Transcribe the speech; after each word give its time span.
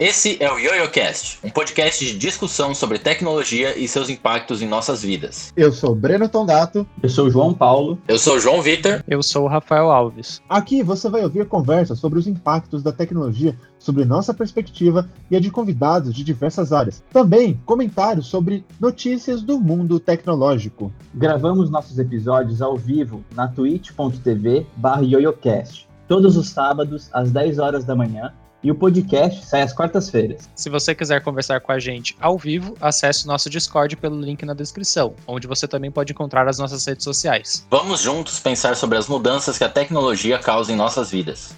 Esse 0.00 0.42
é 0.42 0.50
o 0.50 0.58
YoYoCast, 0.58 1.38
um 1.44 1.50
podcast 1.50 2.02
de 2.02 2.16
discussão 2.16 2.74
sobre 2.74 2.98
tecnologia 2.98 3.78
e 3.78 3.86
seus 3.86 4.08
impactos 4.08 4.62
em 4.62 4.66
nossas 4.66 5.02
vidas. 5.02 5.52
Eu 5.54 5.74
sou 5.74 5.94
Breno 5.94 6.26
Tondato. 6.26 6.86
Eu 7.02 7.10
sou 7.10 7.26
o 7.26 7.30
João 7.30 7.52
Paulo. 7.52 7.98
Eu 8.08 8.18
sou 8.18 8.36
o 8.36 8.40
João 8.40 8.62
Vitor. 8.62 9.04
Eu 9.06 9.22
sou 9.22 9.44
o 9.44 9.46
Rafael 9.46 9.90
Alves. 9.90 10.40
Aqui 10.48 10.82
você 10.82 11.10
vai 11.10 11.22
ouvir 11.22 11.46
conversas 11.46 11.98
sobre 11.98 12.18
os 12.18 12.26
impactos 12.26 12.82
da 12.82 12.92
tecnologia 12.92 13.54
sobre 13.78 14.06
nossa 14.06 14.32
perspectiva 14.32 15.06
e 15.30 15.36
a 15.36 15.40
de 15.40 15.50
convidados 15.50 16.14
de 16.14 16.24
diversas 16.24 16.72
áreas. 16.72 17.04
Também 17.12 17.60
comentários 17.66 18.26
sobre 18.26 18.64
notícias 18.80 19.42
do 19.42 19.60
mundo 19.60 20.00
tecnológico. 20.00 20.90
Gravamos 21.12 21.68
nossos 21.68 21.98
episódios 21.98 22.62
ao 22.62 22.74
vivo 22.74 23.22
na 23.34 23.48
twitch.tv/yoyocast, 23.48 25.86
todos 26.08 26.38
os 26.38 26.48
sábados 26.48 27.10
às 27.12 27.30
10 27.30 27.58
horas 27.58 27.84
da 27.84 27.94
manhã 27.94 28.32
e 28.62 28.70
o 28.70 28.74
podcast 28.74 29.46
sai 29.46 29.62
às 29.62 29.72
quartas-feiras. 29.72 30.48
Se 30.54 30.68
você 30.68 30.94
quiser 30.94 31.22
conversar 31.22 31.60
com 31.60 31.72
a 31.72 31.78
gente 31.78 32.16
ao 32.20 32.38
vivo, 32.38 32.76
acesse 32.80 33.24
o 33.24 33.28
nosso 33.28 33.48
Discord 33.48 33.96
pelo 33.96 34.20
link 34.20 34.44
na 34.44 34.54
descrição, 34.54 35.14
onde 35.26 35.46
você 35.46 35.66
também 35.66 35.90
pode 35.90 36.12
encontrar 36.12 36.46
as 36.48 36.58
nossas 36.58 36.84
redes 36.84 37.04
sociais. 37.04 37.66
Vamos 37.70 38.00
juntos 38.00 38.38
pensar 38.40 38.76
sobre 38.76 38.98
as 38.98 39.08
mudanças 39.08 39.56
que 39.56 39.64
a 39.64 39.68
tecnologia 39.68 40.38
causa 40.38 40.72
em 40.72 40.76
nossas 40.76 41.10
vidas. 41.10 41.54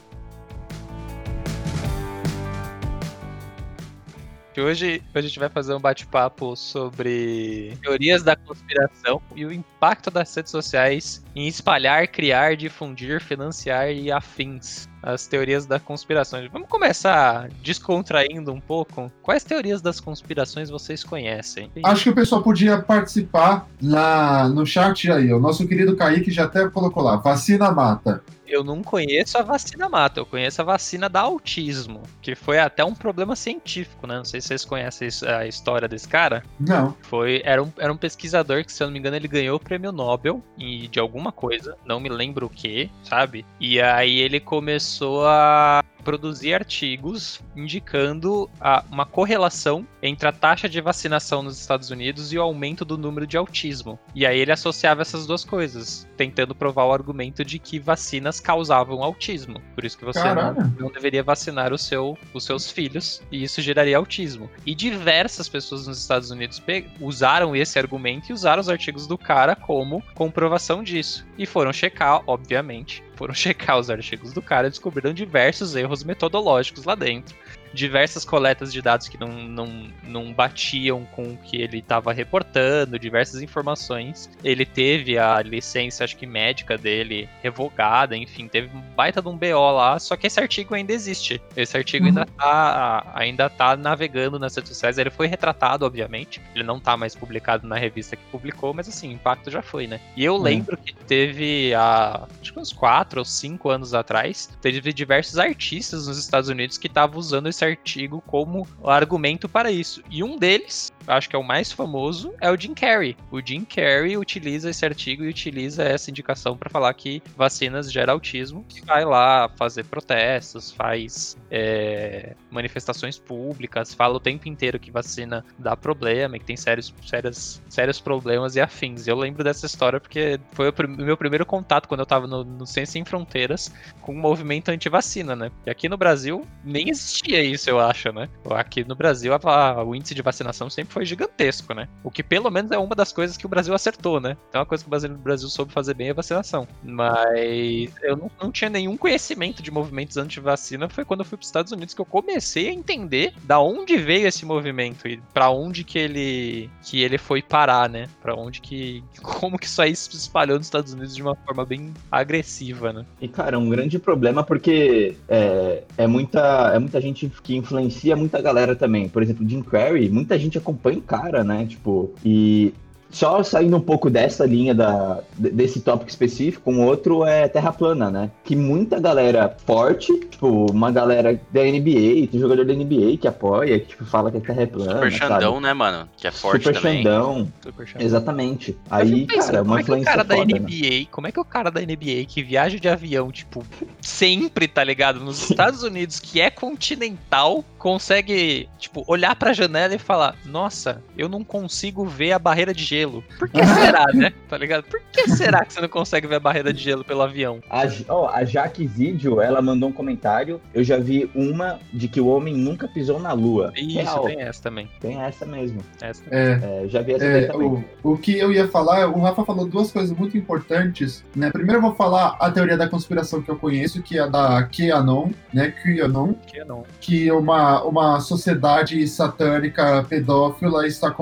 Hoje 4.55 5.03
a 5.15 5.21
gente 5.23 5.39
vai 5.39 5.49
fazer 5.49 5.73
um 5.73 5.81
bate-papo 5.81 6.55
sobre 6.55 7.75
teorias 7.81 8.23
da 8.23 8.37
conspiração 8.37 9.21
e 9.35 9.47
o 9.47 9.53
impacto 9.53 10.11
das 10.11 10.35
redes 10.35 10.51
sociais 10.51 11.25
em 11.35 11.49
espalhar, 11.49 12.07
criar, 12.09 12.55
difundir, 12.55 13.23
financiar 13.23 13.91
e 13.91 14.13
afins 14.13 14.92
as 15.03 15.27
teorias 15.27 15.67
da 15.67 15.81
conspiração. 15.81 16.41
Vamos 16.53 16.69
começar 16.69 17.49
descontraindo 17.63 18.53
um 18.53 18.61
pouco. 18.61 19.11
Quais 19.23 19.45
teorias 19.45 19.83
das 19.83 20.01
conspirações 20.01 20.71
vocês 20.71 21.03
conhecem? 21.03 21.71
Acho 21.85 22.05
que 22.05 22.11
o 22.11 22.15
pessoal 22.15 22.43
podia 22.43 22.79
participar 22.81 23.67
lá 23.83 24.49
no 24.49 24.65
chat 24.65 25.11
aí. 25.11 25.33
O 25.33 25.41
nosso 25.41 25.67
querido 25.67 25.97
Kaique 25.97 26.31
já 26.31 26.45
até 26.45 26.69
colocou 26.69 27.03
lá: 27.03 27.17
vacina 27.17 27.71
mata 27.73 28.23
eu 28.53 28.63
não 28.63 28.83
conheço 28.83 29.39
a 29.39 29.43
vacina 29.43 29.89
mata, 29.89 30.21
eu 30.21 30.27
conheço 30.27 30.61
a 30.61 30.65
vacina 30.65 31.09
da 31.09 31.21
autismo, 31.21 32.03
que 32.21 32.35
foi 32.35 32.59
até 32.59 32.85
um 32.85 32.95
problema 32.95 33.35
científico, 33.35 34.07
né? 34.07 34.17
Não 34.17 34.25
sei 34.25 34.41
se 34.41 34.49
vocês 34.49 34.65
conhecem 34.65 35.09
a 35.27 35.47
história 35.47 35.89
desse 35.89 36.07
cara. 36.07 36.43
Não. 36.61 36.95
Foi, 37.03 37.41
era 37.45 37.63
um, 37.63 37.73
era 37.79 37.93
um 37.93 37.97
pesquisador 37.97 38.65
que, 38.65 38.73
se 38.73 38.83
eu 38.83 38.89
não 38.89 38.93
me 38.93 38.99
engano, 38.99 39.17
ele 39.17 39.29
ganhou 39.29 39.57
o 39.57 39.61
prêmio 39.61 39.91
Nobel 39.91 40.43
e 40.59 40.87
de 40.89 41.01
alguma 41.01 41.33
coisa, 41.33 41.77
não 41.87 41.99
me 41.99 42.11
lembro 42.11 42.47
o 42.47 42.51
que, 42.51 42.91
sabe? 43.03 43.47
E 43.59 43.81
aí 43.81 44.19
ele 44.19 44.39
começou 44.39 44.92
a 45.01 45.83
produzir 46.03 46.55
artigos 46.55 47.41
indicando 47.57 48.51
a, 48.61 48.85
uma 48.91 49.07
correlação 49.07 49.87
entre 50.03 50.29
a 50.29 50.33
taxa 50.33 50.69
de 50.69 50.81
vacinação 50.81 51.43
nos 51.43 51.59
Estados 51.59 51.91
Unidos 51.91 52.33
e 52.33 52.39
o 52.39 52.43
aumento 52.43 52.85
do 52.85 52.99
número 52.99 53.27
de 53.27 53.37
autismo. 53.37 53.99
E 54.15 54.27
aí 54.27 54.39
ele 54.39 54.53
associava 54.53 55.03
essas 55.03 55.27
duas 55.27 55.45
coisas, 55.45 56.09
tentando 56.17 56.55
provar 56.55 56.85
o 56.87 56.93
argumento 56.93 57.45
de 57.45 57.59
que 57.59 57.79
vacinas 57.79 58.41
causavam 58.41 59.03
autismo. 59.03 59.61
Por 59.75 59.85
isso 59.85 59.97
que 59.97 60.05
você 60.05 60.23
não, 60.35 60.55
não, 60.79 60.91
deveria 60.91 61.23
vacinar 61.23 61.73
o 61.73 61.79
seu, 61.79 62.19
os 62.35 62.45
seus 62.45 62.71
filhos, 62.71 63.23
e 63.31 63.43
isso 63.43 63.63
geraria 63.63 63.97
autismo. 63.97 64.51
E 64.67 64.75
diversas 64.75 65.49
pessoas 65.49 65.87
nos 65.87 65.99
Estados 65.99 66.31
Unidos 66.31 66.63
usaram 67.01 67.55
esse 67.55 67.79
argumento 67.79 68.31
e 68.31 68.33
usaram 68.33 68.61
os 68.61 68.69
artigos 68.69 69.07
do 69.07 69.17
cara 69.17 69.55
como 69.55 70.03
comprovação 70.15 70.83
disso. 70.83 71.27
E 71.39 71.47
foram 71.47 71.73
checar, 71.73 72.23
obviamente, 72.27 73.03
foram 73.15 73.35
checar 73.35 73.79
os 73.79 73.91
artigos 73.91 74.33
do 74.33 74.43
cara 74.43 74.67
e 74.67 74.71
descobriram 74.71 75.13
diversos 75.13 75.77
erros 75.77 75.92
metodológicos 76.03 76.85
lá 76.85 76.95
dentro 76.95 77.37
diversas 77.73 78.25
coletas 78.25 78.73
de 78.73 78.83
dados 78.83 79.09
que 79.09 79.19
não, 79.19 79.29
não, 79.29 79.87
não 80.05 80.33
batiam 80.33 81.05
com 81.13 81.25
o 81.25 81.37
que 81.37 81.57
ele 81.57 81.79
estava 81.79 82.13
reportando, 82.13 82.99
diversas 82.99 83.41
informações. 83.41 84.31
Ele 84.45 84.67
teve 84.67 85.19
a 85.19 85.41
licença, 85.41 86.05
acho 86.05 86.17
que 86.17 86.27
médica 86.27 86.77
dele 86.77 87.29
revogada, 87.43 88.17
enfim, 88.17 88.47
teve 88.47 88.75
um 88.77 88.81
baita 88.81 89.23
de 89.23 89.29
um 89.29 89.37
BO 89.37 89.73
lá, 89.73 89.99
só 89.99 90.17
que 90.17 90.27
esse 90.27 90.39
artigo 90.39 90.75
ainda 90.75 90.93
existe. 90.93 91.41
Esse 91.57 91.77
artigo 91.77 92.05
uhum. 92.05 92.09
ainda, 92.11 92.27
tá, 92.27 93.13
ainda 93.15 93.51
tá 93.51 93.77
navegando 93.77 94.39
nas 94.39 94.55
redes 94.55 94.71
sociais. 94.71 94.99
Ele 94.99 95.11
foi 95.11 95.27
retratado, 95.27 95.87
obviamente. 95.87 96.41
Ele 96.55 96.65
não 96.65 96.79
tá 96.79 96.97
mais 96.97 97.15
publicado 97.15 97.67
na 97.67 97.77
revista 97.77 98.17
que 98.17 98.23
publicou, 98.31 98.75
mas 98.75 98.89
assim, 98.89 99.09
o 99.09 99.13
impacto 99.13 99.51
já 99.51 99.63
foi, 99.63 99.87
né? 99.87 100.01
E 100.17 100.25
eu 100.25 100.35
uhum. 100.35 100.43
lembro 100.43 100.77
que 100.77 100.95
teve 100.95 101.75
há 101.75 102.27
acho 102.41 102.53
que 102.53 102.61
uns 102.61 102.73
4 102.73 103.21
ou 103.21 103.25
5 103.25 103.71
anos 103.71 103.95
atrás, 103.95 104.51
teve 104.61 104.93
diversos 104.93 105.39
artistas 105.39 106.07
nos 106.07 106.19
Estados 106.19 106.49
Unidos 106.49 106.77
que 106.77 106.87
estavam 106.87 107.19
usando 107.19 107.49
esse 107.49 107.62
esse 107.62 107.62
artigo 107.65 108.23
como 108.27 108.67
argumento 108.85 109.49
para 109.49 109.71
isso. 109.71 110.03
E 110.11 110.23
um 110.23 110.37
deles, 110.37 110.93
acho 111.07 111.29
que 111.29 111.37
é 111.37 111.39
o 111.39 111.45
mais 111.45 111.73
famoso, 111.73 112.35
é 112.41 112.51
o 112.51 112.59
Jim 112.59 112.75
Carrey. 112.75 113.17
O 113.31 113.41
Jim 113.41 113.65
Carrey 113.65 114.17
utiliza 114.17 114.71
esse 114.71 114.85
artigo 114.85 115.25
e 115.25 115.29
utiliza 115.29 115.83
essa 115.83 116.11
indicação 116.11 116.57
para 116.57 116.71
falar 116.71 116.93
que 116.95 117.23
vacinas 117.37 117.91
geram 117.91 118.15
autismo. 118.15 118.65
Vai 118.85 119.05
lá 119.05 119.49
fazer 119.57 119.85
protestos, 119.85 120.71
faz 120.71 121.37
é, 121.51 122.35
manifestações 122.51 123.19
públicas, 123.19 123.95
fala 123.95 124.15
o 124.15 124.21
tempo 124.21 124.49
inteiro 124.49 124.79
que 124.79 124.91
vacina 124.91 125.45
dá 125.59 125.77
problema 125.77 126.39
que 126.39 126.45
tem 126.45 126.57
sérios, 126.57 126.95
sérios, 127.07 127.61
sérios 127.69 128.01
problemas 128.01 128.57
e 128.57 128.61
afins. 128.61 129.07
Eu 129.07 129.17
lembro 129.17 129.43
dessa 129.43 129.67
história 129.67 130.01
porque 130.01 130.39
foi 130.53 130.69
o, 130.69 130.75
meu 130.89 131.17
primeiro 131.17 131.47
contato 131.47 131.89
quando 131.89 132.01
eu 132.01 132.07
tava 132.07 132.27
no, 132.27 132.45
no 132.45 132.67
Ciência 132.67 132.93
Sem 132.93 133.05
Fronteiras 133.05 133.73
com 134.01 134.13
o 134.13 134.17
movimento 134.17 134.71
anti-vacina, 134.71 135.35
né? 135.35 135.51
E 135.67 135.71
aqui 135.71 135.89
no 135.89 135.97
Brasil 135.97 136.47
nem 136.65 136.91
existia 136.91 137.43
isso 137.43 137.71
eu 137.71 137.81
acho, 137.81 138.13
né? 138.13 138.29
Aqui 138.51 138.85
no 138.85 138.95
Brasil, 138.95 139.33
a, 139.35 139.83
o 139.83 139.95
índice 139.95 140.15
de 140.15 140.23
vacinação 140.23 140.69
sempre 140.69 140.92
foi 140.93 141.05
gigantesco, 141.05 141.75
né? 141.75 141.89
O 142.05 142.11
que 142.11 142.23
pelo 142.23 142.51
menos 142.51 142.71
é 142.71 142.79
uma 142.79 142.95
das 142.95 143.13
coisas 143.13 143.37
que 143.37 143.47
o 143.47 143.49
Brasil 143.49 143.75
acertou, 143.75 144.21
né? 144.21 144.37
Então, 144.49 144.61
uma 144.61 144.67
coisa 144.67 144.85
que 144.85 145.15
o 145.15 145.19
Brasil, 145.19 145.49
soube 145.49 145.73
fazer 145.73 145.95
bem 145.95 146.09
é 146.09 146.15
vacinação. 146.15 146.69
Mas 146.83 147.91
eu 148.03 148.17
não, 148.17 148.31
não 148.41 148.53
tinha 148.53 148.71
nenhum 148.71 148.97
conhecimento 148.97 149.63
de 149.63 149.71
movimentos 149.71 150.17
anti-vacina. 150.17 150.89
Foi 150.89 151.05
quando 151.05 151.21
eu 151.21 151.25
fui 151.25 151.37
para 151.37 151.43
os 151.43 151.49
Estados 151.49 151.73
Unidos 151.73 151.95
que 151.95 152.01
eu 152.01 152.07
comecei 152.07 152.69
a 152.69 152.73
entender 152.73 153.33
da 153.45 153.61
onde 153.61 153.97
veio 153.97 154.27
esse 154.27 154.45
movimento 154.45 155.09
e 155.09 155.21
para 155.33 155.51
onde 155.51 155.85
que 155.85 155.99
ele, 155.99 156.71
que 156.83 157.03
ele 157.03 157.19
foi 157.19 157.43
parar, 157.43 157.89
né? 157.89 158.09
Para 158.21 158.35
onde 158.35 158.61
que. 158.61 159.03
Como 159.23 159.59
que 159.59 159.67
isso 159.67 159.81
aí 159.83 159.95
se 159.95 160.15
espalhou 160.15 160.59
nos 160.59 160.67
Estados 160.67 160.93
Unidos 160.93 161.15
de 161.15 161.23
uma 161.23 161.35
forma 161.35 161.65
bem 161.65 161.93
agressiva, 162.11 162.93
né? 162.93 163.05
E, 163.21 163.29
cara, 163.29 163.59
um 163.59 163.69
grande 163.69 163.99
problema 163.99 164.45
porque 164.45 165.17
é, 165.29 165.83
é, 165.97 166.07
muita, 166.07 166.73
é 166.75 166.79
muita 166.79 167.01
gente 167.01 167.31
que 167.43 167.57
influencia 167.57 168.17
muita 168.17 168.41
galera 168.41 168.77
também. 168.77 169.09
Por 169.09 169.23
exemplo, 169.23 169.49
Jim 169.49 169.63
Carrey, 169.63 170.09
muita 170.09 170.39
gente 170.39 170.59
acompanha 170.59 170.82
o 170.99 171.03
cara, 171.03 171.45
né? 171.45 171.67
Tipo, 171.67 172.13
e 172.25 172.75
só 173.13 173.43
saindo 173.43 173.77
um 173.77 173.81
pouco 173.81 174.09
dessa 174.09 174.45
linha 174.47 174.75
da, 174.75 175.21
desse 175.37 175.81
tópico 175.81 176.11
específico, 176.11 176.71
um 176.71 176.85
outro 176.85 177.25
é 177.25 177.47
Terra 177.47 177.73
Plana, 177.73 178.11
né? 178.11 178.31
Que 178.43 178.57
muita 178.57 178.99
galera 178.99 179.55
forte, 179.67 180.13
tipo, 180.21 180.71
uma 180.73 180.91
galera 180.91 181.39
da 181.53 181.61
NBA, 181.63 182.27
tem 182.31 182.41
jogador 182.41 182.65
da 182.65 182.73
NBA 182.73 183.19
que 183.21 183.29
apoia, 183.29 183.79
que 183.79 183.87
tipo, 183.87 184.05
fala 184.05 184.31
que 184.31 184.39
a 184.39 184.41
Terra 184.41 184.63
é 184.63 184.67
plana. 184.67 184.95
Super 184.95 185.13
Xandão, 185.13 185.61
né, 185.61 185.75
mano? 185.75 186.09
Que 186.17 186.27
é 186.27 186.31
forte 186.31 186.65
Super 186.65 186.81
também. 186.81 187.03
Xandão. 187.03 187.53
Super 187.63 187.87
Xandão. 187.87 188.07
Exatamente. 188.07 188.77
Aí, 188.91 189.27
cara, 189.27 189.63
uma 189.63 189.65
como 189.65 189.79
é 189.79 189.83
que 189.83 189.93
o 189.93 190.05
cara 190.05 190.25
da 190.25 190.37
foda, 190.37 190.59
NBA, 190.59 191.01
né? 191.01 191.07
como 191.11 191.27
é 191.27 191.33
que 191.33 191.41
o 191.41 191.45
cara 191.45 191.71
da 191.71 191.81
NBA 191.81 192.25
que 192.27 192.43
viaja 192.43 192.81
de 192.81 192.89
avião, 192.89 193.31
tipo, 193.31 193.65
sempre, 194.01 194.67
tá 194.67 194.83
ligado? 194.83 195.21
Nos 195.21 195.51
Estados 195.51 195.83
Unidos, 195.83 196.19
que 196.19 196.41
é 196.41 196.51
continental, 196.51 197.63
consegue, 197.79 198.69
tipo, 198.79 199.05
olhar 199.07 199.37
pra 199.37 199.53
janela 199.53 199.95
e 199.95 199.99
falar: 199.99 200.35
Nossa, 200.47 201.03
eu 201.17 201.29
não 201.29 201.45
consigo 201.45 202.07
ver 202.07 202.33
a 202.33 202.39
barreira 202.39 202.73
de 202.73 202.85
gelo. 202.85 203.02
Por 203.39 203.49
que 203.49 203.65
será, 203.65 204.07
né? 204.15 204.33
Tá 204.49 204.59
ligado? 204.59 204.85
Por 204.85 205.01
que 205.11 205.31
será 205.31 205.65
que 205.65 205.73
você 205.73 205.81
não 205.81 205.89
consegue 205.89 206.27
ver 206.27 206.35
a 206.35 206.41
barreira 206.41 206.75
de 206.75 206.83
gelo 206.83 207.03
pelo 207.03 207.23
avião? 207.23 207.61
A, 207.71 207.85
oh, 208.09 208.27
a 208.27 208.45
Jaque 208.45 208.87
Vídeo, 208.87 209.41
ela 209.41 209.63
mandou 209.63 209.89
um 209.89 209.93
comentário. 209.93 210.61
Eu 210.75 210.85
já 210.85 210.99
vi 210.99 211.31
uma 211.35 211.79
de 211.93 212.07
que 212.07 212.21
o 212.21 212.27
homem 212.27 212.55
nunca 212.55 212.87
pisou 212.87 213.19
na 213.19 213.33
lua. 213.33 213.73
Isso, 213.75 213.99
Real. 213.99 214.25
tem 214.25 214.43
essa 214.43 214.63
também. 214.63 214.89
Tem 215.01 215.21
essa 215.23 215.47
mesmo. 215.47 215.81
Essa. 216.03 216.23
É, 216.31 216.85
é, 216.85 216.89
já 216.89 217.01
vi 217.01 217.15
essa 217.15 217.25
é, 217.25 217.47
também. 217.47 217.67
O, 218.03 218.13
o 218.13 218.19
que 218.19 218.39
eu 218.39 218.53
ia 218.53 218.69
falar, 218.69 219.09
o 219.09 219.21
Rafa 219.21 219.45
falou 219.45 219.67
duas 219.67 219.91
coisas 219.91 220.15
muito 220.15 220.37
importantes. 220.37 221.25
Né? 221.35 221.51
Primeiro 221.51 221.79
eu 221.79 221.83
vou 221.83 221.95
falar 221.95 222.37
a 222.39 222.51
teoria 222.51 222.77
da 222.77 222.89
conspiração 222.89 223.41
que 223.41 223.51
eu 223.51 223.57
conheço, 223.57 224.03
que 224.03 224.19
é 224.19 224.23
a 224.23 224.27
da 224.27 224.69
QAnon, 224.69 225.31
né? 225.53 225.73
QAnon. 225.83 226.35
QAnon. 226.35 226.83
Que 227.01 227.29
é 227.29 227.33
uma 227.33 227.83
uma, 227.85 228.21
sociedade 228.21 229.07
satânica 229.07 230.05
pedófila 230.09 230.87
está 230.87 231.15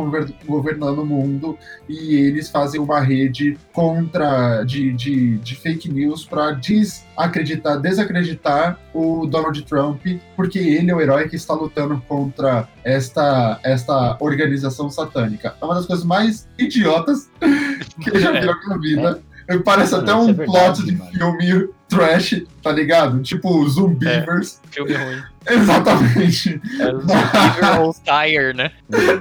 governando 0.47 1.01
o 1.01 1.07
mundo 1.07 1.59
e 1.89 2.15
eles 2.15 2.49
fazem 2.49 2.81
uma 2.81 3.01
rede 3.01 3.59
contra 3.73 4.63
de, 4.65 4.93
de, 4.93 5.39
de 5.39 5.55
fake 5.57 5.91
news 5.91 6.25
para 6.25 6.53
desacreditar, 6.53 7.81
desacreditar 7.81 8.79
o 8.95 9.27
Donald 9.27 9.61
Trump, 9.63 10.01
porque 10.37 10.59
ele 10.59 10.91
é 10.91 10.95
o 10.95 11.01
herói 11.01 11.29
que 11.29 11.37
está 11.37 11.55
lutando 11.55 12.01
contra 12.07 12.69
esta, 12.85 13.59
esta 13.63 14.17
organização 14.21 14.89
satânica. 14.89 15.55
É 15.61 15.65
uma 15.65 15.75
das 15.75 15.87
coisas 15.87 16.05
mais 16.05 16.49
idiotas 16.59 17.31
que 18.01 18.11
eu 18.11 18.21
já 18.21 18.31
vi 18.39 18.47
na 18.47 18.57
minha 18.57 18.79
vida. 18.79 19.30
Parece 19.59 19.95
até 19.95 20.15
um 20.15 20.31
é 20.31 20.35
plot 20.35 20.85
de 20.85 20.97
filme 20.97 21.69
trash, 21.89 22.43
tá 22.63 22.71
ligado? 22.71 23.21
Tipo 23.23 23.69
Zumbivers. 23.69 24.61
É, 24.71 24.75
filme 24.75 24.95
ruim. 24.95 25.23
Exatamente. 25.47 26.61
É 26.79 26.85
Zumbiver 26.93 27.81
ou 27.81 27.95
Tire, 27.95 28.55
né? 28.55 28.71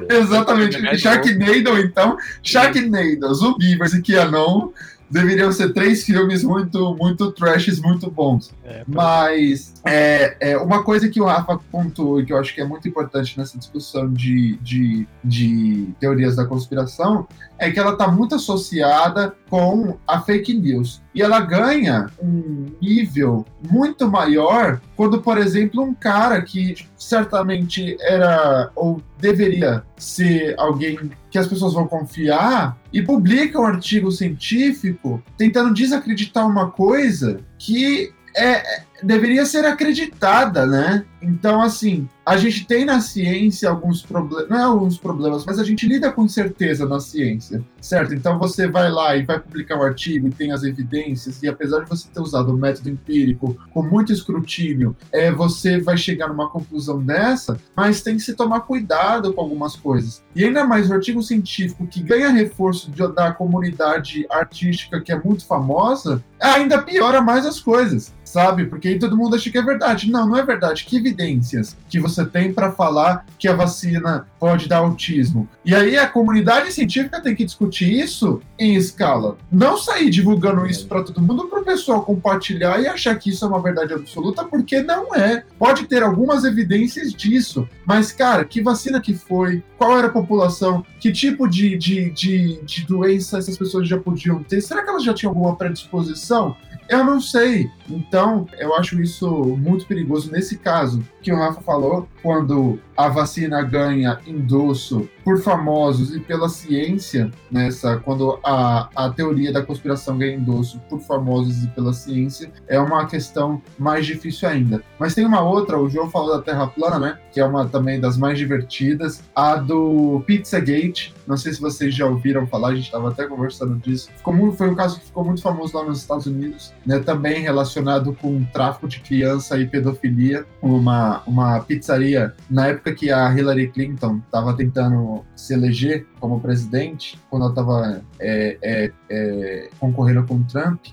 Exatamente. 0.10 0.98
Sharknado, 0.98 1.80
então. 1.80 2.18
Sharknado, 2.44 3.34
Zumbivers 3.34 3.94
e 3.94 4.02
Keanu 4.02 4.74
deveriam 5.10 5.52
ser 5.52 5.74
três 5.74 6.04
filmes 6.04 6.44
muito, 6.44 6.96
muito 6.96 7.32
trashes, 7.32 7.80
muito 7.80 8.10
bons. 8.10 8.54
É, 8.64 8.84
Mas 8.88 9.74
é, 9.86 10.38
é, 10.40 10.58
uma 10.58 10.84
coisa 10.84 11.10
que 11.10 11.20
o 11.20 11.26
Rafa 11.26 11.60
pontuou 11.72 12.22
e 12.22 12.26
que 12.26 12.34
eu 12.34 12.38
acho 12.38 12.54
que 12.54 12.62
é 12.62 12.66
muito 12.66 12.88
importante 12.88 13.38
nessa 13.38 13.58
discussão 13.58 14.12
de, 14.12 14.58
de, 14.58 15.08
de 15.24 15.90
teorias 16.00 16.36
da 16.36 16.46
conspiração 16.46 17.28
é 17.58 17.70
que 17.70 17.80
ela 17.80 17.94
está 17.94 18.08
muito 18.08 18.36
associada 18.36 19.36
com 19.50 19.98
a 20.08 20.22
fake 20.22 20.54
news. 20.54 21.02
E 21.14 21.22
ela 21.22 21.42
ganha 21.42 22.10
um 22.22 22.68
nível 22.82 23.46
muito 23.70 24.10
maior 24.10 24.80
quando, 24.96 25.22
por 25.22 25.38
exemplo, 25.38 25.84
um 25.84 25.94
cara 25.94 26.42
que 26.42 26.76
certamente 26.98 27.98
era 28.00 28.72
ou 28.76 29.02
deveria 29.20 29.84
ser 30.04 30.56
alguém 30.57 31.12
que 31.30 31.38
as 31.38 31.48
pessoas 31.48 31.74
vão 31.74 31.88
confiar 31.88 32.78
e 32.92 33.01
publica 33.01 33.60
um 33.60 33.66
artigo 33.66 34.12
científico 34.12 35.22
tentando 35.38 35.74
desacreditar 35.74 36.48
uma 36.48 36.72
coisa 36.72 37.42
que 37.57 38.12
é, 38.36 38.84
deveria 39.04 39.46
ser 39.46 39.66
acreditada, 39.66 40.66
né? 40.66 41.06
Então, 41.22 41.62
assim, 41.62 42.07
a 42.25 42.38
gente 42.38 42.66
tem 42.66 42.86
na 42.86 43.01
ciência 43.01 43.69
alguns 43.69 44.01
problemas, 44.04 44.50
não 44.50 44.57
é 44.57 44.63
alguns 44.63 44.98
problemas, 44.98 45.44
mas 45.46 45.60
a 45.60 45.63
gente 45.63 45.88
lida 45.88 46.12
com 46.12 46.25
incerteza 46.25 46.88
na 46.88 47.00
ciência, 47.00 47.63
certo? 47.81 48.13
Então 48.13 48.38
você 48.38 48.68
vai 48.68 48.90
lá 48.90 49.16
e 49.16 49.24
vai 49.24 49.40
publicar 49.40 49.78
um 49.78 49.84
artigo 49.84 50.28
e 50.28 50.31
tem 50.31 50.51
as 50.51 50.63
evidências, 50.63 51.42
e 51.42 51.48
apesar 51.48 51.84
de 51.84 51.90
você 51.90 52.07
ter 52.13 52.22
usado 52.22 52.54
o 52.54 52.57
método 52.57 52.90
empírico 52.90 53.57
com 53.74 53.81
muito 53.81 54.13
escrutínio, 54.13 54.96
é, 55.12 55.31
você 55.31 55.80
vai 55.81 55.98
chegar 55.98 56.28
numa 56.28 56.50
conclusão 56.50 57.02
dessa, 57.02 57.60
mas 57.75 58.02
tem 58.02 58.16
que 58.16 58.22
se 58.22 58.36
tomar 58.36 58.62
cuidado 58.62 59.34
com 59.34 59.42
algumas 59.42 59.75
coisas. 59.75 60.24
E 60.36 60.45
ainda 60.45 60.63
mais 60.63 60.90
o 60.90 60.94
artigo 60.94 61.22
científico 61.24 61.88
que 61.88 62.02
ganha 62.02 62.30
reforço 62.30 62.92
de, 62.92 63.06
da 63.12 63.31
comunidade 63.31 64.25
artística 64.30 65.02
que 65.02 65.12
é 65.12 65.19
muito 65.19 65.45
famosa, 65.45 66.24
ainda 66.40 66.81
piora 66.81 67.22
mais 67.22 67.45
as 67.45 67.60
coisas, 67.60 68.13
sabe? 68.30 68.66
Porque 68.66 68.88
aí 68.88 69.00
todo 69.00 69.18
mundo 69.18 69.36
acha 69.36 69.50
que 69.50 69.58
é 69.58 69.62
verdade. 69.62 70.12
Não, 70.12 70.28
não 70.28 70.38
é 70.38 70.46
verdade. 70.46 70.86
Que 70.86 70.98
evidências 70.98 71.76
que 71.90 72.00
você 72.00 72.24
tem 72.26 72.54
para 72.54 72.72
falar 72.72 73.26
que 73.40 73.48
a 73.48 73.56
vacina 73.56 74.28
pode 74.40 74.68
dar 74.68 74.78
autismo? 74.78 75.50
E 75.66 75.74
aí 75.74 75.98
a 75.98 76.08
comunidade 76.08 76.72
científica 76.72 77.22
tem 77.22 77.36
que 77.36 77.44
discutir 77.44 77.92
isso 77.92 78.40
em 78.58 78.76
escala. 78.76 79.38
Não 79.52 79.78
sair 79.78 80.10
divulgando 80.10 80.66
isso 80.68 80.88
para 80.88 81.04
todo 81.04 81.22
mundo 81.22 81.48
para 81.48 81.62
o 81.62 81.66
pessoal 81.66 82.04
compartilhar 82.04 82.80
e 82.80 82.88
achar 82.88 83.16
que 83.16 83.31
isso 83.31 83.44
é 83.44 83.48
uma 83.48 83.62
verdade 83.62 83.94
absoluta, 83.94 84.46
porque 84.46 84.81
não 84.84 85.16
é. 85.16 85.44
Pode 85.58 85.88
ter 85.88 86.04
algumas 86.04 86.44
evidências 86.44 87.12
disso, 87.14 87.68
mas, 87.86 88.12
cara, 88.12 88.46
que 88.46 88.62
vacina 88.62 89.02
que 89.02 89.14
foi? 89.14 89.64
Qual 89.78 89.98
era 89.98 90.08
a 90.08 90.12
população? 90.12 90.86
Que 91.00 91.12
tipo 91.12 91.48
de, 91.48 91.78
de, 91.78 92.12
de, 92.12 92.62
de 92.64 92.86
doença 92.86 93.40
essas 93.40 93.58
pessoas 93.58 93.88
já 93.88 93.98
podiam 93.98 94.44
ter? 94.44 94.62
Será 94.62 94.84
que 94.84 94.90
elas 94.90 95.04
já 95.04 95.14
tinham 95.14 95.31
alguma 95.31 95.56
predisposição? 95.56 96.56
Eu 96.90 97.04
não 97.04 97.22
sei. 97.22 97.70
Então, 97.88 98.48
eu 98.58 98.76
acho 98.76 99.00
isso 99.00 99.30
muito 99.58 99.86
perigoso 99.86 100.32
nesse 100.32 100.58
caso 100.58 101.04
que 101.22 101.32
o 101.32 101.38
Rafa 101.38 101.62
falou, 101.62 102.08
quando 102.24 102.80
a 103.00 103.07
vacina 103.07 103.62
ganha 103.62 104.19
endosso 104.28 105.07
por 105.24 105.40
famosos 105.40 106.13
e 106.13 106.19
pela 106.19 106.50
ciência, 106.50 107.31
nessa 107.50 107.96
quando 107.98 108.38
a, 108.44 108.90
a 108.94 109.10
teoria 109.10 109.54
da 109.54 109.62
conspiração 109.62 110.18
ganha 110.18 110.36
endosso 110.36 110.81
por 110.90 111.00
famosos 111.00 111.63
e 111.63 111.68
pela 111.68 111.94
ciência, 111.94 112.51
é 112.68 112.78
uma 112.78 113.06
questão 113.06 113.62
mais 113.78 114.06
difícil 114.06 114.50
ainda. 114.50 114.84
Mas 115.00 115.13
tem 115.13 115.25
uma 115.25 115.40
outra, 115.40 115.80
o 115.80 115.88
João 115.88 116.10
falou 116.10 116.36
da 116.36 116.42
Terra 116.42 116.68
plana, 116.68 117.00
né? 117.00 117.19
Que 117.31 117.40
é 117.40 117.46
uma 117.46 117.66
também 117.68 118.01
das 118.01 118.18
mais 118.18 118.38
divertidas, 118.38 119.24
a 119.34 119.56
do 119.56 120.22
Pizzagate. 120.25 121.13
Não 121.25 121.38
sei 121.38 121.54
se 121.54 121.62
vocês 121.62 121.95
já 121.95 122.06
ouviram 122.06 122.48
falar, 122.48 122.69
a 122.69 122.75
gente 122.75 122.86
estava 122.86 123.10
até 123.10 123.25
conversando 123.28 123.75
disso. 123.75 124.10
Ficou 124.18 124.34
muito, 124.34 124.57
foi 124.57 124.69
um 124.69 124.75
caso 124.75 125.00
que 125.00 125.06
ficou 125.06 125.24
muito 125.24 125.42
famoso 125.42 125.78
lá 125.78 125.86
nos 125.86 126.00
Estados 126.00 126.25
Unidos, 126.25 126.74
né? 126.86 127.00
Também 127.00 127.42
relacionado 127.42 128.13
com 128.13 128.44
tráfico 128.45 128.90
de 128.90 129.00
criança 129.00 129.57
e 129.57 129.66
pedofilia. 129.66 130.45
Uma, 130.62 131.22
uma 131.25 131.60
pizzaria, 131.62 132.34
na 132.50 132.68
época 132.68 132.89
que 132.94 133.12
a 133.12 133.32
Hillary 133.34 133.72
Clinton 133.72 134.22
estava 134.26 134.56
tentando 134.56 135.26
se 135.36 135.54
eleger 135.54 136.06
como 136.20 136.40
presidente, 136.40 137.20
quando 137.30 137.44
ela 137.44 137.52
estava 137.52 138.02
é, 138.20 138.58
é, 138.62 138.92
é, 139.10 139.70
concorrendo 139.80 140.26
com 140.26 140.36
o 140.36 140.44
Trump, 140.44 140.86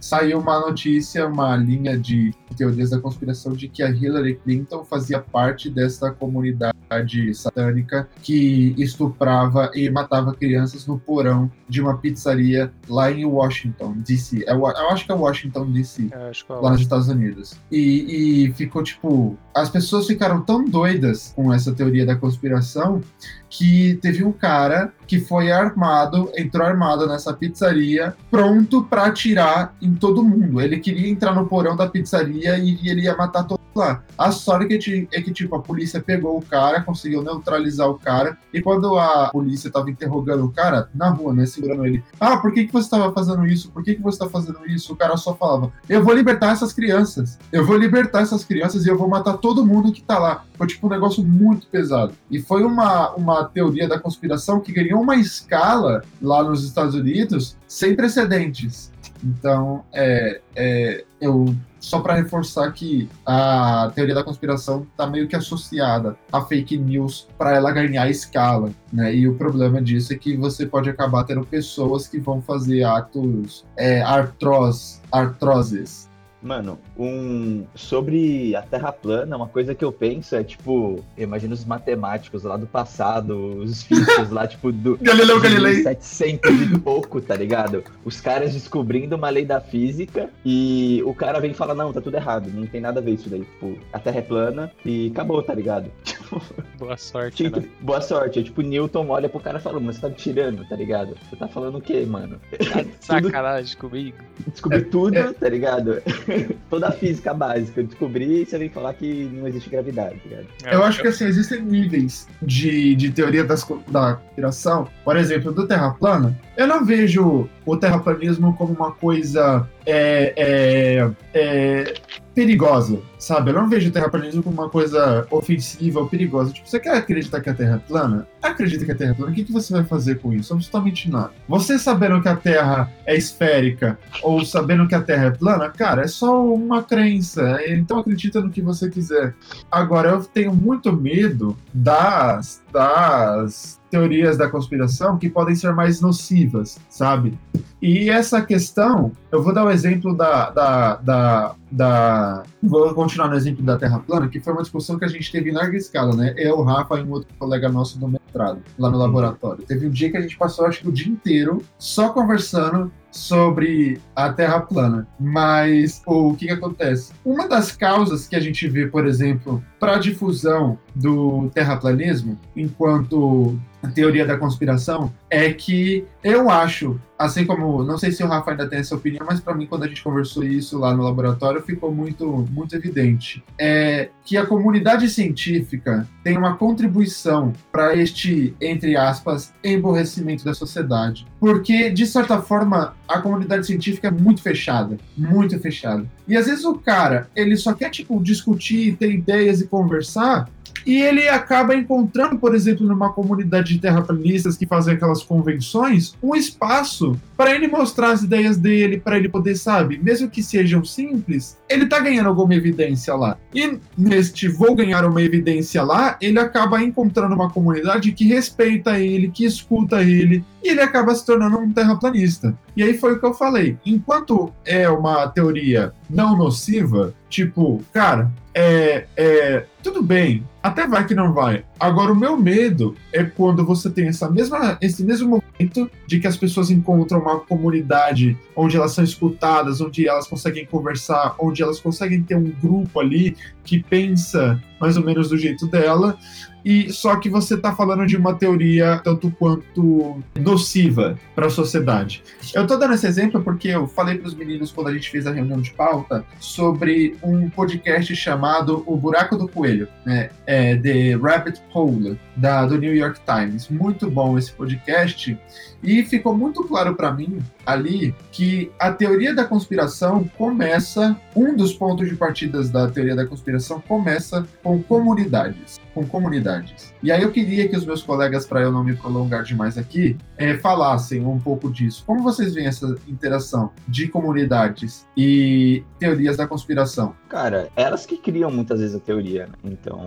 saiu 0.00 0.38
uma 0.38 0.58
notícia, 0.60 1.26
uma 1.26 1.56
linha 1.56 1.98
de 1.98 2.34
teorias 2.56 2.90
da 2.90 2.98
conspiração 2.98 3.52
de 3.52 3.68
que 3.68 3.82
a 3.82 3.90
Hillary 3.90 4.36
Clinton 4.36 4.84
fazia 4.84 5.20
parte 5.20 5.70
dessa 5.70 6.10
comunidade 6.10 7.34
satânica 7.34 8.08
que 8.22 8.74
estuprava 8.76 9.70
e 9.74 9.88
matava 9.90 10.34
crianças 10.34 10.86
no 10.86 10.98
porão 10.98 11.50
de 11.68 11.80
uma 11.80 11.98
pizzaria 11.98 12.72
lá 12.88 13.10
em 13.10 13.24
Washington, 13.24 13.94
D.C. 13.98 14.44
Eu, 14.46 14.58
eu 14.58 14.90
acho 14.90 15.06
que 15.06 15.12
é 15.12 15.14
Washington, 15.14 15.70
D.C., 15.70 16.08
é 16.10 16.32
lá 16.52 16.72
nos 16.72 16.80
Estados 16.80 17.08
Unidos. 17.08 17.54
E, 17.70 18.46
e 18.46 18.52
ficou 18.54 18.82
tipo. 18.82 19.36
As 19.54 19.68
pessoas 19.68 20.06
ficaram 20.06 20.42
tão 20.42 20.64
doidas 20.64 21.32
com 21.34 21.52
essa 21.52 21.72
teoria 21.72 22.06
da 22.06 22.16
conspiração 22.16 23.02
que 23.50 23.98
teve 24.00 24.24
um 24.24 24.30
cara 24.30 24.92
que 25.06 25.18
foi 25.18 25.50
armado, 25.50 26.30
entrou 26.36 26.64
armado 26.64 27.06
nessa 27.06 27.34
pizzaria, 27.34 28.14
pronto 28.30 28.84
para 28.84 29.06
atirar 29.06 29.74
em 29.82 29.92
todo 29.92 30.22
mundo. 30.22 30.60
Ele 30.60 30.78
queria 30.78 31.10
entrar 31.10 31.34
no 31.34 31.46
porão 31.46 31.76
da 31.76 31.88
pizzaria 31.88 32.56
e 32.56 32.88
ele 32.88 33.02
ia 33.02 33.16
matar 33.16 33.42
todo 33.42 33.59
lá. 33.74 34.02
A 34.16 34.30
sorte 34.30 34.74
é 34.74 34.78
que, 34.78 35.08
é 35.12 35.20
que, 35.20 35.32
tipo, 35.32 35.54
a 35.54 35.62
polícia 35.62 36.00
pegou 36.00 36.36
o 36.38 36.42
cara, 36.42 36.82
conseguiu 36.82 37.22
neutralizar 37.22 37.88
o 37.88 37.98
cara, 37.98 38.36
e 38.52 38.60
quando 38.60 38.98
a 38.98 39.30
polícia 39.30 39.70
tava 39.70 39.90
interrogando 39.90 40.44
o 40.44 40.50
cara, 40.50 40.88
na 40.94 41.10
rua, 41.10 41.32
né, 41.32 41.46
segurando 41.46 41.86
ele, 41.86 42.02
ah, 42.18 42.36
por 42.36 42.52
que 42.52 42.66
que 42.66 42.72
você 42.72 42.88
tava 42.90 43.12
fazendo 43.12 43.46
isso? 43.46 43.70
Por 43.70 43.82
que 43.82 43.94
que 43.94 44.02
você 44.02 44.18
tá 44.18 44.28
fazendo 44.28 44.60
isso? 44.66 44.92
O 44.92 44.96
cara 44.96 45.16
só 45.16 45.34
falava, 45.34 45.72
eu 45.88 46.02
vou 46.02 46.14
libertar 46.14 46.52
essas 46.52 46.72
crianças, 46.72 47.38
eu 47.52 47.64
vou 47.64 47.76
libertar 47.76 48.22
essas 48.22 48.44
crianças 48.44 48.84
e 48.84 48.88
eu 48.88 48.98
vou 48.98 49.08
matar 49.08 49.38
todo 49.38 49.66
mundo 49.66 49.92
que 49.92 50.02
tá 50.02 50.18
lá. 50.18 50.44
Foi, 50.54 50.66
tipo, 50.66 50.86
um 50.86 50.90
negócio 50.90 51.24
muito 51.24 51.66
pesado. 51.68 52.12
E 52.30 52.40
foi 52.40 52.62
uma, 52.64 53.10
uma 53.14 53.44
teoria 53.44 53.88
da 53.88 53.98
conspiração 53.98 54.60
que 54.60 54.72
ganhou 54.72 55.00
uma 55.00 55.16
escala 55.16 56.02
lá 56.20 56.42
nos 56.42 56.64
Estados 56.64 56.94
Unidos 56.94 57.56
sem 57.66 57.94
precedentes. 57.94 58.90
Então, 59.22 59.84
é, 59.92 60.40
é, 60.54 61.04
eu 61.20 61.54
só 61.80 62.00
para 62.00 62.14
reforçar 62.14 62.70
que 62.72 63.08
a 63.24 63.90
teoria 63.94 64.14
da 64.14 64.22
conspiração 64.22 64.86
está 64.90 65.06
meio 65.06 65.26
que 65.26 65.34
associada 65.34 66.16
a 66.30 66.42
fake 66.42 66.76
news 66.76 67.26
para 67.38 67.56
ela 67.56 67.72
ganhar 67.72 68.08
escala, 68.08 68.70
né? 68.92 69.14
E 69.14 69.26
o 69.26 69.34
problema 69.34 69.80
disso 69.80 70.12
é 70.12 70.16
que 70.16 70.36
você 70.36 70.66
pode 70.66 70.90
acabar 70.90 71.24
tendo 71.24 71.44
pessoas 71.44 72.06
que 72.06 72.20
vão 72.20 72.42
fazer 72.42 72.84
atos 72.84 73.64
é, 73.76 74.02
artros, 74.02 75.00
artroses 75.10 76.09
Mano, 76.42 76.78
um 76.98 77.64
sobre 77.74 78.56
a 78.56 78.62
Terra 78.62 78.92
plana, 78.92 79.36
uma 79.36 79.48
coisa 79.48 79.74
que 79.74 79.84
eu 79.84 79.92
penso 79.92 80.34
é 80.34 80.42
tipo, 80.42 81.04
imagina 81.16 81.52
os 81.52 81.64
matemáticos 81.64 82.44
lá 82.44 82.56
do 82.56 82.66
passado, 82.66 83.58
os 83.58 83.82
físicos 83.84 84.30
lá 84.30 84.46
tipo 84.46 84.72
do 84.72 84.96
Galileu 84.96 85.40
Galilei 85.40 85.82
700 85.82 86.50
e 86.50 86.78
pouco, 86.78 87.20
tá 87.20 87.34
ligado? 87.34 87.84
Os 88.04 88.20
caras 88.20 88.54
descobrindo 88.54 89.16
uma 89.16 89.28
lei 89.28 89.44
da 89.44 89.60
física 89.60 90.30
e 90.44 91.02
o 91.04 91.14
cara 91.14 91.40
vem 91.40 91.50
e 91.50 91.54
fala 91.54 91.74
não, 91.74 91.92
tá 91.92 92.00
tudo 92.00 92.16
errado, 92.16 92.50
não 92.52 92.66
tem 92.66 92.80
nada 92.80 93.00
a 93.00 93.02
ver 93.02 93.12
isso 93.12 93.28
daí, 93.28 93.40
tipo, 93.40 93.78
a 93.92 93.98
Terra 93.98 94.18
é 94.18 94.22
plana 94.22 94.72
e 94.84 95.08
acabou, 95.08 95.42
tá 95.42 95.54
ligado? 95.54 95.90
Boa 96.80 96.96
sorte, 96.96 97.50
né? 97.50 97.62
Boa 97.82 98.00
sorte. 98.00 98.38
É 98.38 98.42
tipo, 98.42 98.62
Newton 98.62 99.06
olha 99.10 99.28
pro 99.28 99.38
cara 99.38 99.58
e 99.58 99.60
fala, 99.60 99.78
mas 99.78 99.96
você 99.96 100.00
tá 100.00 100.08
me 100.08 100.14
tirando, 100.14 100.66
tá 100.66 100.74
ligado? 100.74 101.14
Você 101.28 101.36
tá 101.36 101.46
falando 101.46 101.76
o 101.76 101.80
quê, 101.80 102.06
mano? 102.06 102.40
Tá 102.50 102.82
sacanagem 103.20 103.76
comigo. 103.76 104.16
Descobri 104.46 104.82
tudo, 104.84 105.34
tá 105.34 105.48
ligado? 105.50 106.02
Toda 106.70 106.88
a 106.88 106.92
física 106.92 107.34
básica. 107.34 107.82
Eu 107.82 107.86
descobri 107.86 108.40
e 108.40 108.46
você 108.46 108.56
vem 108.56 108.70
falar 108.70 108.94
que 108.94 109.24
não 109.24 109.46
existe 109.46 109.68
gravidade, 109.68 110.20
tá 110.20 110.28
ligado? 110.30 110.46
É, 110.64 110.74
eu 110.74 110.82
acho 110.82 111.02
que 111.02 111.08
assim, 111.08 111.26
existem 111.26 111.60
níveis 111.60 112.26
de, 112.40 112.94
de 112.94 113.10
teoria 113.10 113.44
das, 113.44 113.62
da 113.88 114.14
conspiração. 114.14 114.88
Por 115.04 115.18
exemplo, 115.18 115.52
do 115.52 115.66
Terra 115.66 115.90
plana. 115.90 116.34
Eu 116.56 116.66
não 116.66 116.82
vejo 116.82 117.46
o 117.66 117.76
terraplanismo 117.76 118.56
como 118.56 118.72
uma 118.72 118.92
coisa 118.92 119.68
é, 119.84 120.32
é, 120.34 121.10
é 121.34 121.94
perigosa, 122.34 123.00
sabe? 123.18 123.50
Eu 123.50 123.54
não 123.54 123.68
vejo 123.68 123.88
o 123.88 123.92
terraplanismo 123.92 124.42
como 124.42 124.60
uma 124.60 124.68
coisa 124.68 125.26
ofensiva 125.30 126.00
ou 126.00 126.08
perigosa. 126.08 126.52
Tipo, 126.52 126.68
você 126.68 126.78
quer 126.78 126.96
acreditar 126.96 127.40
que 127.40 127.50
a 127.50 127.54
Terra 127.54 127.76
é 127.76 127.88
plana? 127.88 128.26
Acredita 128.42 128.84
que 128.84 128.92
a 128.92 128.94
Terra 128.94 129.10
é 129.10 129.14
plana. 129.14 129.32
O 129.32 129.34
que, 129.34 129.44
que 129.44 129.52
você 129.52 129.72
vai 129.72 129.84
fazer 129.84 130.20
com 130.20 130.32
isso? 130.32 130.52
Absolutamente 130.52 131.10
nada. 131.10 131.32
Você 131.48 131.78
sabendo 131.78 132.20
que 132.22 132.28
a 132.28 132.36
Terra 132.36 132.90
é 133.06 133.16
esférica 133.16 133.98
ou 134.22 134.44
sabendo 134.44 134.86
que 134.86 134.94
a 134.94 135.02
Terra 135.02 135.26
é 135.26 135.30
plana, 135.30 135.68
cara, 135.68 136.02
é 136.02 136.08
só 136.08 136.44
uma 136.44 136.82
crença. 136.82 137.60
Então 137.66 137.98
acredita 137.98 138.40
no 138.40 138.50
que 138.50 138.62
você 138.62 138.88
quiser. 138.88 139.34
Agora, 139.70 140.10
eu 140.10 140.24
tenho 140.24 140.54
muito 140.54 140.92
medo 140.92 141.56
das, 141.74 142.62
das 142.72 143.79
teorias 143.90 144.38
da 144.38 144.48
conspiração 144.48 145.18
que 145.18 145.28
podem 145.28 145.54
ser 145.54 145.74
mais 145.74 146.00
nocivas, 146.00 146.78
sabe? 146.88 147.38
E 147.82 148.08
essa 148.10 148.42
questão, 148.42 149.12
eu 149.32 149.42
vou 149.42 149.52
dar 149.52 149.64
o 149.64 149.68
um 149.68 149.70
exemplo 149.70 150.14
da, 150.14 150.50
da, 150.50 150.96
da, 150.96 151.54
da, 151.70 152.42
Vou 152.62 152.92
continuar 152.94 153.28
no 153.28 153.36
exemplo 153.36 153.64
da 153.64 153.78
Terra 153.78 153.98
plana, 154.00 154.28
que 154.28 154.40
foi 154.40 154.52
uma 154.52 154.62
discussão 154.62 154.98
que 154.98 155.04
a 155.04 155.08
gente 155.08 155.32
teve 155.32 155.50
em 155.50 155.54
larga 155.54 155.76
escala, 155.76 156.14
né? 156.14 156.34
Eu, 156.36 156.58
o 156.58 156.62
Rafa 156.62 156.98
e 156.98 157.02
um 157.02 157.10
outro 157.10 157.28
colega 157.38 157.68
nosso 157.68 157.98
do 157.98 158.06
mestrado, 158.06 158.60
lá 158.78 158.90
no 158.90 158.98
laboratório. 158.98 159.64
Teve 159.64 159.86
um 159.86 159.90
dia 159.90 160.10
que 160.10 160.16
a 160.16 160.20
gente 160.20 160.36
passou, 160.36 160.66
acho 160.66 160.80
que 160.80 160.88
o 160.88 160.92
dia 160.92 161.10
inteiro, 161.10 161.62
só 161.78 162.10
conversando 162.10 162.92
sobre 163.10 163.98
a 164.14 164.32
Terra 164.32 164.60
plana. 164.60 165.08
Mas 165.18 166.02
o 166.06 166.34
que, 166.34 166.46
que 166.46 166.52
acontece? 166.52 167.12
Uma 167.24 167.48
das 167.48 167.72
causas 167.72 168.28
que 168.28 168.36
a 168.36 168.40
gente 168.40 168.68
vê, 168.68 168.86
por 168.86 169.06
exemplo, 169.06 169.62
para 169.78 169.96
a 169.96 169.98
difusão 169.98 170.78
do 170.94 171.50
terraplanismo, 171.54 172.38
enquanto 172.54 173.58
teoria 173.94 174.26
da 174.26 174.36
conspiração, 174.36 175.12
é 175.30 175.52
que 175.52 176.04
eu 176.24 176.50
acho, 176.50 177.00
assim 177.16 177.46
como, 177.46 177.84
não 177.84 177.96
sei 177.96 178.10
se 178.10 178.22
o 178.22 178.26
Rafa 178.26 178.50
ainda 178.50 178.68
tem 178.68 178.80
essa 178.80 178.96
opinião, 178.96 179.24
mas 179.24 179.40
para 179.40 179.54
mim, 179.54 179.66
quando 179.66 179.84
a 179.84 179.88
gente 179.88 180.02
conversou 180.02 180.42
isso 180.42 180.78
lá 180.78 180.94
no 180.94 181.04
laboratório, 181.04 181.62
ficou 181.62 181.94
muito, 181.94 182.46
muito 182.50 182.74
evidente, 182.74 183.42
é 183.58 184.10
que 184.24 184.36
a 184.36 184.44
comunidade 184.44 185.08
científica 185.08 186.06
tem 186.24 186.36
uma 186.36 186.56
contribuição 186.56 187.52
para 187.70 187.94
este, 187.96 188.54
entre 188.60 188.96
aspas, 188.96 189.52
emborrecimento 189.62 190.44
da 190.44 190.52
sociedade. 190.52 191.26
Porque, 191.38 191.90
de 191.90 192.06
certa 192.06 192.42
forma, 192.42 192.94
a 193.08 193.20
comunidade 193.20 193.66
científica 193.66 194.08
é 194.08 194.10
muito 194.10 194.42
fechada, 194.42 194.98
muito 195.16 195.58
fechada. 195.58 196.04
E 196.26 196.36
às 196.36 196.46
vezes 196.46 196.64
o 196.64 196.74
cara, 196.74 197.28
ele 197.34 197.56
só 197.56 197.72
quer, 197.72 197.90
tipo, 197.90 198.22
discutir, 198.22 198.96
ter 198.96 199.10
ideias 199.12 199.60
e 199.60 199.66
conversar, 199.66 200.48
e 200.86 201.00
ele 201.00 201.28
acaba 201.28 201.74
encontrando, 201.74 202.38
por 202.38 202.54
exemplo, 202.54 202.86
numa 202.86 203.12
comunidade 203.12 203.74
de 203.74 203.80
terraplanistas 203.80 204.56
que 204.56 204.66
fazem 204.66 204.94
aquelas 204.94 205.22
convenções, 205.22 206.14
um 206.22 206.34
espaço 206.34 207.18
para 207.36 207.54
ele 207.54 207.68
mostrar 207.68 208.12
as 208.12 208.22
ideias 208.22 208.56
dele, 208.56 208.98
para 208.98 209.16
ele 209.16 209.28
poder, 209.28 209.56
sabe, 209.56 209.98
mesmo 209.98 210.28
que 210.28 210.42
sejam 210.42 210.84
simples, 210.84 211.56
ele 211.68 211.86
tá 211.86 211.98
ganhando 212.00 212.28
alguma 212.28 212.54
evidência 212.54 213.14
lá. 213.14 213.36
E 213.54 213.78
neste 213.96 214.48
vou 214.48 214.74
ganhar 214.74 215.04
uma 215.04 215.22
evidência 215.22 215.82
lá, 215.82 216.16
ele 216.20 216.38
acaba 216.38 216.82
encontrando 216.82 217.34
uma 217.34 217.50
comunidade 217.50 218.12
que 218.12 218.24
respeita 218.24 218.98
ele, 218.98 219.30
que 219.30 219.44
escuta 219.44 220.02
ele, 220.02 220.44
e 220.62 220.68
ele 220.68 220.80
acaba 220.80 221.14
se 221.14 221.24
tornando 221.24 221.58
um 221.58 221.72
terraplanista. 221.72 222.56
E 222.76 222.82
aí 222.82 222.96
foi 222.96 223.14
o 223.14 223.20
que 223.20 223.26
eu 223.26 223.34
falei. 223.34 223.78
Enquanto 223.84 224.52
é 224.64 224.88
uma 224.88 225.28
teoria 225.28 225.92
não 226.08 226.36
nociva, 226.36 227.14
tipo, 227.28 227.82
cara, 227.92 228.30
é, 228.54 229.06
é 229.16 229.66
tudo 229.82 230.02
bem, 230.02 230.44
até 230.62 230.86
vai 230.86 231.06
que 231.06 231.14
não 231.14 231.32
vai. 231.32 231.64
Agora, 231.78 232.12
o 232.12 232.16
meu 232.16 232.36
medo 232.36 232.94
é 233.12 233.24
quando 233.24 233.64
você 233.64 233.88
tem 233.88 234.08
essa 234.08 234.28
mesma, 234.28 234.76
esse 234.80 235.02
mesmo 235.02 235.28
momento 235.28 235.90
de 236.06 236.20
que 236.20 236.26
as 236.26 236.36
pessoas 236.36 236.70
encontram 236.70 237.20
uma 237.20 237.40
comunidade 237.40 238.36
onde 238.54 238.76
elas 238.76 238.92
são 238.92 239.02
escutadas, 239.02 239.80
onde 239.80 240.06
elas 240.06 240.26
conseguem 240.26 240.66
conversar, 240.66 241.34
onde 241.38 241.62
elas 241.62 241.80
conseguem 241.80 242.22
ter 242.22 242.34
um 242.34 242.52
grupo 242.62 243.00
ali 243.00 243.36
que 243.64 243.82
pensa 243.82 244.60
mais 244.80 244.96
ou 244.96 245.04
menos 245.04 245.28
do 245.28 245.38
jeito 245.38 245.66
dela, 245.66 246.18
e 246.64 246.92
só 246.92 247.16
que 247.16 247.28
você 247.28 247.54
está 247.54 247.74
falando 247.74 248.06
de 248.06 248.16
uma 248.16 248.34
teoria 248.34 249.00
tanto 249.02 249.30
quanto 249.32 250.22
nociva 250.38 251.18
para 251.34 251.46
a 251.46 251.50
sociedade. 251.50 252.22
Eu 252.54 252.62
estou 252.62 252.78
dando 252.78 252.94
esse 252.94 253.06
exemplo 253.06 253.42
porque 253.42 253.68
eu 253.68 253.86
falei 253.86 254.18
para 254.18 254.28
os 254.28 254.34
meninos 254.34 254.72
quando 254.72 254.88
a 254.88 254.92
gente 254.92 255.10
fez 255.10 255.26
a 255.26 255.32
reunião 255.32 255.60
de 255.60 255.72
pauta 255.72 256.24
sobre 256.38 257.16
um 257.22 257.48
podcast 257.48 258.14
chamado 258.14 258.82
O 258.86 258.96
Buraco 258.96 259.36
do 259.36 259.48
Coelho, 259.48 259.88
né? 260.04 260.30
É 260.46 260.76
The 260.76 261.16
Rabbit 261.16 261.60
Hole 261.72 262.18
da 262.36 262.66
do 262.66 262.78
New 262.78 262.94
York 262.94 263.20
Times. 263.24 263.68
Muito 263.68 264.10
bom 264.10 264.38
esse 264.38 264.52
podcast 264.52 265.38
e 265.82 266.02
ficou 266.04 266.36
muito 266.36 266.62
claro 266.64 266.94
para 266.94 267.12
mim 267.12 267.38
ali 267.64 268.14
que 268.30 268.70
a 268.78 268.92
teoria 268.92 269.34
da 269.34 269.44
conspiração 269.44 270.24
começa, 270.36 271.16
um 271.34 271.56
dos 271.56 271.72
pontos 271.72 272.08
de 272.08 272.16
partida 272.16 272.62
da 272.64 272.90
teoria 272.90 273.16
da 273.16 273.26
conspiração 273.26 273.80
começa 273.80 274.46
com 274.62 274.82
comunidades. 274.82 275.80
Com 275.94 276.06
comunidades. 276.06 276.89
E 277.02 277.10
aí 277.10 277.22
eu 277.22 277.30
queria 277.30 277.68
que 277.68 277.76
os 277.76 277.84
meus 277.84 278.02
colegas, 278.02 278.46
para 278.46 278.60
eu 278.60 278.70
não 278.70 278.84
me 278.84 278.94
prolongar 278.94 279.42
demais 279.42 279.78
aqui, 279.78 280.16
é, 280.36 280.56
falassem 280.58 281.24
um 281.24 281.38
pouco 281.38 281.70
disso. 281.70 282.04
Como 282.06 282.22
vocês 282.22 282.54
veem 282.54 282.66
essa 282.66 282.96
interação 283.08 283.70
de 283.88 284.08
comunidades 284.08 285.06
e 285.16 285.82
teorias 285.98 286.36
da 286.36 286.46
conspiração? 286.46 287.14
Cara, 287.28 287.68
elas 287.74 288.04
que 288.04 288.18
criam 288.18 288.50
muitas 288.50 288.80
vezes 288.80 288.96
a 288.96 289.00
teoria, 289.00 289.46
né? 289.46 289.52
Então, 289.64 290.04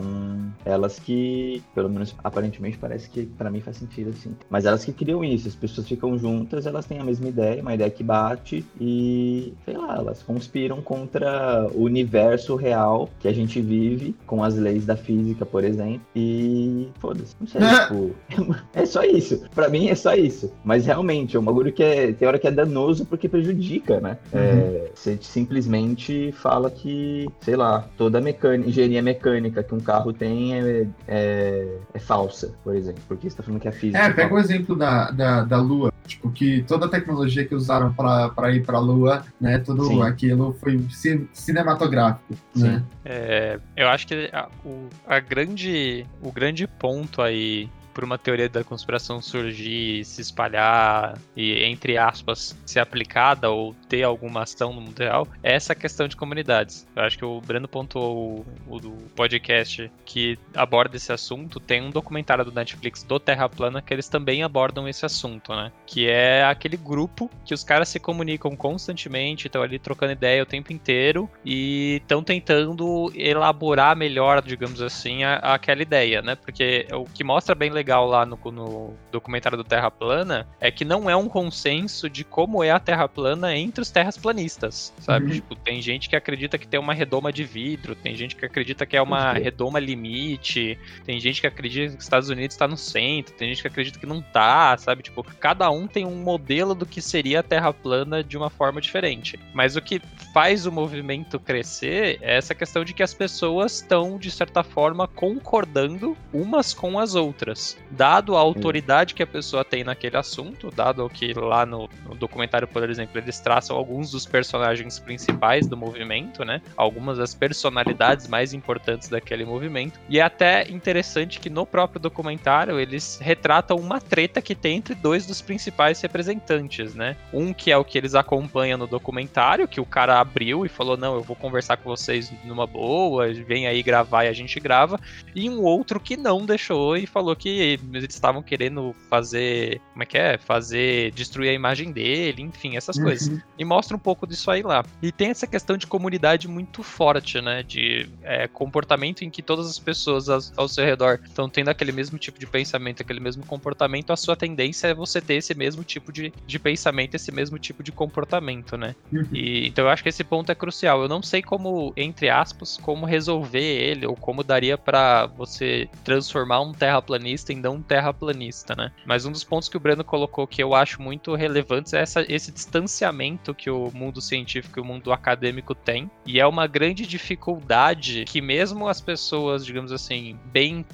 elas 0.66 1.00
que, 1.00 1.64
pelo 1.74 1.90
menos 1.90 2.16
aparentemente, 2.24 2.78
parece 2.78 3.10
que 3.10 3.26
para 3.26 3.50
mim 3.50 3.62
faz 3.62 3.78
sentido 3.78 4.10
assim. 4.10 4.36
Mas 4.50 4.66
elas 4.66 4.86
que 4.86 4.94
criam 4.94 5.24
isso, 5.24 5.48
as 5.48 5.56
pessoas 5.56 5.88
ficam 5.88 6.18
juntas, 6.18 6.66
elas 6.66 6.86
têm 6.86 7.00
a 7.00 7.04
mesma 7.04 7.28
ideia, 7.28 7.62
uma 7.62 7.74
ideia 7.74 7.90
que 7.90 8.04
bate 8.04 8.66
e, 8.80 9.54
sei 9.66 9.78
lá, 9.78 9.96
elas 9.96 10.22
conspiram 10.22 10.82
contra 10.82 11.68
o 11.74 11.84
universo 11.84 12.56
real 12.56 13.10
que 13.20 13.28
a 13.28 13.34
gente 13.34 13.62
vive, 13.62 14.16
com 14.28 14.44
as 14.44 14.56
leis 14.56 14.86
da 14.86 14.96
física, 14.96 15.46
por 15.46 15.64
exemplo, 15.64 16.02
e 16.16 16.83
foda-se, 17.00 17.36
não 17.40 17.48
sei, 17.48 17.62
tipo, 17.88 18.56
é 18.74 18.86
só 18.86 19.04
isso. 19.04 19.44
Para 19.54 19.70
mim 19.70 19.90
é 19.90 19.96
só 19.96 20.14
isso. 20.14 20.52
Mas 20.64 20.86
realmente, 20.86 21.36
é 21.36 21.40
um 21.40 21.44
bagulho 21.44 21.72
que 21.72 21.84
é, 21.84 22.12
tem 22.12 22.28
hora 22.28 22.40
que 22.40 22.48
é 22.48 22.52
danoso 22.52 23.06
porque 23.06 23.30
prejudica, 23.30 24.00
né? 24.00 24.18
Uhum. 24.34 24.40
É, 24.40 24.92
você 24.94 25.18
simplesmente 25.22 26.32
fala 26.34 26.70
que, 26.70 27.28
sei 27.42 27.56
lá, 27.56 27.88
toda 27.98 28.18
a 28.18 28.22
mecânica, 28.22 28.70
engenharia 28.70 29.02
mecânica 29.02 29.64
que 29.64 29.76
um 29.76 29.80
carro 29.80 30.14
tem 30.14 30.56
é, 30.56 30.88
é, 31.08 31.78
é 31.94 32.00
falsa, 32.00 32.54
por 32.64 32.76
exemplo, 32.76 33.02
porque 33.08 33.30
você 33.30 33.38
tá 33.38 33.44
falando 33.44 33.62
que 33.62 33.68
a 33.68 33.72
física. 33.72 34.00
É, 34.00 34.10
pega 34.12 34.34
o 34.34 34.40
exemplo 34.40 34.76
da, 34.76 35.12
da, 35.12 35.44
da 35.44 35.62
Lua. 35.62 35.93
Tipo, 36.06 36.32
que 36.32 36.64
toda 36.64 36.86
a 36.86 36.90
tecnologia 36.90 37.46
que 37.46 37.56
usaram 37.56 37.94
para 37.94 38.52
ir 38.52 38.66
para 38.66 38.78
a 38.78 38.82
Lua, 38.82 39.26
né? 39.40 39.58
Tudo 39.60 39.86
Sim. 39.86 40.02
aquilo 40.02 40.54
foi 40.60 40.86
cinematográfico, 41.32 42.36
Sim. 42.54 42.64
né? 42.64 42.84
É, 43.06 43.60
eu 43.76 43.88
acho 43.88 44.08
que 44.08 44.30
a, 44.34 44.50
o, 44.66 44.90
a 45.08 45.20
grande, 45.20 46.06
o 46.22 46.32
grande 46.32 46.68
ponto 46.68 47.22
aí 47.22 47.70
por 47.94 48.04
uma 48.04 48.18
teoria 48.18 48.50
da 48.50 48.64
conspiração 48.64 49.22
surgir, 49.22 50.04
se 50.06 50.22
espalhar 50.22 51.18
e, 51.36 51.64
entre 51.64 51.98
aspas, 51.98 52.58
ser 52.66 52.80
aplicada 52.80 53.50
ou 53.50 53.76
ter 53.88 54.04
alguma 54.04 54.44
ação 54.44 54.74
no 54.74 54.82
mundo 54.82 55.00
real, 55.00 55.28
é 55.42 55.54
essa 55.54 55.76
questão 55.76 56.08
de 56.08 56.16
comunidades. 56.16 56.88
Eu 56.96 57.04
acho 57.04 57.18
que 57.18 57.26
o 57.26 57.40
Breno 57.42 57.68
pontuou 57.68 58.46
o, 58.68 58.78
o 58.78 58.92
podcast 59.16 59.92
que 60.06 60.38
aborda 60.56 60.98
esse 60.98 61.12
assunto. 61.12 61.60
Tem 61.60 61.82
um 61.82 61.90
documentário 61.90 62.44
do 62.44 62.52
Netflix 62.52 63.04
do 63.04 63.20
Terra 63.20 63.48
Plana 63.48 63.82
que 63.82 63.94
eles 63.94 64.08
também 64.08 64.44
abordam 64.44 64.88
esse 64.88 65.06
assunto, 65.06 65.54
né? 65.54 65.72
Que 65.86 66.10
é 66.10 66.44
aquele 66.44 66.78
grupo 66.78 67.30
que 67.46 67.54
os 67.54 67.64
caras 67.64 67.90
se 67.90 68.00
comunicam 68.00 68.56
constantemente, 68.56 69.48
estão 69.48 69.62
ali 69.62 69.78
trocando 69.78 70.14
ideia 70.14 70.44
o 70.44 70.46
tempo 70.46 70.74
inteiro 70.74 71.30
e 71.46 72.00
estão 72.02 72.24
tentando 72.24 73.12
elaborar 73.16 73.96
melhor, 73.96 74.42
digamos 74.42 74.82
assim, 74.82 75.24
a, 75.24 75.36
aquela 75.36 75.82
ideia, 75.82 76.22
né? 76.22 76.36
Porque 76.36 76.88
o 76.92 77.06
que 77.06 77.24
mostra 77.24 77.54
bem 77.54 77.70
legal 77.70 77.83
legal 77.84 78.08
lá 78.08 78.26
no, 78.26 78.40
no, 78.46 78.94
documentário 79.12 79.58
do 79.58 79.64
Terra 79.64 79.92
Plana 79.92 80.48
é 80.60 80.72
que 80.72 80.86
não 80.86 81.10
é 81.10 81.16
um 81.16 81.28
consenso 81.28 82.10
de 82.10 82.24
como 82.24 82.64
é 82.64 82.72
a 82.72 82.80
Terra 82.80 83.10
plana 83.10 83.56
entre 83.56 83.82
os 83.82 83.92
terrasplanistas, 83.92 84.94
sabe? 85.00 85.26
Uhum. 85.26 85.32
Tipo, 85.34 85.56
tem 85.56 85.82
gente 85.82 86.08
que 86.08 86.16
acredita 86.16 86.58
que 86.58 86.66
tem 86.66 86.80
uma 86.80 86.94
redoma 86.94 87.32
de 87.32 87.44
vidro, 87.44 87.94
tem 87.94 88.16
gente 88.16 88.38
que 88.38 88.46
acredita 88.46 88.86
que 88.86 88.96
é 88.96 89.02
uma 89.02 89.34
redoma 89.34 89.80
limite, 89.80 90.80
tem 91.06 91.20
gente 91.20 91.42
que 91.42 91.48
acredita 91.48 91.92
que 91.92 91.98
os 91.98 92.04
Estados 92.04 92.30
Unidos 92.30 92.56
está 92.56 92.68
no 92.68 92.78
centro, 92.78 93.34
tem 93.36 93.50
gente 93.50 93.62
que 93.62 93.68
acredita 93.68 94.00
que 94.00 94.06
não 94.06 94.22
tá, 94.22 94.78
sabe? 94.78 95.04
Tipo, 95.04 95.24
cada 95.24 95.70
um 95.70 95.86
tem 95.86 96.06
um 96.06 96.16
modelo 96.16 96.74
do 96.74 96.86
que 96.86 97.02
seria 97.02 97.42
a 97.42 97.44
Terra 97.44 97.74
plana 97.74 98.24
de 98.24 98.38
uma 98.38 98.50
forma 98.50 98.80
diferente. 98.80 99.38
Mas 99.54 99.76
o 99.76 99.82
que 99.82 100.02
faz 100.34 100.66
o 100.66 100.72
movimento 100.72 101.38
crescer 101.38 102.18
é 102.22 102.38
essa 102.38 102.56
questão 102.56 102.86
de 102.86 102.94
que 102.94 103.04
as 103.04 103.14
pessoas 103.14 103.76
estão, 103.76 104.18
de 104.18 104.32
certa 104.32 104.64
forma, 104.64 105.06
concordando 105.06 106.16
umas 106.32 106.74
com 106.74 106.98
as 106.98 107.14
outras 107.16 107.73
dado 107.92 108.36
a 108.36 108.40
autoridade 108.40 109.14
que 109.14 109.24
a 109.24 109.28
pessoa 109.28 109.64
tem 109.64 109.84
naquele 109.84 110.18
assunto, 110.18 110.72
dado 110.72 111.08
que 111.10 111.34
lá 111.34 111.66
no, 111.66 111.90
no, 112.08 112.16
documentário, 112.16 112.68
por 112.68 112.90
exemplo, 112.90 113.20
eles 113.20 113.40
traçam 113.40 113.76
alguns 113.76 114.12
dos 114.12 114.26
personagens 114.26 115.00
principais 115.00 115.68
do 115.68 115.78
movimento, 115.78 116.44
né? 116.44 116.62
Algumas 116.76 117.18
das 117.18 117.34
personalidades 117.34 118.28
mais 118.28 118.54
importantes 118.54 119.10
daquele 119.10 119.46
movimento. 119.46 120.00
E 120.10 120.20
é 120.20 120.22
até 120.22 120.70
interessante 120.70 121.40
que 121.40 121.50
no 121.50 121.66
próprio 121.66 122.00
documentário 122.00 122.80
eles 122.80 123.20
retratam 123.22 123.78
uma 123.78 124.00
treta 124.00 124.42
que 124.42 124.56
tem 124.56 124.78
entre 124.78 124.96
dois 124.96 125.26
dos 125.26 125.42
principais 125.42 126.02
representantes, 126.02 126.96
né? 126.96 127.16
Um 127.32 127.54
que 127.54 127.72
é 127.72 127.78
o 127.78 127.84
que 127.84 127.98
eles 127.98 128.16
acompanham 128.16 128.78
no 128.78 128.88
documentário, 128.88 129.68
que 129.68 129.82
o 129.82 129.86
cara 129.86 130.20
abriu 130.20 130.66
e 130.66 130.70
falou: 130.70 130.98
Não, 130.98 131.16
eu 131.16 131.22
vou 131.22 131.36
conversar 131.36 131.78
com 131.78 131.90
vocês 131.90 132.32
numa 132.44 132.66
boa, 132.66 133.32
vem 133.34 133.68
aí 133.68 133.82
gravar 133.84 134.26
e 134.26 134.28
a 134.28 134.34
gente 134.34 134.60
grava. 134.60 135.00
E 135.36 135.50
um 135.50 135.62
outro 135.62 136.00
que 136.00 136.18
não 136.18 136.46
deixou 136.46 136.98
e 136.98 137.06
falou 137.06 137.36
que 137.36 137.50
eles 137.64 138.14
estavam 138.14 138.42
querendo 138.42 138.96
fazer. 139.10 139.82
Como 139.92 140.04
é 140.04 140.06
que 140.06 140.18
é? 140.18 140.38
Fazer. 140.38 141.12
destruir 141.12 141.50
a 141.50 141.54
imagem 141.54 141.92
dele, 141.92 142.42
enfim, 142.42 142.76
essas 142.78 142.98
uhum. 142.98 143.04
coisas. 143.04 143.42
E 143.58 143.66
mostra 143.66 143.96
um 143.96 144.00
pouco 144.00 144.28
disso 144.28 144.50
aí 144.52 144.62
lá. 144.62 144.84
E 145.02 145.12
tem 145.12 145.30
essa 145.30 145.48
questão 145.48 145.78
de 145.78 145.88
comunidade 145.88 146.48
muito 146.48 146.84
forte, 146.84 147.42
né? 147.42 147.64
De 147.64 148.10
é, 148.24 148.48
comportamento 148.48 149.24
em 149.24 149.30
que 149.30 149.42
todas 149.42 149.68
as 149.68 149.80
pessoas 149.80 150.30
ao, 150.30 150.40
ao 150.58 150.68
seu 150.68 150.84
redor 150.86 151.20
estão 151.24 151.50
tendo 151.50 151.70
aquele 151.70 151.92
mesmo 151.92 152.18
tipo 152.18 152.40
de 152.40 152.48
pensamento, 152.48 153.02
aquele 153.02 153.20
mesmo 153.20 153.46
comportamento, 153.46 154.12
a 154.12 154.18
sua 154.18 154.36
tendência 154.36 154.88
é 154.88 154.94
você 154.94 155.22
ter 155.22 155.36
esse 155.36 155.54
mesmo 155.54 155.84
tipo 155.84 156.12
de, 156.12 156.34
de 156.46 156.60
pensamento, 156.60 157.16
esse 157.16 157.32
mesmo 157.32 157.58
tipo 157.58 157.84
de 157.84 157.92
comportamento, 157.92 158.78
né? 158.78 158.96
Uhum. 159.12 159.28
E, 159.32 159.68
então 159.68 159.86
eu 159.86 159.90
acho 159.90 160.04
que 160.04 160.10
esse 160.10 160.24
ponto 160.24 160.52
é 160.52 160.56
crucial. 160.56 161.02
Eu 161.02 161.10
não 161.10 161.22
sei 161.22 161.42
como, 161.42 161.94
entre 161.96 162.30
aspas, 162.30 162.78
como 162.78 163.06
resolver 163.06 163.60
ele, 163.60 164.06
ou 164.06 164.16
como 164.16 164.44
daria 164.44 164.78
para 164.78 165.26
você 165.26 165.88
transformar 166.04 166.62
um 166.62 166.74
terraplanista 166.74 167.53
um 167.62 167.82
terraplanista, 167.82 168.76
né? 168.76 168.92
Mas 169.06 169.26
um 169.26 169.32
dos 169.32 169.44
pontos 169.44 169.70
que 169.70 169.78
o 169.78 169.80
Breno 169.80 170.04
colocou 170.04 170.48
que 170.48 170.62
eu 170.62 170.74
acho 170.74 171.02
muito 171.02 171.36
relevantes 171.36 171.94
é 171.94 172.02
essa, 172.02 172.26
esse 172.28 172.52
distanciamento 172.52 173.54
que 173.54 173.70
o 173.70 173.92
mundo 173.94 174.22
científico 174.22 174.80
e 174.80 174.82
o 174.82 174.86
mundo 174.86 175.12
acadêmico 175.12 175.76
tem. 175.76 176.10
E 176.26 176.40
é 176.40 176.46
uma 176.46 176.68
grande 176.68 177.06
dificuldade 177.06 178.26
que 178.26 178.42
mesmo 178.42 178.88
as 178.88 179.02
pessoas, 179.02 179.66
digamos 179.66 179.92
assim, 179.92 180.38
bem 180.46 180.86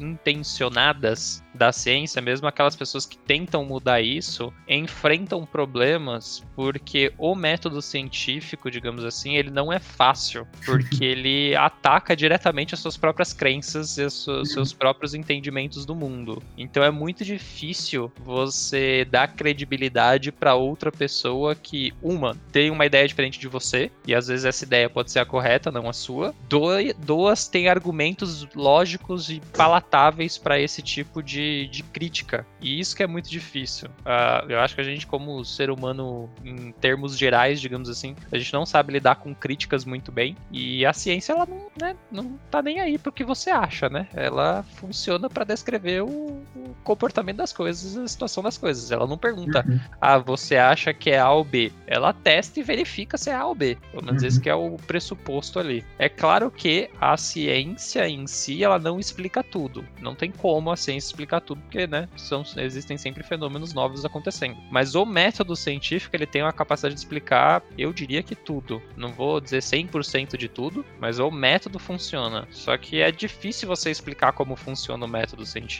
intencionadas 0.00 1.42
da 1.54 1.72
ciência, 1.72 2.22
mesmo 2.22 2.46
aquelas 2.46 2.76
pessoas 2.76 3.04
que 3.04 3.18
tentam 3.18 3.64
mudar 3.64 4.00
isso, 4.00 4.52
enfrentam 4.68 5.44
problemas 5.44 6.46
porque 6.54 7.12
o 7.18 7.34
método 7.34 7.82
científico, 7.82 8.70
digamos 8.70 9.04
assim, 9.04 9.36
ele 9.36 9.50
não 9.50 9.72
é 9.72 9.78
fácil, 9.78 10.46
porque 10.64 11.04
ele 11.04 11.54
ataca 11.56 12.14
diretamente 12.14 12.74
as 12.74 12.80
suas 12.80 12.96
próprias 12.96 13.32
crenças 13.32 13.98
e 13.98 14.04
os 14.04 14.26
seus 14.44 14.72
próprios 14.72 15.14
entendimentos 15.14 15.84
do 15.84 15.94
mundo. 15.94 16.07
Então 16.56 16.82
é 16.82 16.90
muito 16.90 17.24
difícil 17.24 18.10
você 18.20 19.06
dar 19.10 19.28
credibilidade 19.28 20.32
para 20.32 20.54
outra 20.54 20.90
pessoa 20.90 21.54
que, 21.54 21.92
uma, 22.02 22.36
tem 22.52 22.70
uma 22.70 22.86
ideia 22.86 23.06
diferente 23.06 23.38
de 23.38 23.48
você, 23.48 23.90
e 24.06 24.14
às 24.14 24.28
vezes 24.28 24.44
essa 24.44 24.64
ideia 24.64 24.88
pode 24.88 25.10
ser 25.10 25.20
a 25.20 25.26
correta, 25.26 25.70
não 25.70 25.88
a 25.88 25.92
sua. 25.92 26.34
Duas, 26.48 27.48
tem 27.48 27.68
argumentos 27.68 28.46
lógicos 28.54 29.30
e 29.30 29.40
palatáveis 29.56 30.38
para 30.38 30.60
esse 30.60 30.82
tipo 30.82 31.22
de 31.22 31.38
de, 31.66 31.82
crítica. 31.82 32.46
E 32.60 32.78
isso 32.78 32.94
que 32.94 33.02
é 33.02 33.06
muito 33.06 33.30
difícil. 33.30 33.88
Uh, 34.00 34.50
eu 34.50 34.60
acho 34.60 34.74
que 34.74 34.80
a 34.80 34.84
gente, 34.84 35.06
como 35.06 35.44
ser 35.44 35.70
humano, 35.70 36.28
em 36.44 36.72
termos 36.72 37.16
gerais, 37.16 37.60
digamos 37.60 37.88
assim, 37.88 38.14
a 38.30 38.38
gente 38.38 38.52
não 38.52 38.66
sabe 38.66 38.92
lidar 38.92 39.16
com 39.16 39.34
críticas 39.34 39.84
muito 39.84 40.12
bem. 40.12 40.36
E 40.50 40.84
a 40.84 40.92
ciência, 40.92 41.32
ela 41.32 41.46
não, 41.46 41.66
né, 41.80 41.96
não 42.10 42.38
tá 42.50 42.62
nem 42.62 42.80
aí 42.80 42.98
pro 42.98 43.12
que 43.12 43.24
você 43.24 43.50
acha, 43.50 43.88
né? 43.88 44.08
Ela 44.14 44.62
funciona 44.62 45.28
para 45.28 45.44
descrever 45.44 45.87
o, 46.02 46.06
o, 46.08 46.74
comportamento 46.84 47.36
das 47.36 47.52
coisas, 47.52 47.96
a 47.96 48.08
situação 48.08 48.42
das 48.42 48.58
coisas. 48.58 48.90
Ela 48.90 49.06
não 49.06 49.18
pergunta, 49.18 49.64
uhum. 49.68 49.80
ah, 50.00 50.18
você 50.18 50.56
acha 50.56 50.92
que 50.92 51.10
é 51.10 51.18
A 51.18 51.30
ou 51.30 51.44
B? 51.44 51.72
Ela 51.86 52.12
testa 52.12 52.60
e 52.60 52.62
verifica 52.62 53.16
se 53.16 53.30
é 53.30 53.34
A 53.34 53.46
ou 53.46 53.54
B. 53.54 53.76
Pelo 53.90 54.04
menos 54.04 54.22
uhum. 54.22 54.28
esse 54.28 54.40
que 54.40 54.50
é 54.50 54.54
o 54.54 54.76
pressuposto 54.86 55.58
ali. 55.58 55.84
É 55.98 56.08
claro 56.08 56.50
que 56.50 56.90
a 57.00 57.16
ciência 57.16 58.08
em 58.08 58.26
si, 58.26 58.64
ela 58.64 58.78
não 58.78 58.98
explica 58.98 59.42
tudo. 59.42 59.84
Não 60.00 60.14
tem 60.14 60.30
como 60.30 60.70
a 60.70 60.76
ciência 60.76 61.08
explicar 61.08 61.28
explicar 61.28 61.40
tudo, 61.40 61.60
porque, 61.60 61.86
né, 61.86 62.08
são, 62.16 62.42
existem 62.56 62.96
sempre 62.96 63.22
fenômenos 63.22 63.74
novos 63.74 64.04
acontecendo. 64.04 64.56
Mas 64.70 64.94
o 64.94 65.04
método 65.04 65.54
científico, 65.54 66.16
ele 66.16 66.26
tem 66.26 66.42
uma 66.42 66.52
capacidade 66.52 66.94
de 66.94 67.00
explicar, 67.00 67.62
eu 67.76 67.92
diria 67.92 68.22
que 68.22 68.34
tudo. 68.34 68.82
Não 68.96 69.12
vou 69.12 69.40
dizer 69.40 69.60
100% 69.60 70.36
de 70.36 70.48
tudo, 70.48 70.84
mas 70.98 71.18
o 71.18 71.30
método 71.30 71.78
funciona. 71.78 72.46
Só 72.50 72.76
que 72.76 73.00
é 73.00 73.12
difícil 73.12 73.68
você 73.68 73.90
explicar 73.90 74.32
como 74.32 74.56
funciona 74.56 75.04
o 75.04 75.08
método 75.08 75.44
científico 75.44 75.77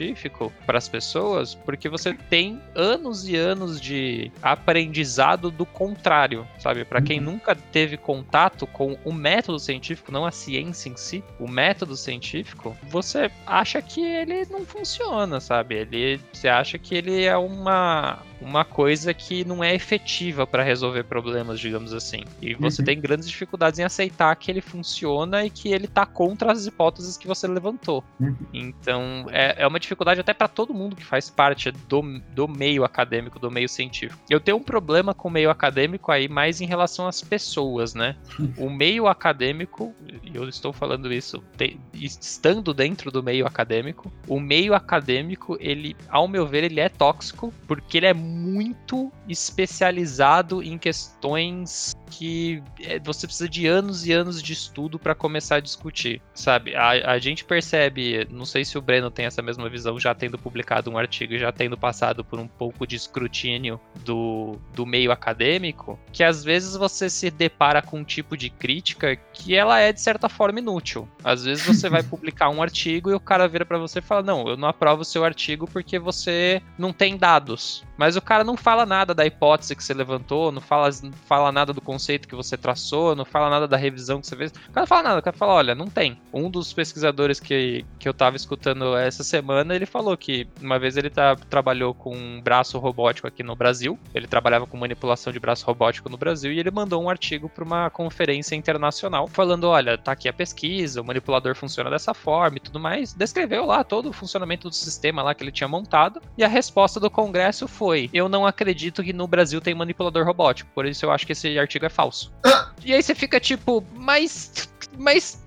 para 0.66 0.78
as 0.78 0.88
pessoas, 0.88 1.54
porque 1.54 1.88
você 1.88 2.14
tem 2.14 2.60
anos 2.74 3.28
e 3.28 3.36
anos 3.36 3.80
de 3.80 4.30
aprendizado 4.42 5.50
do 5.50 5.66
contrário, 5.66 6.46
sabe? 6.58 6.84
Para 6.84 7.02
quem 7.02 7.18
uhum. 7.18 7.24
nunca 7.24 7.54
teve 7.54 7.96
contato 7.96 8.66
com 8.66 8.98
o 9.04 9.12
método 9.12 9.58
científico, 9.58 10.12
não 10.12 10.24
a 10.24 10.30
ciência 10.30 10.88
em 10.88 10.96
si, 10.96 11.24
o 11.38 11.48
método 11.48 11.96
científico, 11.96 12.76
você 12.84 13.30
acha 13.46 13.82
que 13.82 14.00
ele 14.00 14.46
não 14.46 14.64
funciona, 14.64 15.40
sabe? 15.40 15.74
Ele, 15.74 16.20
você 16.32 16.48
acha 16.48 16.78
que 16.78 16.94
ele 16.94 17.24
é 17.24 17.36
uma 17.36 18.18
uma 18.40 18.64
coisa 18.64 19.12
que 19.12 19.44
não 19.44 19.62
é 19.62 19.74
efetiva 19.74 20.46
para 20.46 20.62
resolver 20.62 21.04
problemas, 21.04 21.58
digamos 21.60 21.92
assim. 21.92 22.24
E 22.40 22.54
você 22.54 22.82
uhum. 22.82 22.86
tem 22.86 23.00
grandes 23.00 23.28
dificuldades 23.28 23.78
em 23.78 23.84
aceitar 23.84 24.34
que 24.36 24.50
ele 24.50 24.60
funciona 24.60 25.44
e 25.44 25.50
que 25.50 25.68
ele 25.68 25.86
tá 25.86 26.06
contra 26.06 26.52
as 26.52 26.66
hipóteses 26.66 27.16
que 27.16 27.26
você 27.26 27.46
levantou. 27.46 28.04
Uhum. 28.20 28.36
Então, 28.52 29.26
é, 29.30 29.56
é 29.58 29.66
uma 29.66 29.80
dificuldade 29.80 30.20
até 30.20 30.32
para 30.32 30.48
todo 30.48 30.74
mundo 30.74 30.96
que 30.96 31.04
faz 31.04 31.28
parte 31.28 31.70
do, 31.70 32.20
do 32.34 32.48
meio 32.48 32.84
acadêmico, 32.84 33.38
do 33.38 33.50
meio 33.50 33.68
científico. 33.68 34.20
Eu 34.28 34.40
tenho 34.40 34.56
um 34.56 34.62
problema 34.62 35.14
com 35.14 35.28
o 35.28 35.30
meio 35.30 35.50
acadêmico 35.50 36.12
aí 36.12 36.28
mais 36.28 36.60
em 36.60 36.66
relação 36.66 37.06
às 37.06 37.22
pessoas, 37.22 37.94
né? 37.94 38.16
O 38.58 38.70
meio 38.70 39.06
acadêmico, 39.06 39.94
e 40.22 40.36
eu 40.36 40.48
estou 40.48 40.72
falando 40.72 41.12
isso 41.12 41.42
te, 41.56 41.78
estando 41.94 42.74
dentro 42.74 43.10
do 43.10 43.22
meio 43.22 43.46
acadêmico, 43.46 44.12
o 44.26 44.40
meio 44.40 44.74
acadêmico, 44.74 45.56
ele, 45.60 45.96
ao 46.08 46.26
meu 46.26 46.46
ver, 46.46 46.64
ele 46.64 46.80
é 46.80 46.88
tóxico 46.88 47.52
porque 47.66 47.98
ele 47.98 48.06
é 48.06 48.14
muito 48.28 49.10
especializado 49.28 50.62
em 50.62 50.78
questões 50.78 51.92
que 52.08 52.62
é, 52.80 52.98
você 52.98 53.26
precisa 53.26 53.48
de 53.48 53.66
anos 53.66 54.06
e 54.06 54.12
anos 54.12 54.42
de 54.42 54.52
estudo 54.52 54.98
para 54.98 55.14
começar 55.14 55.56
a 55.56 55.60
discutir, 55.60 56.20
sabe? 56.34 56.74
A, 56.74 57.12
a, 57.12 57.18
gente 57.18 57.44
percebe, 57.44 58.26
não 58.30 58.44
sei 58.44 58.64
se 58.64 58.78
o 58.78 58.82
Breno 58.82 59.10
tem 59.10 59.26
essa 59.26 59.42
mesma 59.42 59.68
visão, 59.68 59.98
já 59.98 60.14
tendo 60.14 60.38
publicado 60.38 60.90
um 60.90 60.98
artigo 60.98 61.34
e 61.34 61.38
já 61.38 61.52
tendo 61.52 61.76
passado 61.76 62.24
por 62.24 62.38
um 62.38 62.48
pouco 62.48 62.86
de 62.86 62.96
escrutínio 62.96 63.80
do, 64.04 64.58
do 64.74 64.86
meio 64.86 65.12
acadêmico, 65.12 65.98
que 66.12 66.24
às 66.24 66.42
vezes 66.42 66.76
você 66.76 67.10
se 67.10 67.30
depara 67.30 67.82
com 67.82 67.98
um 67.98 68.04
tipo 68.04 68.36
de 68.36 68.50
crítica 68.50 69.16
que 69.32 69.54
ela 69.54 69.78
é 69.78 69.92
de 69.92 70.00
certa 70.00 70.28
forma 70.28 70.58
inútil. 70.58 71.08
Às 71.22 71.44
vezes 71.44 71.66
você 71.66 71.88
vai 71.88 72.02
publicar 72.04 72.48
um 72.48 72.62
artigo 72.62 73.10
e 73.10 73.14
o 73.14 73.20
cara 73.20 73.46
vira 73.48 73.64
para 73.64 73.78
você 73.78 73.98
e 73.98 74.02
fala: 74.02 74.22
Não, 74.22 74.48
eu 74.48 74.56
não 74.56 74.68
aprovo 74.68 75.02
o 75.02 75.04
seu 75.04 75.24
artigo 75.24 75.68
porque 75.70 75.98
você 75.98 76.62
não 76.78 76.92
tem 76.92 77.16
dados. 77.16 77.84
Mas 77.96 78.16
o 78.16 78.22
cara 78.22 78.44
não 78.44 78.56
fala 78.56 78.86
nada 78.86 79.12
da 79.12 79.26
hipótese 79.26 79.74
que 79.74 79.82
você 79.82 79.92
levantou, 79.92 80.52
não 80.52 80.60
fala, 80.60 80.88
não 81.02 81.12
fala 81.12 81.50
nada 81.50 81.72
do 81.72 81.80
conceito 81.98 82.28
que 82.28 82.36
você 82.36 82.56
traçou, 82.56 83.16
não 83.16 83.24
fala 83.24 83.50
nada 83.50 83.66
da 83.66 83.76
revisão 83.76 84.20
que 84.20 84.28
você 84.28 84.36
fez. 84.36 84.52
O 84.52 84.72
cara 84.72 84.82
não 84.82 84.86
fala 84.86 85.02
nada, 85.02 85.18
o 85.18 85.22
cara 85.22 85.36
fala, 85.36 85.54
olha, 85.54 85.74
não 85.74 85.88
tem. 85.88 86.16
Um 86.32 86.48
dos 86.48 86.72
pesquisadores 86.72 87.40
que, 87.40 87.84
que 87.98 88.08
eu 88.08 88.14
tava 88.14 88.36
escutando 88.36 88.96
essa 88.96 89.24
semana, 89.24 89.74
ele 89.74 89.84
falou 89.84 90.16
que 90.16 90.46
uma 90.62 90.78
vez 90.78 90.96
ele 90.96 91.10
tá, 91.10 91.34
trabalhou 91.34 91.92
com 91.92 92.16
um 92.16 92.40
braço 92.40 92.78
robótico 92.78 93.26
aqui 93.26 93.42
no 93.42 93.56
Brasil, 93.56 93.98
ele 94.14 94.28
trabalhava 94.28 94.64
com 94.64 94.76
manipulação 94.76 95.32
de 95.32 95.40
braço 95.40 95.66
robótico 95.66 96.08
no 96.08 96.16
Brasil, 96.16 96.52
e 96.52 96.60
ele 96.60 96.70
mandou 96.70 97.02
um 97.02 97.10
artigo 97.10 97.48
para 97.48 97.64
uma 97.64 97.90
conferência 97.90 98.54
internacional 98.54 99.26
falando, 99.26 99.64
olha, 99.64 99.98
tá 99.98 100.12
aqui 100.12 100.28
a 100.28 100.32
pesquisa, 100.32 101.00
o 101.00 101.04
manipulador 101.04 101.56
funciona 101.56 101.90
dessa 101.90 102.14
forma 102.14 102.58
e 102.58 102.60
tudo 102.60 102.78
mais, 102.78 103.12
descreveu 103.12 103.66
lá 103.66 103.82
todo 103.82 104.08
o 104.08 104.12
funcionamento 104.12 104.68
do 104.68 104.74
sistema 104.74 105.20
lá 105.20 105.34
que 105.34 105.42
ele 105.42 105.50
tinha 105.50 105.66
montado, 105.66 106.22
e 106.36 106.44
a 106.44 106.48
resposta 106.48 107.00
do 107.00 107.10
congresso 107.10 107.66
foi, 107.66 108.08
eu 108.14 108.28
não 108.28 108.46
acredito 108.46 109.02
que 109.02 109.12
no 109.12 109.26
Brasil 109.26 109.60
tem 109.60 109.74
manipulador 109.74 110.24
robótico, 110.24 110.70
por 110.72 110.86
isso 110.86 111.04
eu 111.04 111.10
acho 111.10 111.26
que 111.26 111.32
esse 111.32 111.58
artigo 111.58 111.86
é 111.86 111.87
falso. 111.90 112.32
Ah. 112.44 112.72
E 112.84 112.92
aí 112.92 113.02
você 113.02 113.14
fica 113.14 113.40
tipo, 113.40 113.84
mas. 113.94 114.68
Mas. 114.96 115.42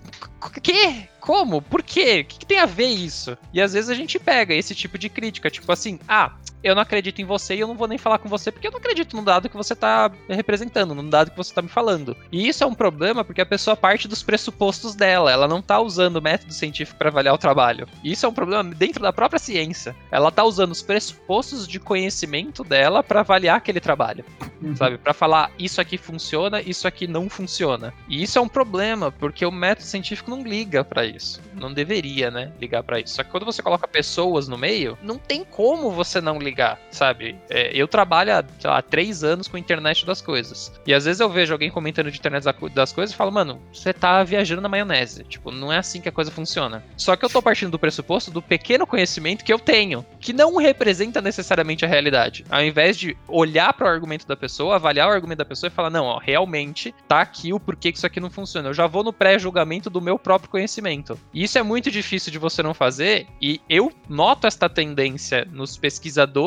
Que? 0.61 1.07
Como? 1.19 1.61
Por 1.61 1.83
quê? 1.83 2.21
O 2.21 2.25
que, 2.25 2.39
que, 2.39 2.45
tem 2.45 2.59
a 2.59 2.65
ver 2.65 2.87
isso? 2.87 3.37
E 3.53 3.61
às 3.61 3.73
vezes 3.73 3.89
a 3.89 3.93
gente 3.93 4.19
pega 4.19 4.53
esse 4.53 4.73
tipo 4.73 4.97
de 4.97 5.07
crítica, 5.07 5.51
tipo 5.51 5.71
assim, 5.71 5.99
ah, 6.07 6.33
eu 6.63 6.75
não 6.75 6.81
acredito 6.81 7.21
em 7.21 7.25
você 7.25 7.55
e 7.55 7.59
eu 7.59 7.67
não 7.67 7.75
vou 7.75 7.87
nem 7.87 7.97
falar 7.97 8.19
com 8.19 8.29
você 8.29 8.51
porque 8.51 8.67
eu 8.67 8.71
não 8.71 8.79
acredito 8.79 9.15
no 9.15 9.23
dado 9.23 9.49
que 9.49 9.57
você 9.57 9.75
tá 9.75 10.11
representando, 10.29 10.93
no 10.93 11.09
dado 11.09 11.31
que 11.31 11.37
você 11.37 11.53
tá 11.53 11.61
me 11.61 11.67
falando. 11.67 12.15
E 12.31 12.47
isso 12.47 12.63
é 12.63 12.67
um 12.67 12.73
problema 12.73 13.23
porque 13.23 13.41
a 13.41 13.45
pessoa 13.45 13.75
parte 13.75 14.07
dos 14.07 14.23
pressupostos 14.23 14.95
dela, 14.95 15.31
ela 15.31 15.47
não 15.47 15.61
tá 15.61 15.79
usando 15.79 16.17
o 16.17 16.21
método 16.21 16.53
científico 16.53 16.97
para 16.97 17.09
avaliar 17.09 17.33
o 17.33 17.37
trabalho. 17.37 17.87
E 18.03 18.11
isso 18.11 18.25
é 18.25 18.29
um 18.29 18.33
problema 18.33 18.63
dentro 18.63 19.01
da 19.01 19.11
própria 19.11 19.39
ciência. 19.39 19.95
Ela 20.11 20.31
tá 20.31 20.43
usando 20.43 20.71
os 20.71 20.81
pressupostos 20.81 21.67
de 21.67 21.79
conhecimento 21.79 22.63
dela 22.63 23.03
para 23.03 23.21
avaliar 23.21 23.57
aquele 23.57 23.79
trabalho. 23.79 24.23
Uhum. 24.61 24.75
Sabe? 24.75 24.97
Para 24.97 25.13
falar 25.13 25.51
isso 25.57 25.81
aqui 25.81 25.97
funciona, 25.97 26.61
isso 26.61 26.87
aqui 26.87 27.07
não 27.07 27.29
funciona. 27.29 27.93
E 28.07 28.21
isso 28.21 28.37
é 28.37 28.41
um 28.41 28.47
problema 28.47 29.11
porque 29.11 29.45
o 29.45 29.51
método 29.51 29.87
científico 29.87 30.29
não 30.29 30.43
liga 30.43 30.83
para 30.83 31.05
isso. 31.05 31.41
Não 31.55 31.73
deveria, 31.73 32.29
né, 32.29 32.51
ligar 32.59 32.83
para 32.83 32.99
isso. 32.99 33.15
Só 33.15 33.23
que 33.23 33.31
quando 33.31 33.45
você 33.45 33.61
coloca 33.61 33.87
pessoas 33.87 34.47
no 34.47 34.57
meio, 34.57 34.97
não 35.01 35.17
tem 35.17 35.43
como 35.43 35.91
você 35.91 36.21
não 36.21 36.37
ligar 36.37 36.50
ligar, 36.51 36.77
sabe? 36.91 37.35
É, 37.49 37.71
eu 37.73 37.87
trabalho 37.87 38.33
há, 38.33 38.43
lá, 38.63 38.81
três 38.81 39.23
anos 39.23 39.47
com 39.47 39.57
a 39.57 39.59
internet 39.59 40.05
das 40.05 40.21
coisas. 40.21 40.71
E 40.85 40.93
às 40.93 41.05
vezes 41.05 41.19
eu 41.19 41.29
vejo 41.29 41.53
alguém 41.53 41.71
comentando 41.71 42.11
de 42.11 42.17
internet 42.17 42.43
das 42.73 42.91
coisas 42.91 43.13
e 43.13 43.17
falo, 43.17 43.31
mano, 43.31 43.61
você 43.73 43.93
tá 43.93 44.23
viajando 44.23 44.61
na 44.61 44.69
maionese. 44.69 45.23
Tipo, 45.23 45.51
não 45.51 45.71
é 45.71 45.77
assim 45.77 46.01
que 46.01 46.09
a 46.09 46.11
coisa 46.11 46.29
funciona. 46.29 46.83
Só 46.97 47.15
que 47.15 47.23
eu 47.23 47.29
tô 47.29 47.41
partindo 47.41 47.71
do 47.71 47.79
pressuposto 47.79 48.29
do 48.31 48.41
pequeno 48.41 48.85
conhecimento 48.85 49.45
que 49.45 49.53
eu 49.53 49.59
tenho, 49.59 50.05
que 50.19 50.33
não 50.33 50.57
representa 50.57 51.21
necessariamente 51.21 51.85
a 51.85 51.87
realidade. 51.87 52.43
Ao 52.49 52.63
invés 52.63 52.97
de 52.97 53.15
olhar 53.27 53.73
para 53.73 53.87
o 53.87 53.89
argumento 53.89 54.27
da 54.27 54.35
pessoa, 54.35 54.75
avaliar 54.75 55.07
o 55.07 55.13
argumento 55.13 55.39
da 55.39 55.45
pessoa 55.45 55.69
e 55.69 55.71
falar, 55.71 55.89
não, 55.89 56.05
ó, 56.05 56.19
realmente 56.19 56.93
tá 57.07 57.21
aqui 57.21 57.53
o 57.53 57.59
porquê 57.59 57.91
que 57.91 57.97
isso 57.97 58.07
aqui 58.07 58.19
não 58.19 58.29
funciona. 58.29 58.69
Eu 58.69 58.73
já 58.73 58.87
vou 58.87 59.03
no 59.03 59.13
pré-julgamento 59.13 59.89
do 59.89 60.01
meu 60.01 60.19
próprio 60.19 60.49
conhecimento. 60.51 61.17
E 61.33 61.43
isso 61.43 61.57
é 61.57 61.63
muito 61.63 61.89
difícil 61.89 62.31
de 62.31 62.37
você 62.37 62.61
não 62.61 62.73
fazer, 62.73 63.27
e 63.41 63.61
eu 63.69 63.91
noto 64.09 64.47
esta 64.47 64.67
tendência 64.67 65.47
nos 65.51 65.77
pesquisadores 65.77 66.40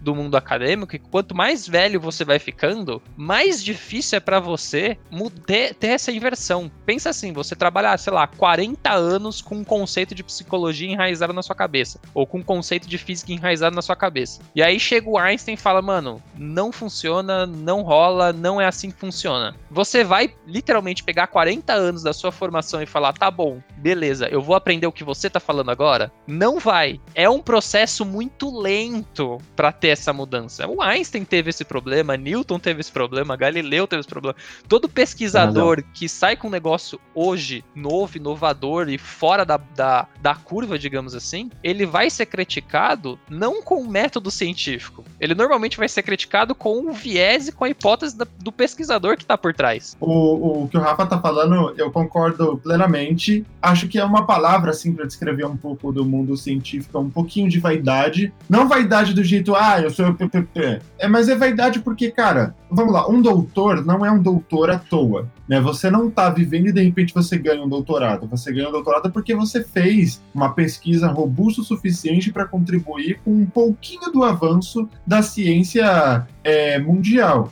do 0.00 0.14
mundo 0.14 0.36
acadêmico, 0.36 0.92
que 0.92 0.98
quanto 0.98 1.34
mais 1.34 1.66
velho 1.66 2.00
você 2.00 2.24
vai 2.24 2.38
ficando, 2.38 3.02
mais 3.16 3.62
difícil 3.62 4.16
é 4.16 4.20
para 4.20 4.40
você 4.40 4.96
ter, 5.44 5.74
ter 5.74 5.88
essa 5.88 6.12
inversão. 6.12 6.70
Pensa 6.84 7.10
assim, 7.10 7.32
você 7.32 7.56
trabalhar, 7.56 7.98
sei 7.98 8.12
lá, 8.12 8.26
40 8.26 8.92
anos 8.92 9.40
com 9.40 9.56
um 9.56 9.64
conceito 9.64 10.14
de 10.14 10.22
psicologia 10.22 10.90
enraizado 10.90 11.32
na 11.32 11.42
sua 11.42 11.56
cabeça, 11.56 12.00
ou 12.14 12.26
com 12.26 12.38
um 12.38 12.42
conceito 12.42 12.88
de 12.88 12.98
física 12.98 13.32
enraizado 13.32 13.74
na 13.74 13.82
sua 13.82 13.96
cabeça. 13.96 14.40
E 14.54 14.62
aí 14.62 14.78
chega 14.78 15.08
o 15.08 15.18
Einstein 15.18 15.54
e 15.54 15.58
fala, 15.58 15.82
mano, 15.82 16.22
não 16.36 16.70
funciona, 16.70 17.46
não 17.46 17.82
rola, 17.82 18.32
não 18.32 18.60
é 18.60 18.66
assim 18.66 18.90
que 18.90 18.98
funciona. 18.98 19.56
Você 19.70 20.04
vai 20.04 20.32
literalmente 20.46 21.02
pegar 21.02 21.26
40 21.26 21.72
anos 21.72 22.02
da 22.02 22.12
sua 22.12 22.30
formação 22.30 22.80
e 22.80 22.86
falar, 22.86 23.12
tá 23.12 23.30
bom, 23.30 23.60
beleza, 23.76 24.28
eu 24.28 24.40
vou 24.40 24.54
aprender 24.54 24.86
o 24.86 24.92
que 24.92 25.04
você 25.04 25.28
tá 25.28 25.40
falando 25.40 25.70
agora? 25.70 26.12
Não 26.26 26.58
vai. 26.58 27.00
É 27.14 27.28
um 27.28 27.42
processo 27.42 28.04
muito 28.04 28.56
lento 28.56 29.25
para 29.54 29.72
ter 29.72 29.88
essa 29.88 30.12
mudança. 30.12 30.66
O 30.66 30.82
Einstein 30.82 31.24
teve 31.24 31.50
esse 31.50 31.64
problema, 31.64 32.16
Newton 32.16 32.58
teve 32.58 32.80
esse 32.80 32.92
problema, 32.92 33.36
Galileu 33.36 33.86
teve 33.86 34.00
esse 34.00 34.08
problema. 34.08 34.36
Todo 34.68 34.88
pesquisador 34.88 35.82
que 35.92 36.08
sai 36.08 36.36
com 36.36 36.48
um 36.48 36.50
negócio 36.50 37.00
hoje 37.14 37.64
novo, 37.74 38.16
inovador 38.16 38.88
e 38.88 38.98
fora 38.98 39.44
da, 39.44 39.58
da, 39.74 40.06
da 40.20 40.34
curva, 40.34 40.78
digamos 40.78 41.14
assim, 41.14 41.50
ele 41.62 41.86
vai 41.86 42.10
ser 42.10 42.26
criticado 42.26 43.18
não 43.28 43.62
com 43.62 43.80
o 43.80 43.88
método 43.88 44.30
científico. 44.30 45.04
Ele 45.20 45.34
normalmente 45.34 45.76
vai 45.76 45.88
ser 45.88 46.02
criticado 46.02 46.54
com 46.54 46.88
o 46.88 46.92
viés 46.92 47.48
e 47.48 47.52
com 47.52 47.64
a 47.64 47.68
hipótese 47.68 48.16
da, 48.16 48.26
do 48.38 48.52
pesquisador 48.52 49.16
que 49.16 49.22
está 49.22 49.36
por 49.36 49.54
trás. 49.54 49.96
O, 50.00 50.62
o 50.64 50.68
que 50.68 50.76
o 50.76 50.80
Rafa 50.80 51.06
tá 51.06 51.20
falando, 51.20 51.74
eu 51.76 51.90
concordo 51.90 52.58
plenamente. 52.58 53.44
Acho 53.60 53.88
que 53.88 53.98
é 53.98 54.04
uma 54.04 54.26
palavra, 54.26 54.70
assim, 54.70 54.92
para 54.92 55.06
descrever 55.06 55.44
um 55.46 55.56
pouco 55.56 55.92
do 55.92 56.04
mundo 56.04 56.36
científico, 56.36 56.98
um 56.98 57.10
pouquinho 57.10 57.48
de 57.48 57.58
vaidade. 57.58 58.32
Não 58.48 58.68
vaidade 58.68 59.14
do 59.16 59.24
jeito, 59.24 59.54
ah, 59.54 59.80
eu 59.80 59.90
sou 59.90 60.14
PPP. 60.14 60.80
É, 60.98 61.08
mas 61.08 61.28
é 61.28 61.34
vaidade 61.34 61.80
porque, 61.80 62.10
cara, 62.10 62.54
vamos 62.70 62.92
lá, 62.92 63.08
um 63.08 63.20
doutor 63.20 63.84
não 63.84 64.04
é 64.04 64.10
um 64.10 64.22
doutor 64.22 64.70
à 64.70 64.78
toa. 64.78 65.28
Né? 65.48 65.60
Você 65.60 65.90
não 65.90 66.08
está 66.08 66.28
vivendo 66.28 66.68
e 66.68 66.72
de 66.72 66.82
repente 66.82 67.14
você 67.14 67.38
ganha 67.38 67.62
um 67.62 67.68
doutorado. 67.68 68.28
Você 68.28 68.52
ganha 68.52 68.68
um 68.68 68.72
doutorado 68.72 69.10
porque 69.10 69.34
você 69.34 69.64
fez 69.64 70.22
uma 70.34 70.52
pesquisa 70.52 71.08
robusta 71.08 71.62
o 71.62 71.64
suficiente 71.64 72.32
para 72.32 72.44
contribuir 72.44 73.18
com 73.24 73.32
um 73.32 73.46
pouquinho 73.46 74.12
do 74.12 74.22
avanço 74.22 74.88
da 75.06 75.22
ciência 75.22 76.26
é, 76.44 76.78
mundial 76.78 77.50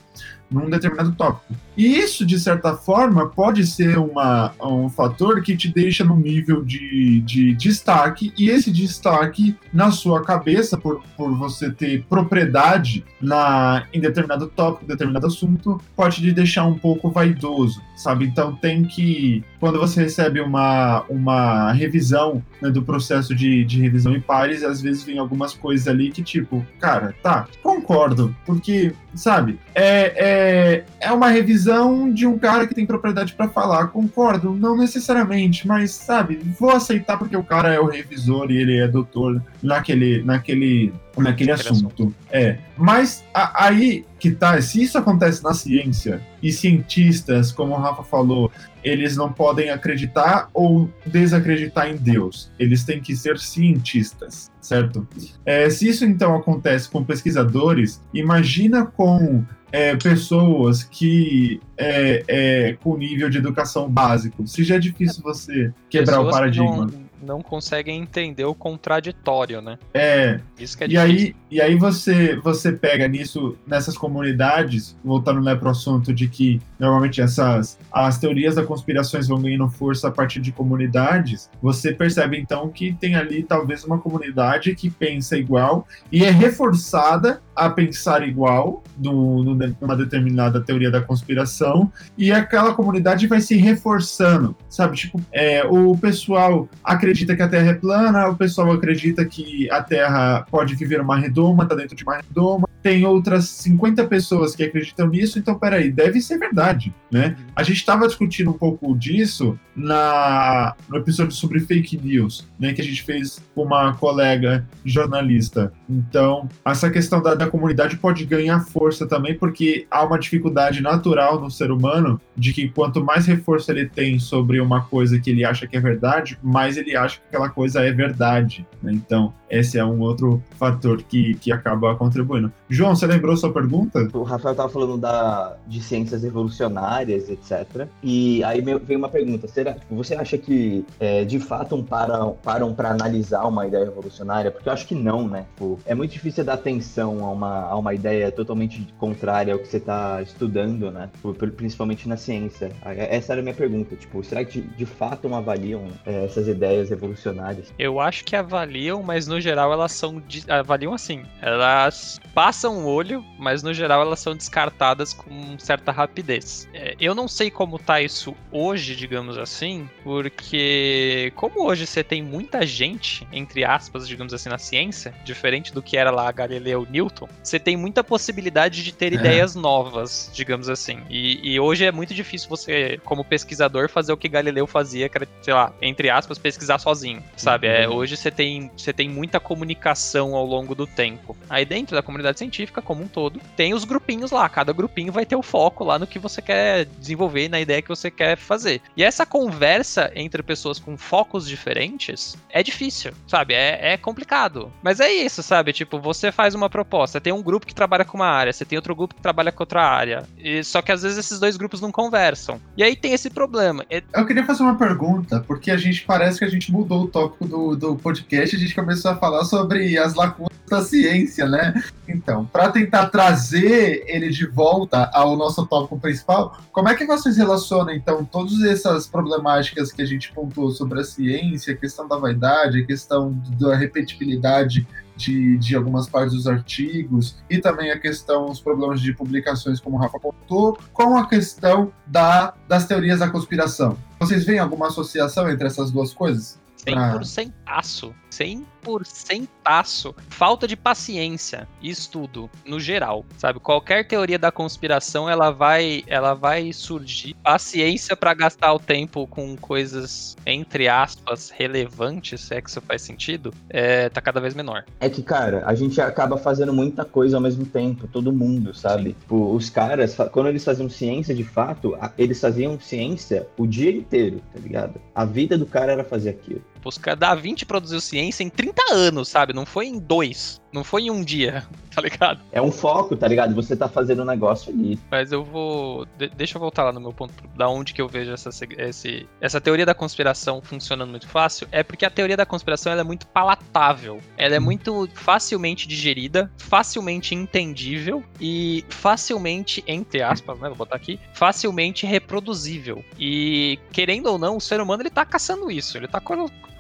num 0.51 0.69
determinado 0.69 1.13
tópico. 1.13 1.64
E 1.77 1.99
isso, 1.99 2.25
de 2.25 2.39
certa 2.39 2.77
forma, 2.77 3.29
pode 3.29 3.67
ser 3.67 3.99
uma, 3.99 4.53
um 4.63 4.89
fator 4.89 5.43
que 5.43 5.57
te 5.57 5.69
deixa 5.69 6.05
no 6.05 6.17
nível 6.17 6.65
de, 6.65 7.21
de 7.21 7.55
destaque, 7.55 8.33
e 8.39 8.49
esse 8.49 8.71
destaque 8.71 9.57
na 9.73 9.91
sua 9.91 10.23
cabeça, 10.23 10.77
por, 10.77 11.03
por 11.17 11.35
você 11.37 11.71
ter 11.71 12.05
propriedade 12.09 13.05
na, 13.21 13.87
em 13.93 14.01
determinado 14.01 14.47
tópico, 14.47 14.87
determinado 14.87 15.27
assunto, 15.27 15.81
pode 15.97 16.17
te 16.17 16.33
deixar 16.33 16.65
um 16.65 16.79
pouco 16.79 17.11
vaidoso, 17.11 17.83
sabe? 17.97 18.27
Então 18.27 18.55
tem 18.55 18.85
que, 18.85 19.43
quando 19.59 19.79
você 19.79 20.03
recebe 20.03 20.41
uma, 20.41 21.03
uma 21.09 21.73
revisão 21.73 22.43
né, 22.63 22.71
do 22.71 22.83
processo 22.83 23.35
de, 23.35 23.65
de 23.65 23.81
revisão 23.81 24.15
em 24.15 24.21
pares, 24.21 24.63
às 24.63 24.81
vezes 24.81 25.03
vem 25.03 25.19
algumas 25.19 25.55
coisas 25.55 25.89
ali 25.89 26.11
que, 26.11 26.23
tipo, 26.23 26.65
cara, 26.79 27.15
tá, 27.23 27.47
concordo, 27.63 28.35
porque, 28.47 28.93
sabe, 29.15 29.59
é, 29.75 30.13
é, 30.17 30.85
é 31.01 31.13
uma 31.13 31.29
revisão 31.29 31.64
visão 31.65 32.13
de 32.13 32.27
um 32.27 32.39
cara 32.39 32.67
que 32.67 32.75
tem 32.75 32.85
propriedade 32.85 33.33
para 33.33 33.49
falar. 33.49 33.89
Concordo, 33.89 34.55
não 34.55 34.77
necessariamente, 34.77 35.67
mas 35.67 35.93
sabe, 35.93 36.39
vou 36.59 36.71
aceitar 36.71 37.17
porque 37.17 37.37
o 37.37 37.43
cara 37.43 37.73
é 37.73 37.81
o 37.81 37.87
revisor 37.87 38.51
e 38.51 38.59
ele 38.59 38.79
é 38.79 38.87
doutor 38.87 39.43
naquele, 39.63 40.23
naquele, 40.23 40.93
naquele 41.17 41.53
assunto. 41.53 41.87
assunto. 41.87 42.15
É, 42.31 42.59
mas 42.77 43.25
a, 43.33 43.67
aí 43.67 44.05
que 44.19 44.31
tá, 44.31 44.61
se 44.61 44.83
isso 44.83 44.97
acontece 44.97 45.43
na 45.43 45.53
ciência 45.55 46.21
e 46.43 46.51
cientistas, 46.51 47.53
como 47.53 47.75
o 47.75 47.79
Rafa 47.79 48.03
falou, 48.03 48.51
eles 48.83 49.17
não 49.17 49.33
podem 49.33 49.71
acreditar 49.71 50.49
ou 50.53 50.91
desacreditar 51.07 51.89
em 51.89 51.97
Deus. 51.97 52.51
Eles 52.59 52.85
têm 52.85 53.01
que 53.01 53.15
ser 53.15 53.39
cientistas, 53.39 54.51
certo? 54.61 55.07
É, 55.45 55.69
se 55.71 55.89
isso 55.89 56.05
então 56.05 56.35
acontece 56.35 56.89
com 56.89 57.05
pesquisadores, 57.05 58.01
imagina 58.13 58.87
com 58.87 59.45
é, 59.71 59.97
pessoas 59.97 60.85
que 60.85 61.61
é, 61.77 62.25
é, 62.29 62.73
com 62.83 62.97
nível 62.97 63.29
de 63.29 63.39
educação 63.39 63.89
básico. 63.89 64.47
Se 64.47 64.63
já 64.65 64.77
é 64.77 64.79
difícil 64.79 65.23
você 65.23 65.73
quebrar 65.91 66.19
pessoas 66.19 66.29
o 66.29 66.31
paradigma 66.31 66.87
não 66.87 67.04
conseguem 67.43 68.01
entender 68.01 68.45
o 68.45 68.55
contraditório, 68.55 69.61
né? 69.61 69.79
É. 69.93 70.41
Isso 70.59 70.77
que 70.77 70.85
é 70.85 70.87
e 70.87 70.91
difícil. 70.91 71.11
aí 71.11 71.37
E 71.55 71.61
aí 71.61 71.77
você, 71.77 72.35
você 72.37 72.73
pega 72.73 73.07
nisso, 73.07 73.57
nessas 73.65 73.97
comunidades, 73.97 74.97
voltando 75.05 75.41
né, 75.41 75.55
para 75.55 75.69
o 75.69 75.71
assunto 75.71 76.13
de 76.13 76.27
que 76.27 76.61
normalmente 76.79 77.21
essas 77.21 77.79
as 77.93 78.19
teorias 78.19 78.57
da 78.57 78.65
conspirações 78.65 79.29
vão 79.29 79.41
ganhando 79.41 79.69
força 79.69 80.09
a 80.09 80.11
partir 80.11 80.41
de 80.41 80.51
comunidades, 80.51 81.49
você 81.63 81.93
percebe 81.93 82.37
então 82.39 82.69
que 82.71 82.93
tem 82.95 83.15
ali 83.15 83.45
talvez 83.45 83.85
uma 83.85 83.99
comunidade 83.99 84.75
que 84.75 84.91
pensa 84.91 85.37
igual 85.37 85.87
e 86.11 86.25
é 86.25 86.31
reforçada 86.31 87.41
a 87.55 87.71
pensar 87.71 88.27
igual 88.27 88.83
no, 88.99 89.45
numa 89.45 89.97
determinada 89.97 90.61
teoria 90.61 90.91
da 90.91 91.01
conspiração 91.01 91.93
e 92.19 92.33
aquela 92.33 92.75
comunidade 92.75 93.29
vai 93.29 93.41
se 93.41 93.57
reforçando, 93.57 94.57
sabe? 94.69 94.97
Tipo, 94.97 95.21
é, 95.31 95.65
o 95.65 95.97
pessoal 95.97 96.69
acredita 96.83 97.04
acredita 97.05 97.37
que 97.37 97.43
a 97.43 97.49
Terra 97.49 97.71
é 97.71 97.75
plana, 97.75 98.29
o 98.29 98.37
pessoal 98.37 98.73
acredita 98.73 99.25
que 99.25 99.71
a 99.71 99.83
Terra 99.83 100.47
pode 100.51 100.75
viver 100.75 101.01
uma 101.01 101.19
redoma, 101.19 101.67
tá 101.67 101.75
dentro 101.75 101.95
de 101.95 102.03
uma 102.03 102.17
redoma. 102.17 102.69
Tem 102.85 103.07
outras 103.07 103.47
50 103.49 104.05
pessoas 104.05 104.55
que 104.55 104.63
acreditam 104.63 105.09
nisso, 105.09 105.39
então 105.39 105.59
peraí, 105.59 105.91
deve 105.91 106.21
ser 106.21 106.39
verdade, 106.39 106.95
né? 107.11 107.35
A 107.57 107.63
gente 107.63 107.79
estava 107.79 108.07
discutindo 108.07 108.51
um 108.51 108.59
pouco 108.59 108.95
disso 108.95 109.59
na, 109.75 110.75
no 110.87 110.99
episódio 110.99 111.33
sobre 111.33 111.61
fake 111.61 111.97
news, 111.97 112.47
né, 112.59 112.75
que 112.75 112.81
a 112.81 112.85
gente 112.85 113.03
fez 113.03 113.43
com 113.55 113.63
uma 113.63 113.95
colega 113.95 114.67
jornalista. 114.85 115.73
Então, 115.89 116.47
essa 116.65 116.91
questão 116.91 117.23
da, 117.23 117.35
da 117.35 117.49
comunidade 117.49 117.97
pode 117.97 118.25
ganhar 118.27 118.61
força 118.61 119.07
também, 119.07 119.35
porque 119.35 119.87
há 119.91 120.05
uma 120.05 120.19
dificuldade 120.19 120.83
natural 120.83 121.41
no 121.41 121.51
ser 121.51 121.71
humano 121.71 122.21
de 122.37 122.53
que 122.53 122.69
quanto 122.69 123.03
mais 123.03 123.27
reforço 123.27 123.71
ele 123.73 123.87
tem 123.87 124.19
sobre 124.19 124.61
uma 124.61 124.83
coisa 124.83 125.19
que 125.19 125.31
ele 125.31 125.45
acha 125.45 125.67
que 125.67 125.77
é 125.77 125.81
verdade, 125.81 126.39
mais 126.43 126.77
ele 126.77 126.95
acha 126.95 127.19
que 127.19 127.27
aquela 127.29 127.49
coisa 127.49 127.81
é 127.81 127.91
verdade. 127.91 128.67
Né? 128.83 128.93
Então, 128.93 129.33
esse 129.51 129.79
é 129.79 129.85
um 129.85 130.01
outro 130.01 130.43
fator 130.59 131.03
que, 131.03 131.35
que 131.35 131.53
acaba 131.53 131.95
contribuindo. 131.95 132.53
João, 132.75 132.97
você 132.97 133.07
lembrou 133.07 133.37
sua 133.37 133.53
pergunta? 133.53 134.09
O 134.13 134.25
Rafael 134.25 134.51
estava 134.51 134.69
falando 134.69 134.99
da, 134.99 135.57
de 135.65 135.81
ciências 135.81 136.25
evolucionárias, 136.25 137.31
etc. 137.31 137.87
E 138.03 138.43
aí 138.43 138.61
veio 138.61 138.99
uma 138.99 139.09
pergunta: 139.09 139.47
será, 139.47 139.75
tipo, 139.75 139.95
você 139.95 140.17
acha 140.17 140.37
que 140.37 140.85
é, 140.99 141.25
de 141.25 141.39
fato 141.39 141.81
param 141.85 142.37
param 142.43 142.75
para 142.75 142.91
analisar 142.91 143.45
uma 143.45 143.65
ideia 143.65 143.85
revolucionária? 143.85 144.51
Porque 144.51 144.69
eu 144.69 144.73
acho 144.73 144.89
que 144.89 144.95
não, 144.95 145.29
né? 145.29 145.47
Tipo, 145.55 145.79
é 145.87 145.95
muito 145.95 146.11
difícil 146.11 146.45
dar 146.45 146.55
atenção 146.55 147.25
a 147.25 147.31
uma, 147.31 147.61
a 147.69 147.77
uma 147.77 147.95
ideia 147.95 148.33
totalmente 148.33 148.93
contrária 148.99 149.53
ao 149.53 149.61
que 149.61 149.69
você 149.69 149.77
está 149.77 150.21
estudando, 150.21 150.91
né? 150.91 151.09
Tipo, 151.15 151.33
principalmente 151.53 152.09
na 152.09 152.17
ciência. 152.17 152.73
Essa 152.85 153.35
era 153.35 153.41
a 153.41 153.45
minha 153.45 153.55
pergunta. 153.55 153.95
Tipo, 153.95 154.25
será 154.25 154.45
que 154.45 154.61
de, 154.61 154.63
de 154.63 154.87
fato 154.87 155.29
não 155.29 155.39
avaliam 155.39 155.87
é, 156.05 156.25
essas 156.25 156.49
ideias 156.49 156.91
revolucionárias? 156.91 157.73
Eu 157.79 158.01
acho 158.01 158.25
que 158.25 158.35
avaliam, 158.35 159.01
mas 159.01 159.29
no 159.29 159.41
geral 159.41 159.73
elas 159.73 159.93
são 159.93 160.21
avaliam 160.49 160.93
assim. 160.93 161.23
Elas 161.41 162.21
passam 162.35 162.64
coçam 162.65 162.79
o 162.79 162.87
olho, 162.87 163.23
mas 163.39 163.63
no 163.63 163.75
geral 163.75 164.01
elas 164.01 164.21
são 164.21 164.35
descartadas 164.35 165.13
com 165.13 165.59
certa 165.59 165.93
rapidez. 165.93 166.67
É, 166.73 166.95
eu 166.99 167.15
não 167.15 167.29
sei 167.29 167.51
como 167.51 167.79
tá 167.79 168.01
isso 168.01 168.35
hoje, 168.51 168.97
digamos 168.97 169.37
assim, 169.37 169.89
porque 170.03 171.31
como 171.37 171.67
hoje 171.67 171.87
você 171.87 172.03
tem 172.03 172.23
muita 172.23 172.67
gente, 172.67 173.27
entre 173.31 173.65
aspas, 173.65 174.09
digamos 174.09 174.33
assim, 174.33 174.49
na 174.49 174.57
ciência, 174.57 175.15
diferente 175.25 175.75
do 175.75 175.83
que 175.83 175.97
era 175.97 176.11
lá 176.11 176.31
Galileu 176.33 176.87
Newton, 176.89 177.29
você 177.43 177.59
tem 177.59 177.77
muita 177.77 178.03
possibilidade 178.03 178.83
de 178.83 178.93
ter 178.93 179.13
é. 179.13 179.17
ideias 179.17 179.55
novas, 179.55 180.31
digamos 180.33 180.69
assim. 180.71 181.03
E, 181.11 181.53
e, 181.55 181.61
hoje 181.61 181.85
é 181.85 181.93
muito 181.93 182.15
difícil 182.15 182.49
você, 182.49 182.99
como 183.05 183.25
pesquisador, 183.25 183.91
fazer 183.91 184.13
o 184.13 184.17
que 184.17 184.29
Galileu 184.29 184.67
fazia, 184.67 185.09
que 185.09 185.19
era, 185.19 185.29
sei 185.43 185.53
lá, 185.53 185.73
entre 185.83 186.09
aspas, 186.09 186.39
pesquisar 186.39 186.79
sozinho, 186.79 187.23
sabe? 187.37 187.67
É, 187.67 187.87
uhum. 187.87 187.93
É, 187.93 187.97
hoje 187.97 188.17
você 188.17 188.31
tem, 188.31 188.71
você 188.75 188.93
tem 188.93 189.09
muita 189.09 189.39
comunicação 189.39 190.35
ao 190.35 190.47
longo 190.47 190.75
do 190.75 190.87
tempo. 190.87 191.37
Aí 191.51 191.67
dentro 191.67 191.95
da 191.95 192.03
comunidade 192.03 192.39
científica, 192.39 192.54
como 192.83 193.03
um 193.03 193.09
todo, 193.09 193.41
tem 193.57 193.75
os 193.75 193.85
grupinhos 193.85 194.31
lá. 194.31 194.49
Cada 194.49 194.73
grupinho 194.73 195.13
vai 195.13 195.27
ter 195.27 195.37
o 195.37 195.43
foco 195.43 195.85
lá 195.85 195.99
no 195.99 196.07
que 196.07 196.19
você 196.19 196.41
quer 196.41 196.85
desenvolver, 196.85 197.49
na 197.49 197.61
ideia 197.61 197.83
que 197.83 197.89
você 197.89 198.11
quer 198.11 198.37
fazer. 198.37 198.81
E 198.97 199.03
essa 199.03 199.27
conversa 199.27 200.11
entre 200.15 200.43
pessoas 200.43 200.79
com 200.79 200.97
focos 200.97 201.47
diferentes 201.47 202.37
é 202.51 202.63
difícil, 202.63 203.13
sabe? 203.27 203.55
É, 203.55 203.93
é 203.93 203.97
complicado. 203.97 204.73
Mas 204.83 205.01
é 205.01 205.11
isso, 205.11 205.43
sabe? 205.43 205.73
Tipo, 205.73 206.01
você 206.01 206.31
faz 206.31 206.55
uma 206.55 206.71
proposta, 206.71 207.21
tem 207.21 207.33
um 207.33 207.43
grupo 207.43 207.67
que 207.67 207.75
trabalha 207.75 208.05
com 208.05 208.17
uma 208.17 208.27
área, 208.27 208.53
você 208.53 208.65
tem 208.65 208.79
outro 208.79 208.95
grupo 208.95 209.15
que 209.15 209.23
trabalha 209.23 209.53
com 209.53 209.63
outra 209.63 209.83
área. 209.83 210.25
E, 210.39 210.63
só 210.63 210.83
que 210.83 210.93
às 210.93 211.03
vezes 211.03 211.19
esses 211.19 211.39
dois 211.39 211.57
grupos 211.57 211.81
não 211.81 211.91
conversam. 211.91 212.61
E 212.77 212.83
aí 212.83 212.97
tem 212.97 213.13
esse 213.13 213.31
problema. 213.31 213.85
É... 213.91 214.03
Eu 214.15 214.27
queria 214.27 214.45
fazer 214.45 214.63
uma 214.63 214.77
pergunta, 214.77 215.45
porque 215.47 215.71
a 215.71 215.77
gente 215.77 216.03
parece 216.05 216.39
que 216.39 216.45
a 216.45 216.49
gente 216.49 216.71
mudou 216.71 217.05
o 217.05 217.09
tópico 217.09 217.47
do, 217.47 217.77
do 217.77 217.97
podcast, 217.97 218.57
a 218.57 218.59
gente 218.59 218.75
começou 218.75 219.11
a 219.11 219.17
falar 219.17 219.45
sobre 219.45 219.99
as 219.99 220.15
lacunas 220.15 220.55
da 220.69 220.83
ciência, 220.83 221.47
né? 221.47 221.83
Então, 222.09 222.44
para 222.53 222.71
tentar 222.71 223.07
trazer 223.07 224.05
ele 224.07 224.31
de 224.31 224.47
volta 224.47 225.11
ao 225.13 225.37
nosso 225.37 225.67
tópico 225.67 225.99
principal, 225.99 226.59
como 226.73 226.89
é 226.89 226.95
que 226.95 227.07
vocês 227.07 227.37
relacionam, 227.37 227.93
então, 227.95 228.25
todas 228.25 228.63
essas 228.63 229.07
problemáticas 229.07 229.93
que 229.93 230.03
a 230.03 230.07
gente 230.07 230.33
pontuou 230.33 230.71
sobre 230.71 231.01
a 231.01 231.05
ciência, 231.05 231.75
a 231.75 231.77
questão 231.77 232.07
da 232.09 232.17
vaidade, 232.17 232.81
a 232.81 232.87
questão 232.87 233.33
da 233.59 233.75
repetibilidade 233.75 234.87
de, 235.17 235.57
de 235.59 235.77
algumas 235.77 236.09
partes 236.09 236.35
dos 236.35 236.47
artigos 236.47 237.37
e 237.49 237.59
também 237.59 237.91
a 237.91 237.99
questão, 237.99 238.47
os 238.47 238.61
problemas 238.61 239.01
de 239.01 239.13
publicações, 239.13 239.81
como 239.81 239.97
o 239.97 240.01
Rafa 240.01 240.19
contou, 240.19 240.79
com 240.93 241.17
a 241.17 241.29
questão 241.29 241.93
da, 242.07 242.55
das 242.69 242.87
teorias 242.87 243.21
da 243.21 243.31
conspiração. 243.31 243.97
Vocês 244.19 244.45
veem 244.45 244.59
alguma 244.59 244.89
associação 244.89 245.49
entre 245.49 245.67
essas 245.67 245.91
duas 245.91 246.13
coisas? 246.13 246.61
100% 246.87 247.53
aço. 247.67 248.15
100% 248.39 249.49
aço. 249.65 250.15
Falta 250.29 250.67
de 250.67 250.77
paciência 250.77 251.69
e 251.81 251.91
estudo, 251.91 252.51
no 252.67 252.79
geral, 252.79 253.25
sabe? 253.39 253.61
Qualquer 253.61 254.07
teoria 254.07 254.39
da 254.39 254.51
conspiração, 254.51 255.29
ela 255.29 255.51
vai, 255.51 256.03
ela 256.07 256.35
vai 256.35 256.73
surgir. 256.73 257.35
Paciência 257.43 258.17
para 258.17 258.35
gastar 258.35 258.73
o 258.73 258.79
tempo 258.79 259.27
com 259.27 259.57
coisas, 259.57 260.37
entre 260.47 260.89
aspas, 260.89 261.51
relevantes, 261.51 262.41
se 262.41 262.55
é 262.55 262.61
que 262.61 262.69
isso 262.69 262.81
faz 262.81 263.03
sentido, 263.03 263.53
é, 263.71 264.09
tá 264.09 264.21
cada 264.21 264.41
vez 264.41 264.55
menor. 264.55 264.85
É 265.01 265.09
que, 265.09 265.23
cara, 265.23 265.63
a 265.67 265.75
gente 265.75 266.01
acaba 266.01 266.37
fazendo 266.37 266.73
muita 266.73 267.05
coisa 267.05 267.37
ao 267.37 267.43
mesmo 267.43 267.65
tempo, 267.65 268.09
todo 268.09 268.33
mundo, 268.33 268.75
sabe? 268.75 269.13
Tipo, 269.13 269.55
os 269.55 269.71
caras, 269.71 270.17
quando 270.33 270.49
eles 270.49 270.65
faziam 270.65 270.89
ciência 270.89 271.35
de 271.35 271.45
fato, 271.45 271.97
eles 272.19 272.41
faziam 272.41 272.79
ciência 272.79 273.47
o 273.57 273.67
dia 273.67 273.91
inteiro, 273.91 274.41
tá 274.53 274.61
ligado? 274.61 275.01
A 275.15 275.25
vida 275.25 275.57
do 275.57 275.67
cara 275.67 275.93
era 275.93 276.05
fazer 276.05 276.31
aquilo. 276.31 276.63
Os 276.85 276.99
caras 276.99 277.21
da 277.21 277.35
20 277.35 277.67
produziu 277.67 278.01
ciência 278.01 278.43
em 278.43 278.49
30 278.49 278.83
anos, 278.93 279.29
sabe? 279.29 279.53
Não 279.53 279.65
foi 279.65 279.87
em 279.87 279.99
dois. 279.99 280.61
Não 280.75 280.83
foi 280.83 281.03
em 281.03 281.11
um 281.11 281.23
dia, 281.23 281.65
tá 281.95 282.03
ligado? 282.03 282.41
É 282.51 282.61
um 282.61 282.73
foco, 282.73 283.17
tá 283.17 283.29
ligado? 283.29 283.55
Você 283.55 283.77
tá 283.77 283.89
fazendo 283.89 284.23
um 284.23 284.25
negócio 284.25 284.73
ali. 284.73 284.99
Mas 285.09 285.31
eu 285.31 285.45
vou. 285.45 286.05
De 286.19 286.29
deixa 286.29 286.57
eu 286.57 286.61
voltar 286.61 286.83
lá 286.83 286.93
no 286.93 287.01
meu 287.01 287.13
ponto. 287.13 287.33
Da 287.57 287.69
onde 287.69 287.95
que 287.95 288.03
eu 288.03 288.09
vejo 288.09 288.33
essa, 288.33 288.51
esse, 288.77 289.29
essa 289.41 289.61
teoria 289.61 289.87
da 289.87 289.95
conspiração 289.95 290.61
funcionando 290.61 291.11
muito 291.11 291.29
fácil. 291.29 291.69
É 291.71 291.85
porque 291.85 292.05
a 292.05 292.11
teoria 292.11 292.37
da 292.37 292.45
conspiração 292.45 292.93
é 292.93 293.05
muito 293.05 293.25
palatável. 293.29 294.21
Ela 294.37 294.57
é 294.57 294.59
hum. 294.59 294.65
muito 294.65 295.09
facilmente 295.15 295.87
digerida, 295.87 296.51
facilmente 296.59 297.37
entendível 297.37 298.25
e 298.41 298.85
facilmente, 298.89 299.85
entre 299.87 300.23
aspas, 300.23 300.59
né? 300.59 300.67
Vou 300.67 300.79
botar 300.79 300.97
aqui, 300.97 301.21
facilmente 301.35 302.05
reproduzível. 302.05 303.05
E 303.17 303.79
querendo 303.93 304.27
ou 304.27 304.39
não, 304.39 304.57
o 304.57 304.61
ser 304.61 304.81
humano 304.81 305.03
ele 305.03 305.11
tá 305.11 305.25
caçando 305.25 305.71
isso. 305.71 305.97
Ele 305.97 306.09
tá 306.09 306.21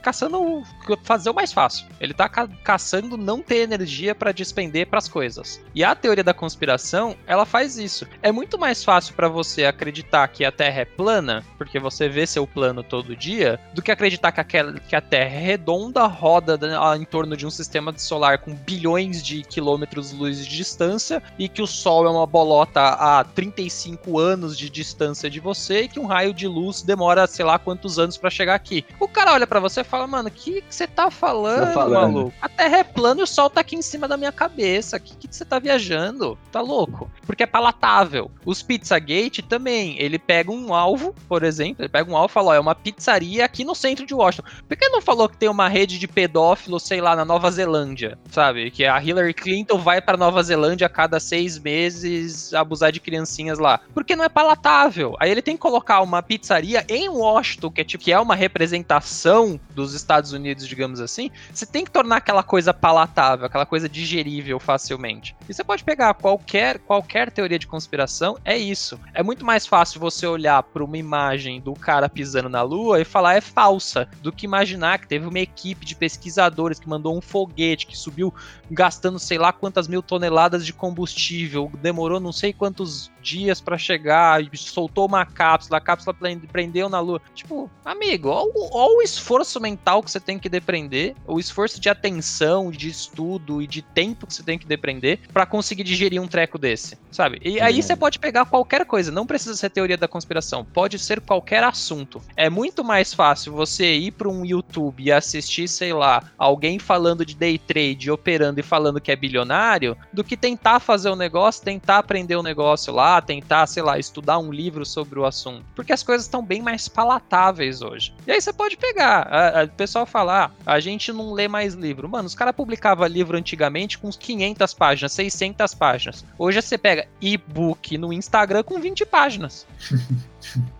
caçando 0.04 0.62
fazer 1.02 1.30
o 1.30 1.34
mais 1.34 1.50
fácil. 1.50 1.86
Ele 1.98 2.12
tá 2.12 2.28
ca 2.28 2.46
caçando 2.62 3.16
não 3.16 3.40
ter 3.40 3.62
energia 3.62 4.14
para 4.14 4.32
despender 4.32 4.86
para 4.86 4.98
as 4.98 5.08
coisas. 5.08 5.60
E 5.74 5.82
a 5.82 5.94
teoria 5.94 6.22
da 6.22 6.34
conspiração, 6.34 7.16
ela 7.26 7.46
faz 7.46 7.78
isso. 7.78 8.06
É 8.22 8.30
muito 8.30 8.58
mais 8.58 8.84
fácil 8.84 9.14
para 9.14 9.28
você 9.28 9.64
acreditar 9.64 10.28
que 10.28 10.44
a 10.44 10.52
Terra 10.52 10.82
é 10.82 10.84
plana, 10.84 11.42
porque 11.56 11.78
você 11.78 12.08
vê 12.08 12.26
seu 12.26 12.46
plano 12.46 12.82
todo 12.82 13.16
dia, 13.16 13.58
do 13.72 13.80
que 13.80 13.90
acreditar 13.90 14.30
que, 14.30 14.40
aquela, 14.40 14.74
que 14.74 14.94
a 14.94 15.00
Terra 15.00 15.36
é 15.36 15.38
redonda, 15.38 16.06
roda 16.06 16.58
em 16.98 17.04
torno 17.04 17.36
de 17.36 17.46
um 17.46 17.50
sistema 17.50 17.96
solar 17.96 18.38
com 18.38 18.54
bilhões 18.54 19.22
de 19.22 19.42
quilômetros 19.42 20.12
luz 20.12 20.46
de 20.46 20.56
distância 20.56 21.22
e 21.38 21.48
que 21.48 21.62
o 21.62 21.66
Sol 21.66 22.06
é 22.06 22.10
uma 22.10 22.26
bolota 22.26 22.80
a 22.80 23.24
35 23.24 24.18
anos 24.18 24.58
de 24.58 24.68
distância 24.68 25.30
de 25.30 25.40
você 25.40 25.82
e 25.82 25.88
que 25.88 26.00
um 26.00 26.06
raio 26.06 26.34
de 26.34 26.46
luz 26.46 26.82
demora 26.82 27.26
sei 27.26 27.44
lá 27.44 27.58
quantos 27.58 27.98
anos 27.98 28.16
para 28.16 28.30
chegar 28.30 28.54
aqui. 28.54 28.84
O 29.00 29.08
cara 29.08 29.32
olha 29.32 29.46
para 29.46 29.60
você 29.60 29.80
e 29.80 29.84
fala, 29.94 30.06
mano, 30.08 30.28
o 30.28 30.32
que 30.32 30.64
você 30.68 30.86
tá 30.86 31.10
falando, 31.10 31.66
tá 31.66 31.72
falando, 31.72 32.12
maluco? 32.14 32.34
A 32.42 32.48
Terra 32.48 32.78
é 32.78 32.84
plana 32.84 33.20
e 33.20 33.22
o 33.22 33.26
Sol 33.26 33.48
tá 33.48 33.60
aqui 33.60 33.76
em 33.76 33.82
cima 33.82 34.08
da 34.08 34.16
minha 34.16 34.32
cabeça. 34.32 34.96
O 34.96 35.00
que 35.00 35.28
você 35.30 35.44
tá 35.44 35.58
viajando? 35.58 36.36
Tá 36.50 36.60
louco? 36.60 37.08
Porque 37.24 37.44
é 37.44 37.46
palatável. 37.46 38.30
Os 38.44 38.62
Pizzagate 38.62 39.40
também. 39.42 39.96
Ele 40.00 40.18
pega 40.18 40.50
um 40.50 40.74
alvo, 40.74 41.14
por 41.28 41.44
exemplo, 41.44 41.82
ele 41.82 41.88
pega 41.88 42.10
um 42.10 42.16
alvo 42.16 42.30
e 42.30 42.34
fala: 42.34 42.50
ó, 42.50 42.54
é 42.54 42.60
uma 42.60 42.74
pizzaria 42.74 43.44
aqui 43.44 43.64
no 43.64 43.74
centro 43.74 44.04
de 44.04 44.14
Washington. 44.14 44.48
Por 44.66 44.76
que 44.76 44.88
não 44.88 45.00
falou 45.00 45.28
que 45.28 45.36
tem 45.36 45.48
uma 45.48 45.68
rede 45.68 45.98
de 45.98 46.08
pedófilos, 46.08 46.82
sei 46.82 47.00
lá, 47.00 47.14
na 47.14 47.24
Nova 47.24 47.50
Zelândia? 47.50 48.18
Sabe? 48.30 48.70
Que 48.70 48.84
a 48.84 49.00
Hillary 49.02 49.34
Clinton 49.34 49.78
vai 49.78 50.00
pra 50.00 50.16
Nova 50.16 50.42
Zelândia 50.42 50.86
a 50.86 50.90
cada 50.90 51.20
seis 51.20 51.58
meses 51.58 52.52
abusar 52.52 52.90
de 52.90 53.00
criancinhas 53.00 53.58
lá. 53.58 53.80
Porque 53.94 54.16
não 54.16 54.24
é 54.24 54.28
palatável. 54.28 55.14
Aí 55.20 55.30
ele 55.30 55.42
tem 55.42 55.54
que 55.54 55.62
colocar 55.62 56.00
uma 56.00 56.22
pizzaria 56.22 56.84
em 56.88 57.08
Washington, 57.08 57.70
que 57.70 57.80
é, 57.80 57.84
tipo, 57.84 58.02
que 58.02 58.12
é 58.12 58.18
uma 58.18 58.34
representação 58.34 59.60
do 59.74 59.83
dos 59.84 59.94
Estados 59.94 60.32
Unidos, 60.32 60.66
digamos 60.66 61.00
assim, 61.00 61.30
você 61.52 61.66
tem 61.66 61.84
que 61.84 61.90
tornar 61.90 62.16
aquela 62.16 62.42
coisa 62.42 62.72
palatável, 62.72 63.46
aquela 63.46 63.66
coisa 63.66 63.88
digerível 63.88 64.58
facilmente. 64.58 65.36
E 65.48 65.54
você 65.54 65.62
pode 65.62 65.84
pegar 65.84 66.14
qualquer, 66.14 66.78
qualquer 66.78 67.30
teoria 67.30 67.58
de 67.58 67.66
conspiração, 67.66 68.38
é 68.44 68.56
isso. 68.56 68.98
É 69.12 69.22
muito 69.22 69.44
mais 69.44 69.66
fácil 69.66 70.00
você 70.00 70.26
olhar 70.26 70.62
para 70.62 70.84
uma 70.84 70.98
imagem 70.98 71.60
do 71.60 71.74
cara 71.74 72.08
pisando 72.08 72.48
na 72.48 72.62
lua 72.62 73.00
e 73.00 73.04
falar 73.04 73.34
é 73.34 73.40
falsa, 73.40 74.08
do 74.22 74.32
que 74.32 74.46
imaginar 74.46 74.98
que 74.98 75.06
teve 75.06 75.26
uma 75.26 75.38
equipe 75.38 75.84
de 75.84 75.94
pesquisadores 75.94 76.80
que 76.80 76.88
mandou 76.88 77.16
um 77.16 77.20
foguete 77.20 77.86
que 77.86 77.96
subiu 77.96 78.32
gastando 78.70 79.18
sei 79.18 79.38
lá 79.38 79.52
quantas 79.52 79.88
mil 79.88 80.02
toneladas 80.02 80.64
de 80.64 80.72
combustível, 80.72 81.70
demorou 81.80 82.18
não 82.18 82.32
sei 82.32 82.52
quantos 82.52 83.10
dias 83.24 83.60
para 83.60 83.78
chegar 83.78 84.42
soltou 84.54 85.06
uma 85.06 85.24
cápsula, 85.24 85.78
a 85.78 85.80
cápsula 85.80 86.14
prendeu 86.52 86.88
na 86.88 87.00
lua. 87.00 87.20
Tipo, 87.34 87.70
amigo, 87.84 88.28
olha 88.28 88.96
o 88.96 89.02
esforço 89.02 89.60
mental 89.60 90.02
que 90.02 90.10
você 90.10 90.20
tem 90.20 90.38
que 90.38 90.48
depender, 90.48 91.14
o 91.26 91.40
esforço 91.40 91.80
de 91.80 91.88
atenção, 91.88 92.70
de 92.70 92.88
estudo 92.88 93.62
e 93.62 93.66
de 93.66 93.82
tempo 93.82 94.26
que 94.26 94.34
você 94.34 94.42
tem 94.42 94.58
que 94.58 94.66
depender 94.66 95.20
para 95.32 95.46
conseguir 95.46 95.84
digerir 95.84 96.20
um 96.20 96.28
treco 96.28 96.58
desse, 96.58 96.98
sabe? 97.10 97.40
E 97.42 97.60
aí 97.60 97.82
você 97.82 97.96
pode 97.96 98.18
pegar 98.18 98.44
qualquer 98.44 98.84
coisa, 98.84 99.10
não 99.10 99.26
precisa 99.26 99.56
ser 99.56 99.70
teoria 99.70 99.96
da 99.96 100.06
conspiração, 100.06 100.64
pode 100.64 100.98
ser 100.98 101.20
qualquer 101.20 101.62
assunto. 101.64 102.20
É 102.36 102.50
muito 102.50 102.84
mais 102.84 103.14
fácil 103.14 103.52
você 103.52 103.94
ir 103.94 104.12
para 104.12 104.28
um 104.28 104.44
YouTube 104.44 105.04
e 105.04 105.12
assistir, 105.12 105.68
sei 105.68 105.92
lá, 105.92 106.22
alguém 106.36 106.78
falando 106.78 107.24
de 107.24 107.34
day 107.34 107.58
trade, 107.58 108.10
operando 108.10 108.60
e 108.60 108.62
falando 108.62 109.00
que 109.00 109.10
é 109.10 109.16
bilionário, 109.16 109.96
do 110.12 110.24
que 110.24 110.36
tentar 110.36 110.80
fazer 110.80 111.08
o 111.08 111.14
um 111.14 111.16
negócio, 111.16 111.64
tentar 111.64 111.98
aprender 111.98 112.36
o 112.36 112.40
um 112.40 112.42
negócio 112.42 112.92
lá, 112.92 113.13
tentar, 113.22 113.66
sei 113.66 113.82
lá, 113.82 113.98
estudar 113.98 114.38
um 114.38 114.50
livro 114.50 114.84
sobre 114.84 115.18
o 115.18 115.24
assunto. 115.24 115.64
Porque 115.74 115.92
as 115.92 116.02
coisas 116.02 116.26
estão 116.26 116.44
bem 116.44 116.62
mais 116.62 116.88
palatáveis 116.88 117.82
hoje. 117.82 118.14
E 118.26 118.32
aí 118.32 118.40
você 118.40 118.52
pode 118.52 118.76
pegar 118.76 119.24
o 119.64 119.68
pessoal 119.76 120.06
fala, 120.06 120.46
ah, 120.46 120.50
a 120.66 120.80
gente 120.80 121.12
não 121.12 121.32
lê 121.32 121.48
mais 121.48 121.74
livro. 121.74 122.08
Mano, 122.08 122.26
os 122.26 122.34
caras 122.34 122.54
publicavam 122.54 123.06
livro 123.06 123.36
antigamente 123.36 123.98
com 123.98 124.08
uns 124.08 124.16
500 124.16 124.74
páginas, 124.74 125.12
600 125.12 125.74
páginas. 125.74 126.24
Hoje 126.38 126.60
você 126.60 126.78
pega 126.78 127.06
e-book 127.20 127.96
no 127.98 128.12
Instagram 128.12 128.62
com 128.62 128.80
20 128.80 129.04
páginas. 129.06 129.66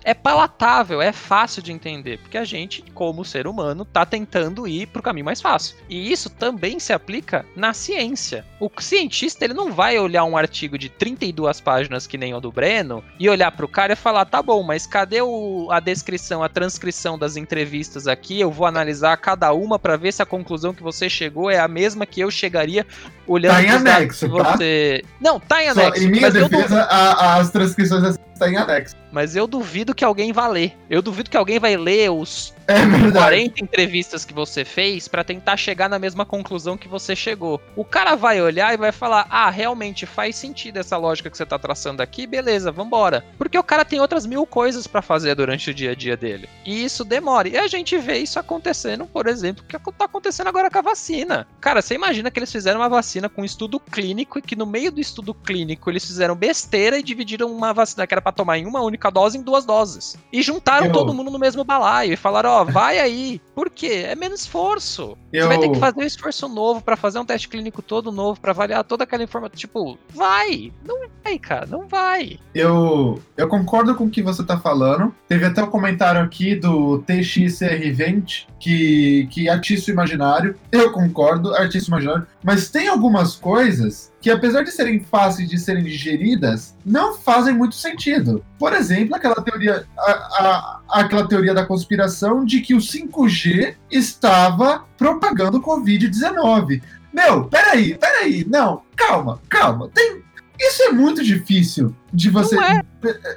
é 0.04 0.12
palatável, 0.12 1.00
é 1.00 1.12
fácil 1.12 1.62
de 1.62 1.72
entender, 1.72 2.18
porque 2.18 2.38
a 2.38 2.44
gente, 2.44 2.82
como 2.94 3.24
ser 3.24 3.46
humano, 3.46 3.84
tá 3.84 4.04
tentando 4.04 4.66
ir 4.68 4.86
pro 4.86 5.02
caminho 5.02 5.24
mais 5.24 5.40
fácil. 5.40 5.76
E 5.88 6.12
isso 6.12 6.28
também 6.28 6.78
se 6.78 6.92
aplica 6.92 7.44
na 7.56 7.72
ciência. 7.72 8.44
O 8.60 8.70
cientista, 8.78 9.44
ele 9.44 9.54
não 9.54 9.72
vai 9.72 9.98
olhar 9.98 10.24
um 10.24 10.36
artigo 10.36 10.76
de 10.76 10.88
32 10.88 11.60
páginas 11.60 12.06
que 12.06 12.18
nem 12.18 12.34
o 12.34 12.40
do 12.40 12.52
Breno, 12.52 13.02
e 13.18 13.28
olhar 13.28 13.50
pro 13.52 13.68
cara 13.68 13.94
e 13.94 13.96
falar: 13.96 14.24
tá 14.26 14.42
bom, 14.42 14.62
mas 14.62 14.86
cadê 14.86 15.22
o, 15.22 15.68
a 15.70 15.80
descrição, 15.80 16.42
a 16.42 16.48
transcrição 16.48 17.18
das 17.18 17.36
entrevistas 17.36 18.06
aqui? 18.06 18.40
Eu 18.40 18.50
vou 18.50 18.66
analisar 18.66 19.16
cada 19.16 19.52
uma 19.52 19.78
para 19.78 19.96
ver 19.96 20.12
se 20.12 20.22
a 20.22 20.26
conclusão 20.26 20.74
que 20.74 20.82
você 20.82 21.08
chegou 21.08 21.50
é 21.50 21.58
a 21.58 21.68
mesma 21.68 22.06
que 22.06 22.20
eu 22.20 22.30
chegaria 22.30 22.86
olhando 23.26 23.54
tá 23.54 23.62
em 23.62 23.70
anexo, 23.70 24.28
tá? 24.28 24.52
você. 24.52 25.02
Não, 25.20 25.40
tá 25.40 25.62
em 25.62 25.68
anexo. 25.68 26.00
Só, 26.00 26.06
em 26.06 26.10
minha 26.10 26.30
defesa, 26.30 26.82
a, 26.82 27.36
as 27.36 27.50
transcrições 27.50 28.04
estão 28.04 28.24
tá 28.38 28.50
em 28.50 28.56
anexo. 28.56 29.03
Mas 29.14 29.36
eu 29.36 29.46
duvido 29.46 29.94
que 29.94 30.04
alguém 30.04 30.32
vá 30.32 30.48
ler. 30.48 30.76
Eu 30.90 31.00
duvido 31.00 31.30
que 31.30 31.36
alguém 31.36 31.60
vai 31.60 31.76
ler 31.76 32.10
os 32.10 32.52
é 32.66 33.10
40 33.12 33.62
entrevistas 33.62 34.24
que 34.24 34.32
você 34.32 34.64
fez 34.64 35.06
para 35.06 35.24
tentar 35.24 35.56
chegar 35.56 35.88
na 35.88 35.98
mesma 35.98 36.24
conclusão 36.24 36.76
que 36.76 36.88
você 36.88 37.14
chegou. 37.14 37.60
O 37.76 37.84
cara 37.84 38.14
vai 38.14 38.40
olhar 38.40 38.72
e 38.72 38.78
vai 38.78 38.92
falar: 38.92 39.26
ah, 39.30 39.50
realmente 39.50 40.06
faz 40.06 40.36
sentido 40.36 40.78
essa 40.78 40.96
lógica 40.96 41.30
que 41.30 41.36
você 41.36 41.46
tá 41.46 41.58
traçando 41.58 42.02
aqui, 42.02 42.26
beleza, 42.26 42.72
vambora. 42.72 43.24
Porque 43.36 43.58
o 43.58 43.62
cara 43.62 43.84
tem 43.84 44.00
outras 44.00 44.26
mil 44.26 44.46
coisas 44.46 44.86
para 44.86 45.02
fazer 45.02 45.34
durante 45.34 45.70
o 45.70 45.74
dia 45.74 45.92
a 45.92 45.94
dia 45.94 46.16
dele. 46.16 46.48
E 46.64 46.84
isso 46.84 47.04
demora. 47.04 47.48
E 47.48 47.56
a 47.56 47.66
gente 47.66 47.96
vê 47.98 48.18
isso 48.18 48.38
acontecendo, 48.38 49.06
por 49.06 49.26
exemplo, 49.26 49.64
que 49.66 49.78
tá 49.78 50.04
acontecendo 50.04 50.48
agora 50.48 50.70
com 50.70 50.78
a 50.78 50.82
vacina. 50.82 51.46
Cara, 51.60 51.82
você 51.82 51.94
imagina 51.94 52.30
que 52.30 52.38
eles 52.38 52.50
fizeram 52.50 52.80
uma 52.80 52.88
vacina 52.88 53.28
com 53.28 53.42
um 53.42 53.44
estudo 53.44 53.78
clínico 53.78 54.38
e 54.38 54.42
que 54.42 54.56
no 54.56 54.66
meio 54.66 54.90
do 54.90 55.00
estudo 55.00 55.34
clínico 55.34 55.90
eles 55.90 56.04
fizeram 56.04 56.34
besteira 56.34 56.98
e 56.98 57.02
dividiram 57.02 57.50
uma 57.50 57.72
vacina 57.72 58.06
que 58.06 58.14
era 58.14 58.22
para 58.22 58.32
tomar 58.32 58.58
em 58.58 58.66
uma 58.66 58.80
única 58.80 59.10
dose 59.10 59.38
em 59.38 59.42
duas 59.42 59.64
doses. 59.64 60.16
E 60.32 60.42
juntaram 60.42 60.86
Eu... 60.86 60.92
todo 60.92 61.14
mundo 61.14 61.30
no 61.30 61.38
mesmo 61.38 61.64
balaio 61.64 62.12
e 62.12 62.16
falaram: 62.16 62.53
ó, 62.54 62.64
vai 62.64 62.98
aí. 62.98 63.40
Por 63.54 63.70
quê? 63.70 64.04
É 64.06 64.14
menos 64.14 64.40
esforço. 64.40 65.16
Eu... 65.32 65.42
Você 65.42 65.48
vai 65.48 65.58
ter 65.58 65.70
que 65.70 65.78
fazer 65.78 66.00
um 66.00 66.02
esforço 66.02 66.48
novo 66.48 66.80
para 66.80 66.96
fazer 66.96 67.18
um 67.18 67.24
teste 67.24 67.48
clínico 67.48 67.82
todo 67.82 68.12
novo, 68.12 68.40
para 68.40 68.52
avaliar 68.52 68.84
toda 68.84 69.04
aquela 69.04 69.22
informação. 69.22 69.56
Tipo, 69.56 69.98
vai. 70.10 70.72
Não 70.84 71.00
vai, 71.22 71.38
cara. 71.38 71.66
Não 71.66 71.86
vai. 71.86 72.38
Eu, 72.54 73.20
eu 73.36 73.48
concordo 73.48 73.94
com 73.94 74.04
o 74.04 74.10
que 74.10 74.22
você 74.22 74.44
tá 74.44 74.58
falando. 74.58 75.14
Teve 75.28 75.46
até 75.46 75.62
um 75.62 75.70
comentário 75.70 76.20
aqui 76.20 76.54
do 76.54 77.02
TXR20 77.06 78.46
que, 78.58 79.28
que 79.30 79.48
artista 79.48 79.90
imaginário. 79.90 80.56
Eu 80.70 80.92
concordo, 80.92 81.54
artista 81.54 81.90
imaginário. 81.90 82.26
Mas 82.42 82.70
tem 82.70 82.88
algumas 82.88 83.36
coisas 83.36 84.12
que, 84.24 84.30
apesar 84.30 84.62
de 84.62 84.70
serem 84.70 85.00
fáceis 85.00 85.50
de 85.50 85.58
serem 85.58 85.84
digeridas, 85.84 86.74
não 86.82 87.14
fazem 87.14 87.52
muito 87.52 87.74
sentido. 87.74 88.42
Por 88.58 88.72
exemplo, 88.72 89.14
aquela 89.14 89.34
teoria, 89.34 89.84
a, 89.98 90.10
a, 90.10 90.80
aquela 91.02 91.28
teoria 91.28 91.52
da 91.52 91.66
conspiração 91.66 92.42
de 92.42 92.62
que 92.62 92.72
o 92.72 92.78
5G 92.78 93.74
estava 93.90 94.82
propagando 94.96 95.60
Covid-19. 95.60 96.80
Meu, 97.12 97.44
peraí, 97.44 97.98
peraí, 97.98 98.46
não, 98.48 98.80
calma, 98.96 99.42
calma. 99.46 99.90
Tem, 99.92 100.22
isso 100.58 100.84
é 100.84 100.90
muito 100.90 101.22
difícil 101.22 101.94
de 102.10 102.30
você. 102.30 102.56
é. 102.58 102.80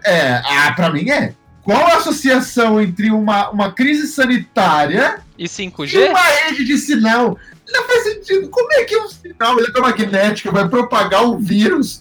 é, 0.05 0.41
ah, 0.45 0.71
pra 0.73 0.89
mim 0.89 1.09
é. 1.09 1.33
Qual 1.63 1.85
a 1.85 1.97
associação 1.97 2.79
entre 2.79 3.11
uma, 3.11 3.49
uma 3.49 3.73
crise 3.73 4.07
sanitária 4.07 5.19
e 5.37 5.49
5G? 5.49 5.95
E 5.95 6.07
uma 6.07 6.21
rede 6.21 6.63
de 6.63 6.77
sinal. 6.77 7.37
Não 7.77 7.87
faz 7.87 8.03
sentido. 8.03 8.49
Como 8.49 8.73
é 8.73 8.83
que 8.83 8.97
um 8.97 9.07
sinal 9.07 9.59
eletromagnético 9.59 10.51
vai 10.51 10.67
propagar 10.67 11.23
um 11.23 11.37
vírus 11.37 11.99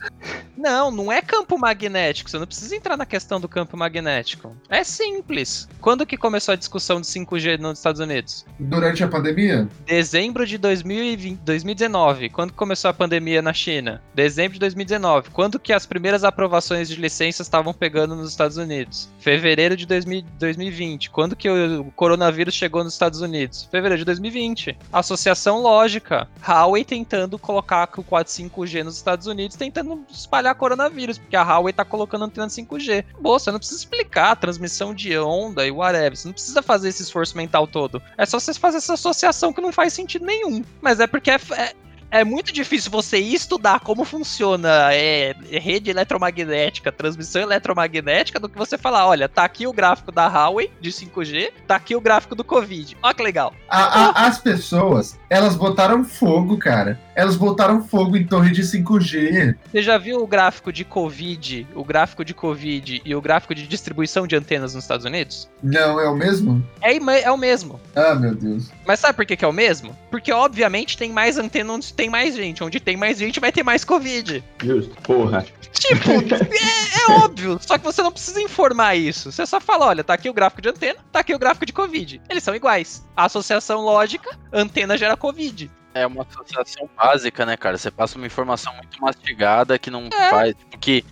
não, 0.57 0.91
não 0.91 1.13
é 1.13 1.21
campo 1.21 1.59
magnético. 1.59 2.31
Você 2.31 2.39
não 2.39 2.47
precisa 2.47 2.75
entrar 2.75 2.97
na 2.97 3.07
questão 3.07 3.41
do 3.41 3.49
campo 3.49 3.77
magnético. 3.77 4.57
É 4.69 4.83
simples. 4.83 5.69
Quando 5.81 6.07
que 6.07 6.17
começou 6.17 6.53
a 6.53 6.57
discussão 6.57 7.01
de 7.01 7.07
5G 7.07 7.59
nos 7.59 7.79
Estados 7.79 8.01
Unidos? 8.01 8.45
Durante 8.59 9.05
a 9.05 9.09
pandemia? 9.09 9.69
Dezembro 9.85 10.47
de 10.47 10.59
2020, 10.59 11.39
2019. 11.41 12.31
Quando 12.31 12.53
começou 12.53 12.91
a 12.91 12.95
pandemia 12.95 13.43
na 13.43 13.53
China? 13.53 14.03
Dezembro 14.15 14.55
de 14.55 14.61
2019. 14.61 15.31
Quando 15.31 15.59
que 15.59 15.73
as 15.73 15.87
primeiras 15.87 16.25
aprovações 16.25 16.89
de 16.89 16.97
licenças 16.97 17.47
estavam 17.47 17.73
pegando 17.75 18.17
nos 18.17 18.31
Estados 18.31 18.57
Unidos? 18.57 19.09
Fevereiro 19.19 19.77
de 19.77 19.87
2000, 19.87 20.25
2020. 20.39 21.11
Quando 21.11 21.37
que 21.37 21.49
o 21.49 21.85
coronavírus 21.97 22.55
chegou 22.55 22.83
nos 22.83 22.95
Estados 22.95 23.21
Unidos? 23.21 23.69
Fevereiro 23.71 23.99
de 23.99 24.05
2020. 24.05 24.77
Associação 24.93 25.61
lógica. 25.61 26.29
Huawei 26.47 26.85
tentando 26.85 27.39
colocar 27.39 27.89
o 27.97 28.03
4 28.03 28.33
5G 28.33 28.83
nos 28.83 28.97
Estados 28.97 29.27
Unidos, 29.27 29.57
tentando 29.57 30.05
espalhar 30.11 30.46
espalhar 30.47 30.55
coronavírus, 30.55 31.19
porque 31.19 31.37
a 31.37 31.43
Huawei 31.43 31.73
tá 31.73 31.85
colocando 31.85 32.25
antena 32.25 32.47
5G. 32.47 33.05
Boa, 33.21 33.39
você 33.39 33.51
não 33.51 33.59
precisa 33.59 33.81
explicar 33.81 34.33
a 34.33 34.37
transmissão 34.37 34.95
de 34.95 35.19
onda 35.19 35.67
e 35.67 35.71
whatever. 35.71 36.17
Você 36.17 36.29
não 36.29 36.33
precisa 36.33 36.63
fazer 36.63 36.89
esse 36.89 37.03
esforço 37.03 37.37
mental 37.37 37.67
todo. 37.67 38.01
É 38.17 38.25
só 38.25 38.39
você 38.39 38.55
fazer 38.55 38.79
essa 38.79 38.95
associação 38.95 39.53
que 39.53 39.61
não 39.61 39.73
faz 39.73 39.93
sentido 39.93 40.25
nenhum. 40.25 40.65
Mas 40.81 41.01
é 41.01 41.07
porque 41.07 41.31
é, 41.31 41.41
é 41.57 41.75
é 42.09 42.23
muito 42.23 42.53
difícil 42.53 42.89
você 42.89 43.19
estudar 43.19 43.81
como 43.81 44.05
funciona 44.05 44.95
é, 44.95 45.35
rede 45.51 45.91
eletromagnética, 45.91 46.93
transmissão 46.93 47.43
eletromagnética, 47.43 48.39
do 48.39 48.49
que 48.49 48.57
você 48.57 48.79
falar, 48.79 49.09
olha, 49.09 49.29
tá 49.29 49.45
aqui 49.45 49.67
o 49.67 49.73
gráfico 49.73 50.13
da 50.13 50.29
Huawei 50.29 50.71
de 50.81 50.91
5G, 50.91 51.51
tá 51.67 51.75
aqui 51.75 51.97
o 51.97 52.01
gráfico 52.01 52.37
do 52.37 52.45
Covid. 52.45 52.97
Olha 53.03 53.13
que 53.13 53.23
legal. 53.23 53.53
A, 53.69 53.83
a, 53.83 54.27
as 54.29 54.39
pessoas, 54.39 55.19
elas 55.29 55.57
botaram 55.57 56.05
fogo, 56.05 56.57
cara. 56.57 56.99
Elas 57.17 57.35
botaram 57.35 57.83
fogo 57.83 58.15
em 58.15 58.27
torre 58.27 58.53
de 58.53 58.61
5G. 58.61 59.57
Você 59.73 59.83
já 59.83 59.97
viu 59.97 60.21
o 60.21 60.27
gráfico 60.27 60.71
de 60.71 60.85
Covid, 60.85 61.67
o 61.75 61.83
gráfico 61.83 62.23
de 62.23 62.35
Covid 62.35 63.01
e 63.03 63.15
o 63.15 63.23
gráfico 63.23 63.55
de 63.55 63.67
distribuição 63.67 64.27
de 64.27 64.37
antenas 64.37 64.75
nos 64.75 64.85
Estados 64.85 65.07
Unidos? 65.07 65.49
Não, 65.63 65.99
é 65.99 66.07
o 66.11 66.15
mesmo? 66.15 66.63
É, 66.83 66.95
é 67.23 67.33
o 67.33 67.39
mesmo. 67.39 67.81
Ah, 67.95 68.15
meu 68.15 68.35
Deus. 68.35 68.71
Mas 68.87 69.01
sabe 69.01 69.15
por 69.15 69.25
que, 69.25 69.35
que 69.35 69.47
é 69.47 69.49
o 69.49 69.53
mesmo? 69.53 69.97
Porque, 70.11 70.31
obviamente, 70.31 70.99
tem 70.99 71.11
mais 71.11 71.39
antena 71.39 71.73
onde 71.73 71.95
tem 71.95 72.11
mais 72.11 72.37
gente. 72.37 72.63
Onde 72.63 72.79
tem 72.79 72.99
mais 72.99 73.17
gente, 73.17 73.41
vai 73.41 73.51
ter 73.51 73.63
mais 73.63 73.83
Covid. 73.83 74.45
Justo, 74.63 74.95
porra. 75.01 75.47
Tipo, 75.73 76.11
é, 76.35 77.11
é, 77.11 77.13
óbvio. 77.25 77.59
Só 77.63 77.79
que 77.79 77.85
você 77.85 78.03
não 78.03 78.13
precisa 78.13 78.43
informar 78.43 78.95
isso. 78.95 79.33
Você 79.33 79.47
só 79.47 79.59
fala: 79.59 79.87
olha, 79.87 80.05
tá 80.05 80.13
aqui 80.13 80.29
o 80.29 80.35
gráfico 80.35 80.61
de 80.61 80.69
antena, 80.69 80.99
tá 81.11 81.21
aqui 81.21 81.35
o 81.35 81.39
gráfico 81.39 81.65
de 81.65 81.73
Covid. 81.73 82.21
Eles 82.29 82.43
são 82.43 82.55
iguais. 82.55 83.03
A 83.17 83.25
associação 83.25 83.81
lógica, 83.81 84.39
antena 84.53 84.99
gera 84.99 85.17
Covid. 85.17 85.71
É 86.01 86.07
uma 86.07 86.23
associação 86.23 86.89
básica, 86.97 87.47
né, 87.47 87.57
cara? 87.57 87.79
Você 87.79 87.91
passa 87.91 88.17
uma 88.17 88.27
informação 88.27 88.73
muito 88.75 89.01
mastigada 89.01 89.79
que 89.79 89.91
não 89.91 90.09
é. 90.13 90.31
faz. 90.31 90.55
Porque 90.71 91.05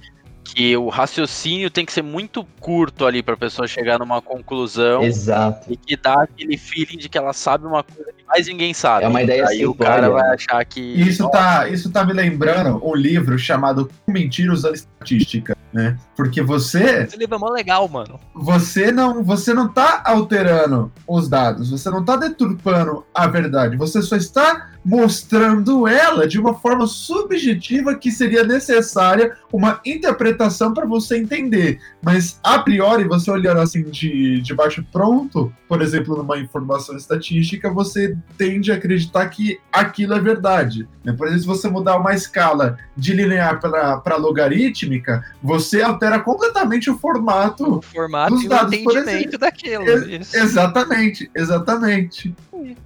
que 0.45 0.77
o 0.77 0.89
raciocínio 0.89 1.71
tem 1.71 1.87
que 1.87 1.93
ser 1.93 2.03
muito 2.03 2.45
curto 2.61 3.07
ali 3.07 3.23
para 3.23 3.35
a 3.35 3.37
pessoa 3.37 3.67
chegar 3.67 3.99
numa 3.99 4.21
conclusão. 4.21 5.03
Exato. 5.03 5.73
E 5.73 5.77
que 5.77 5.97
dá 5.97 6.23
aquele 6.23 6.59
feeling 6.59 6.99
de 6.99 7.09
que 7.09 7.17
ela 7.17 7.33
sabe 7.33 7.67
uma 7.67 7.83
coisa 7.83 8.13
que 8.13 8.25
mais 8.25 8.47
ninguém 8.47 8.75
sabe. 8.75 9.05
É 9.05 9.09
uma 9.09 9.23
ideia 9.23 9.49
Aí 9.49 9.67
o 9.67 9.75
cara 9.75 10.11
vai 10.11 10.35
achar 10.35 10.65
que. 10.65 10.81
Isso 10.81 11.29
tá, 11.31 11.69
isso 11.69 11.91
tá 11.91 12.05
me 12.05 12.13
lembrando 12.13 12.81
um 12.87 12.95
livro 12.95 13.39
chamado 13.39 13.91
Mentir 14.07 14.53
usando 14.53 14.75
estatística, 14.75 15.57
né? 15.73 15.97
Porque 16.17 16.43
você. 16.43 17.03
Esse 17.03 17.17
livro 17.17 17.35
é 17.35 17.39
mó 17.39 17.51
legal, 17.51 17.89
mano. 17.89 18.21
Você 18.35 18.93
não, 18.93 19.23
você 19.23 19.53
não 19.53 19.69
tá 19.69 20.03
alterando 20.05 20.93
os 21.07 21.29
dados, 21.29 21.71
você 21.71 21.91
não 21.91 22.05
tá 22.05 22.17
deturpando 22.17 23.05
a 23.15 23.27
verdade, 23.27 23.77
você 23.77 24.01
só 24.03 24.17
está 24.17 24.71
mostrando 24.85 25.89
ela 25.89 26.29
de 26.29 26.39
uma 26.39 26.55
forma 26.55 26.87
subjetiva 26.87 27.95
que 27.95 28.11
seria 28.11 28.45
necessária 28.45 29.37
uma 29.51 29.81
interpretação 29.85 30.75
para 30.75 30.85
você 30.85 31.17
entender. 31.17 31.81
Mas 32.03 32.39
a 32.43 32.59
priori, 32.59 33.05
você 33.05 33.31
olhando 33.31 33.61
assim 33.61 33.83
de, 33.85 34.43
de 34.43 34.55
baixo 34.55 34.85
pronto, 34.93 35.53
por 35.67 35.81
exemplo, 35.81 36.17
numa 36.17 36.39
informação 36.39 36.97
estatística, 36.97 37.73
você 37.73 38.17
tende 38.37 38.71
a 38.71 38.75
acreditar 38.75 39.27
que 39.29 39.59
aquilo 39.73 40.15
é 40.15 40.21
verdade. 40.21 40.87
Né? 41.03 41.13
Por 41.13 41.27
exemplo, 41.27 41.43
se 41.43 41.47
você 41.47 41.69
mudar 41.69 41.97
uma 41.97 42.15
escala 42.15 42.77
de 42.95 43.15
linear 43.15 43.59
para 43.61 44.17
logarítmica, 44.17 45.25
você 45.43 45.81
altera 45.81 46.04
completamente 46.21 46.91
o 46.91 46.99
formato, 46.99 47.79
o 47.79 47.83
formato 47.83 48.35
dos 48.35 48.49
dados, 48.49 48.73
e 48.73 48.77
o 48.77 48.91
entendimento 48.91 49.39
daquilo. 49.39 49.89
Ex 49.89 50.35
exatamente, 50.35 51.31
exatamente. 51.35 52.35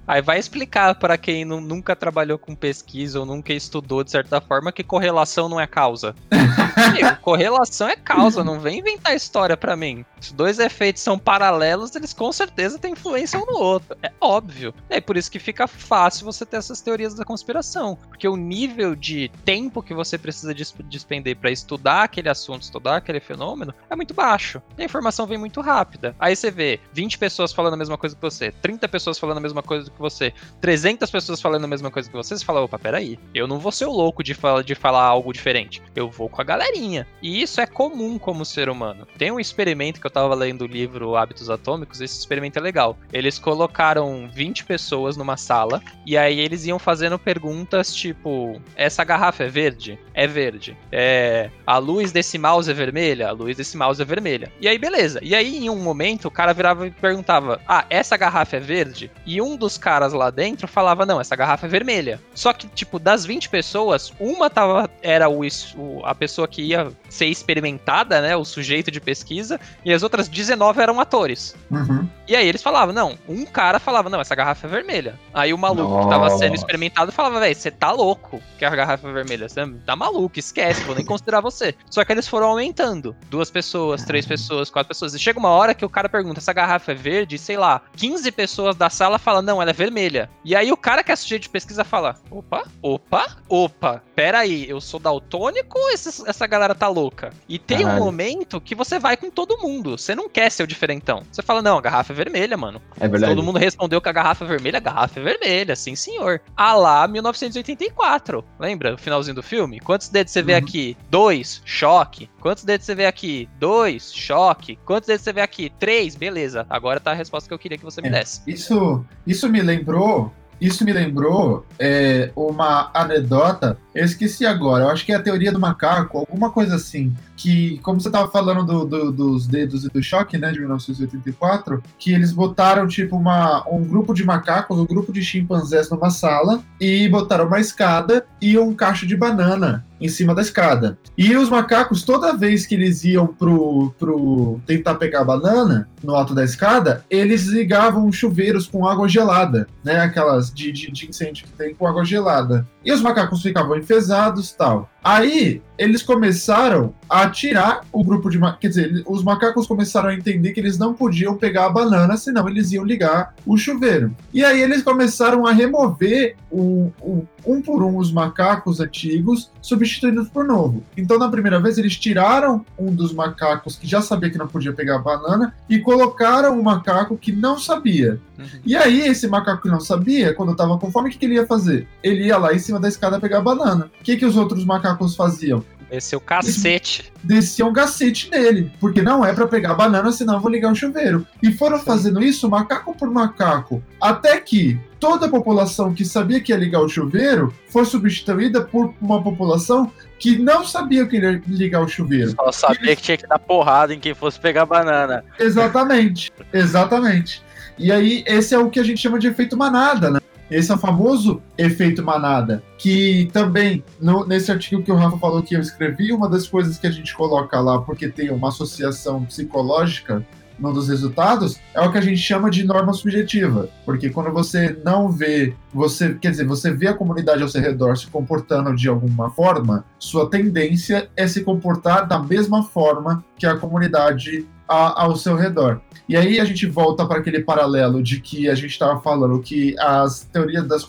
Aí 0.07 0.21
vai 0.21 0.39
explicar 0.39 0.95
para 0.95 1.17
quem 1.17 1.45
não, 1.45 1.61
nunca 1.61 1.95
trabalhou 1.95 2.37
com 2.37 2.55
pesquisa 2.55 3.19
ou 3.19 3.25
nunca 3.25 3.53
estudou 3.53 4.03
de 4.03 4.11
certa 4.11 4.41
forma 4.41 4.71
que 4.71 4.83
correlação 4.83 5.47
não 5.47 5.59
é 5.59 5.67
causa. 5.67 6.15
correlação 7.21 7.87
é 7.87 7.95
causa, 7.95 8.43
não 8.43 8.59
vem 8.59 8.79
inventar 8.79 9.15
história 9.15 9.55
para 9.55 9.75
mim. 9.75 10.03
Se 10.19 10.33
dois 10.33 10.59
efeitos 10.59 11.01
são 11.01 11.17
paralelos, 11.17 11.95
eles 11.95 12.13
com 12.13 12.31
certeza 12.31 12.79
têm 12.79 12.93
influência 12.93 13.39
um 13.39 13.45
no 13.45 13.57
outro. 13.57 13.97
É 14.01 14.11
óbvio. 14.19 14.73
É 14.89 14.99
por 14.99 15.15
isso 15.15 15.31
que 15.31 15.39
fica 15.39 15.67
fácil 15.67 16.25
você 16.25 16.45
ter 16.45 16.57
essas 16.57 16.81
teorias 16.81 17.13
da 17.13 17.23
conspiração. 17.23 17.97
Porque 18.07 18.27
o 18.27 18.35
nível 18.35 18.95
de 18.95 19.31
tempo 19.45 19.81
que 19.81 19.93
você 19.93 20.17
precisa 20.17 20.53
despender 20.53 21.37
para 21.37 21.51
estudar 21.51 22.03
aquele 22.03 22.29
assunto, 22.29 22.63
estudar 22.63 22.97
aquele 23.09 23.19
fenômeno, 23.19 23.73
é 23.89 23.95
muito 23.95 24.13
baixo. 24.13 24.61
A 24.77 24.83
informação 24.83 25.25
vem 25.25 25.37
muito 25.37 25.61
rápida. 25.61 26.15
Aí 26.19 26.35
você 26.35 26.51
vê 26.51 26.79
20 26.93 27.17
pessoas 27.17 27.51
falando 27.51 27.73
a 27.73 27.77
mesma 27.77 27.97
coisa 27.97 28.15
que 28.15 28.21
você, 28.21 28.51
30 28.51 28.87
pessoas 28.87 29.17
falando 29.17 29.37
a 29.37 29.41
mesma 29.41 29.63
coisa 29.63 29.79
coisa 29.79 29.91
que 29.91 29.99
você, 29.99 30.33
300 30.61 31.09
pessoas 31.09 31.41
falando 31.41 31.65
a 31.65 31.67
mesma 31.67 31.89
coisa 31.89 32.09
que 32.09 32.15
você, 32.15 32.37
você 32.37 32.45
fala, 32.45 32.61
opa, 32.61 32.77
peraí, 32.77 33.19
eu 33.33 33.47
não 33.47 33.59
vou 33.59 33.71
ser 33.71 33.85
o 33.85 33.91
louco 33.91 34.23
de, 34.23 34.33
fala, 34.33 34.63
de 34.63 34.75
falar 34.75 35.03
algo 35.03 35.33
diferente. 35.33 35.81
Eu 35.95 36.09
vou 36.09 36.29
com 36.29 36.41
a 36.41 36.43
galerinha. 36.43 37.07
E 37.21 37.41
isso 37.41 37.61
é 37.61 37.65
comum 37.65 38.17
como 38.19 38.45
ser 38.45 38.69
humano. 38.69 39.07
Tem 39.17 39.31
um 39.31 39.39
experimento 39.39 39.99
que 39.99 40.07
eu 40.07 40.11
tava 40.11 40.33
lendo 40.35 40.63
o 40.63 40.67
livro 40.67 41.15
Hábitos 41.15 41.49
Atômicos, 41.49 42.01
esse 42.01 42.19
experimento 42.19 42.59
é 42.59 42.61
legal. 42.61 42.97
Eles 43.11 43.39
colocaram 43.39 44.29
20 44.33 44.65
pessoas 44.65 45.15
numa 45.15 45.37
sala 45.37 45.81
e 46.05 46.17
aí 46.17 46.39
eles 46.39 46.65
iam 46.65 46.79
fazendo 46.79 47.17
perguntas 47.17 47.93
tipo: 47.93 48.61
essa 48.75 49.03
garrafa 49.03 49.43
é 49.43 49.47
verde? 49.47 49.99
É 50.13 50.27
verde. 50.27 50.77
É, 50.91 51.49
a 51.65 51.77
luz 51.77 52.11
desse 52.11 52.37
mouse 52.37 52.69
é 52.69 52.73
vermelha? 52.73 52.98
A 53.27 53.31
luz 53.31 53.57
desse 53.57 53.77
mouse 53.77 54.01
é 54.01 54.05
vermelha. 54.05 54.51
E 54.59 54.67
aí, 54.67 54.77
beleza. 54.77 55.19
E 55.21 55.33
aí, 55.33 55.57
em 55.57 55.69
um 55.69 55.77
momento, 55.77 56.27
o 56.27 56.31
cara 56.31 56.53
virava 56.53 56.87
e 56.87 56.91
perguntava: 56.91 57.61
ah, 57.67 57.85
essa 57.89 58.17
garrafa 58.17 58.57
é 58.57 58.59
verde? 58.59 59.11
E 59.25 59.41
um 59.41 59.55
dos 59.55 59.77
caras 59.77 60.13
lá 60.13 60.29
dentro 60.29 60.67
falava: 60.67 61.05
não, 61.05 61.19
essa 61.21 61.35
garrafa 61.35 61.65
é 61.65 61.69
vermelha. 61.69 62.19
Só 62.33 62.53
que, 62.53 62.67
tipo, 62.67 62.99
das 62.99 63.25
20 63.25 63.49
pessoas, 63.49 64.13
uma 64.19 64.49
tava, 64.49 64.89
era 65.01 65.29
o, 65.29 65.41
o 65.75 66.01
a 66.03 66.13
pessoa 66.13 66.47
que 66.47 66.61
ia 66.61 66.91
ser 67.09 67.27
experimentada, 67.27 68.21
né? 68.21 68.35
O 68.35 68.45
sujeito 68.45 68.91
de 68.91 68.99
pesquisa, 68.99 69.59
e 69.83 69.93
as 69.93 70.03
outras 70.03 70.27
19 70.27 70.81
eram 70.81 70.99
atores. 70.99 71.55
Uhum. 71.71 72.07
E 72.27 72.35
aí 72.35 72.47
eles 72.47 72.61
falavam, 72.61 72.93
não, 72.93 73.17
um 73.27 73.45
cara 73.45 73.79
falava, 73.79 74.09
não, 74.09 74.21
essa 74.21 74.35
garrafa 74.35 74.67
é 74.67 74.69
vermelha. 74.69 75.19
Aí 75.33 75.53
o 75.53 75.57
maluco 75.57 75.89
Nossa. 75.89 76.03
que 76.03 76.13
tava 76.13 76.29
sendo 76.37 76.55
experimentado 76.55 77.11
falava, 77.11 77.39
velho, 77.39 77.55
você 77.55 77.71
tá 77.71 77.91
louco 77.91 78.41
que 78.57 78.65
a 78.65 78.69
garrafa 78.69 79.07
é 79.07 79.11
vermelha. 79.11 79.49
Você 79.49 79.65
tá 79.85 79.95
maluco, 79.95 80.37
esquece, 80.37 80.83
vou 80.83 80.95
nem 80.95 81.05
considerar 81.05 81.41
você. 81.41 81.73
Só 81.89 82.03
que 82.03 82.11
eles 82.11 82.27
foram 82.27 82.49
aumentando. 82.49 82.88
Duas 83.29 83.51
pessoas, 83.51 84.03
três 84.03 84.25
pessoas, 84.25 84.69
quatro 84.69 84.89
pessoas. 84.89 85.13
E 85.13 85.19
chega 85.19 85.39
uma 85.39 85.49
hora 85.49 85.73
que 85.73 85.85
o 85.85 85.89
cara 85.89 86.09
pergunta, 86.09 86.39
essa 86.39 86.53
garrafa 86.53 86.91
é 86.91 86.95
verde? 86.95 87.35
E, 87.35 87.39
sei 87.39 87.57
lá, 87.57 87.81
15 87.95 88.31
pessoas 88.31 88.75
da 88.75 88.89
sala 88.89 89.19
falam, 89.19 89.41
não, 89.41 89.61
ela 89.61 89.71
é 89.71 89.73
vermelha. 89.73 90.29
E 90.43 90.55
aí 90.55 90.71
o 90.71 90.77
cara 90.77 91.03
que 91.03 91.11
é 91.11 91.15
sujeito 91.15 91.43
de 91.43 91.49
pesquisa 91.49 91.83
fala, 91.83 92.15
opa, 92.31 92.63
opa, 92.81 93.37
opa, 93.47 94.03
pera 94.19 94.39
aí, 94.39 94.69
eu 94.69 94.81
sou 94.81 94.99
daltônico 94.99 95.79
ou 95.79 95.91
essa 95.91 96.45
galera 96.45 96.75
tá 96.75 96.89
louca? 96.89 97.31
E 97.47 97.57
tem 97.57 97.85
um 97.85 97.95
momento 97.95 98.59
que 98.59 98.75
você 98.75 98.99
vai 98.99 99.15
com 99.15 99.31
todo 99.31 99.57
mundo. 99.57 99.97
Você 99.97 100.13
não 100.13 100.27
quer 100.27 100.51
ser 100.51 100.61
o 100.61 100.67
diferentão. 100.67 101.23
Você 101.31 101.41
fala, 101.41 101.61
não, 101.61 101.77
a 101.77 101.81
garrafa 101.81 102.11
é 102.11 102.15
vermelha, 102.17 102.57
mano. 102.57 102.81
É 102.99 103.07
verdade. 103.07 103.33
Todo 103.33 103.45
mundo 103.45 103.57
respondeu 103.57 104.01
que 104.01 104.09
a 104.09 104.11
garrafa 104.11 104.43
é 104.43 104.47
vermelha, 104.49 104.75
a 104.75 104.81
garrafa 104.81 105.21
é 105.21 105.23
vermelha, 105.23 105.73
sim 105.73 105.95
senhor. 105.95 106.41
Ah 106.53 106.75
lá, 106.75 107.07
1984. 107.07 108.43
Lembra 108.59 108.95
o 108.95 108.97
finalzinho 108.97 109.35
do 109.35 109.41
filme? 109.41 109.79
Quantos 109.79 110.09
dedos 110.09 110.33
você 110.33 110.41
vê 110.41 110.51
uhum. 110.51 110.57
aqui? 110.57 110.97
Dois, 111.09 111.61
choque. 111.63 112.29
Quantos 112.41 112.65
dedos 112.65 112.85
você 112.85 112.95
vê 112.95 113.05
aqui? 113.05 113.47
Dois, 113.57 114.13
choque. 114.13 114.77
Quantos 114.83 115.07
dedos 115.07 115.23
você 115.23 115.31
vê 115.31 115.39
aqui? 115.39 115.71
Três, 115.79 116.17
beleza. 116.17 116.67
Agora 116.69 116.99
tá 116.99 117.11
a 117.11 117.15
resposta 117.15 117.47
que 117.47 117.53
eu 117.53 117.59
queria 117.59 117.77
que 117.77 117.85
você 117.85 118.01
me 118.01 118.09
é, 118.09 118.11
desse. 118.11 118.41
Isso, 118.45 119.05
isso 119.25 119.47
me 119.47 119.61
lembrou 119.61 120.33
isso 120.59 120.83
me 120.83 120.91
lembrou 120.91 121.65
é, 121.77 122.31
uma 122.35 122.91
anedota, 122.93 123.77
eu 123.93 124.05
esqueci 124.05 124.45
agora, 124.45 124.85
eu 124.85 124.89
acho 124.89 125.05
que 125.05 125.11
é 125.11 125.15
a 125.15 125.21
teoria 125.21 125.51
do 125.51 125.59
macaco, 125.59 126.17
alguma 126.17 126.51
coisa 126.51 126.75
assim 126.75 127.13
que, 127.35 127.79
como 127.79 128.01
você 128.01 128.09
tava 128.09 128.29
falando 128.29 128.65
do, 128.65 128.85
do, 128.85 129.11
dos 129.11 129.47
dedos 129.47 129.85
e 129.85 129.89
do 129.89 130.03
choque, 130.03 130.37
né, 130.37 130.51
de 130.51 130.59
1984, 130.59 131.81
que 131.97 132.13
eles 132.13 132.33
botaram, 132.33 132.85
tipo, 132.85 133.15
uma, 133.15 133.65
um 133.69 133.83
grupo 133.85 134.13
de 134.13 134.25
macacos, 134.25 134.77
um 134.77 134.85
grupo 134.85 135.13
de 135.13 135.21
chimpanzés 135.21 135.89
numa 135.89 136.09
sala 136.09 136.61
e 136.79 137.07
botaram 137.07 137.47
uma 137.47 137.59
escada 137.59 138.25
e 138.41 138.57
um 138.57 138.73
cacho 138.73 139.07
de 139.07 139.15
banana 139.15 139.85
em 139.99 140.07
cima 140.07 140.33
da 140.33 140.41
escada. 140.41 140.97
E 141.17 141.35
os 141.35 141.49
macacos, 141.49 142.03
toda 142.03 142.35
vez 142.35 142.65
que 142.65 142.75
eles 142.75 143.03
iam 143.03 143.27
pro, 143.27 143.93
pro 143.97 144.59
tentar 144.65 144.95
pegar 144.95 145.21
a 145.21 145.25
banana 145.25 145.89
no 146.03 146.15
alto 146.15 146.33
da 146.33 146.43
escada, 146.43 147.03
eles 147.09 147.45
ligavam 147.47 148.11
chuveiros 148.11 148.67
com 148.67 148.87
água 148.87 149.07
gelada, 149.07 149.67
né? 149.83 149.99
Aquelas 149.99 150.53
de, 150.53 150.71
de, 150.71 150.91
de 150.91 151.09
incêndio 151.09 151.45
que 151.45 151.53
tem 151.53 151.75
com 151.75 151.87
água 151.87 152.05
gelada. 152.05 152.67
E 152.83 152.91
os 152.91 153.01
macacos 153.01 153.41
ficavam 153.41 153.77
enfesados 153.77 154.51
tal. 154.51 154.89
Aí 155.03 155.61
eles 155.79 156.03
começaram 156.03 156.93
a 157.09 157.29
tirar 157.29 157.81
o 157.91 158.03
grupo 158.03 158.29
de 158.29 158.37
quer 158.59 158.67
dizer, 158.67 159.03
os 159.07 159.23
macacos 159.23 159.65
começaram 159.65 160.09
a 160.09 160.13
entender 160.13 160.51
que 160.51 160.59
eles 160.59 160.77
não 160.77 160.93
podiam 160.93 161.37
pegar 161.37 161.65
a 161.65 161.69
banana, 161.69 162.17
senão 162.17 162.47
eles 162.49 162.71
iam 162.73 162.83
ligar 162.83 163.33
o 163.45 163.57
chuveiro. 163.57 164.13
E 164.33 164.43
aí 164.43 164.61
eles 164.61 164.83
começaram 164.83 165.47
a 165.47 165.53
remover 165.53 166.35
o, 166.51 166.91
o, 167.01 167.25
um 167.45 167.61
por 167.61 167.81
um 167.81 167.97
os 167.97 168.11
macacos 168.11 168.81
antigos, 168.81 169.49
substituindo 169.61 170.25
por 170.25 170.45
novo. 170.45 170.83
Então 170.97 171.17
na 171.17 171.29
primeira 171.29 171.61
vez 171.61 171.77
eles 171.77 171.95
tiraram 171.95 172.65
um 172.77 172.93
dos 172.93 173.13
macacos 173.13 173.77
que 173.77 173.87
já 173.87 174.01
sabia 174.01 174.29
que 174.29 174.37
não 174.37 174.47
podia 174.47 174.73
pegar 174.73 174.97
a 174.97 174.99
banana 174.99 175.55
e 175.69 175.79
colocaram 175.79 176.59
um 176.59 176.61
macaco 176.61 177.17
que 177.17 177.31
não 177.31 177.57
sabia. 177.57 178.19
Uhum. 178.37 178.45
E 178.65 178.75
aí 178.75 179.07
esse 179.07 179.27
macaco 179.27 179.63
que 179.63 179.69
não 179.69 179.79
sabia, 179.79 180.33
quando 180.33 180.51
estava 180.51 180.77
com 180.77 180.91
fome, 180.91 181.07
o 181.07 181.11
que, 181.11 181.17
que 181.17 181.25
ele 181.25 181.35
ia 181.35 181.47
fazer? 181.47 181.87
Ele 182.03 182.25
ia 182.25 182.37
lá 182.37 182.53
em 182.53 182.59
cima 182.59 182.79
da 182.79 182.89
escada 182.89 183.19
pegar 183.19 183.37
a 183.37 183.41
banana. 183.41 183.89
O 183.99 184.03
que, 184.03 184.17
que 184.17 184.25
os 184.25 184.35
outros 184.35 184.65
macacos 184.65 184.88
faziam? 185.15 185.63
Desceu 185.89 186.19
o 186.19 186.21
cacete. 186.21 187.11
Desceu 187.23 187.67
um 187.67 187.73
cacete 187.73 188.29
nele. 188.29 188.71
Porque 188.79 189.01
não 189.01 189.25
é 189.25 189.33
para 189.33 189.47
pegar 189.47 189.73
banana, 189.73 190.11
senão 190.11 190.35
eu 190.35 190.39
vou 190.39 190.51
ligar 190.51 190.71
o 190.71 190.75
chuveiro. 190.75 191.25
E 191.41 191.51
foram 191.51 191.79
fazendo 191.79 192.21
isso 192.23 192.49
macaco 192.49 192.95
por 192.95 193.09
macaco. 193.09 193.83
Até 193.99 194.39
que 194.39 194.79
toda 194.99 195.25
a 195.25 195.29
população 195.29 195.93
que 195.93 196.05
sabia 196.05 196.39
que 196.39 196.51
ia 196.51 196.57
ligar 196.57 196.81
o 196.81 196.87
chuveiro 196.87 197.51
foi 197.69 197.85
substituída 197.85 198.61
por 198.61 198.93
uma 199.01 199.23
população 199.23 199.91
que 200.19 200.37
não 200.37 200.63
sabia 200.63 201.07
que 201.07 201.17
ia 201.17 201.41
ligar 201.47 201.81
o 201.81 201.87
chuveiro. 201.87 202.31
Só 202.31 202.51
sabia 202.51 202.95
que 202.95 203.01
tinha 203.01 203.17
que 203.17 203.27
dar 203.27 203.39
porrada 203.39 203.93
em 203.93 203.99
quem 203.99 204.13
fosse 204.13 204.39
pegar 204.39 204.65
banana. 204.65 205.23
Exatamente. 205.39 206.31
Exatamente. 206.53 207.41
E 207.77 207.91
aí, 207.91 208.23
esse 208.27 208.53
é 208.53 208.59
o 208.59 208.69
que 208.69 208.79
a 208.79 208.83
gente 208.83 209.01
chama 209.01 209.17
de 209.17 209.27
efeito 209.27 209.57
manada, 209.57 210.11
né? 210.11 210.19
Esse 210.49 210.71
é 210.71 210.75
o 210.75 210.77
famoso 210.77 211.41
efeito 211.57 212.03
manada, 212.03 212.63
que 212.77 213.29
também, 213.31 213.83
no, 214.01 214.25
nesse 214.25 214.51
artigo 214.51 214.81
que 214.81 214.91
o 214.91 214.95
Rafa 214.95 215.17
falou 215.17 215.43
que 215.43 215.55
eu 215.55 215.59
escrevi, 215.59 216.11
uma 216.11 216.27
das 216.27 216.47
coisas 216.47 216.77
que 216.77 216.87
a 216.87 216.91
gente 216.91 217.13
coloca 217.15 217.59
lá, 217.59 217.79
porque 217.81 218.07
tem 218.07 218.31
uma 218.31 218.49
associação 218.49 219.25
psicológica 219.25 220.25
num 220.59 220.73
dos 220.73 220.89
resultados, 220.89 221.59
é 221.73 221.79
o 221.79 221.91
que 221.91 221.97
a 221.97 222.01
gente 222.01 222.17
chama 222.17 222.49
de 222.49 222.65
norma 222.65 222.93
subjetiva. 222.93 223.69
Porque 223.85 224.09
quando 224.09 224.31
você 224.31 224.77
não 224.83 225.09
vê, 225.09 225.53
você, 225.73 226.13
quer 226.15 226.31
dizer, 226.31 226.45
você 226.45 226.71
vê 226.71 226.87
a 226.87 226.93
comunidade 226.93 227.41
ao 227.41 227.47
seu 227.47 227.61
redor 227.61 227.97
se 227.97 228.07
comportando 228.07 228.75
de 228.75 228.89
alguma 228.89 229.29
forma, 229.29 229.85
sua 229.97 230.29
tendência 230.29 231.09
é 231.15 231.27
se 231.27 231.43
comportar 231.43 232.07
da 232.07 232.19
mesma 232.19 232.63
forma 232.63 233.23
que 233.37 233.45
a 233.45 233.55
comunidade 233.55 234.45
a, 234.69 235.03
ao 235.03 235.15
seu 235.15 235.35
redor. 235.35 235.81
E 236.07 236.15
aí 236.15 236.39
a 236.39 236.45
gente 236.45 236.65
volta 236.65 237.05
para 237.05 237.19
aquele 237.19 237.41
paralelo 237.41 238.01
de 238.01 238.21
que 238.21 238.47
a 238.47 238.55
gente 238.55 238.71
estava 238.71 238.99
falando 239.01 239.39
que 239.39 239.75
as 239.79 240.21
teorias 240.21 240.67
das 240.67 240.85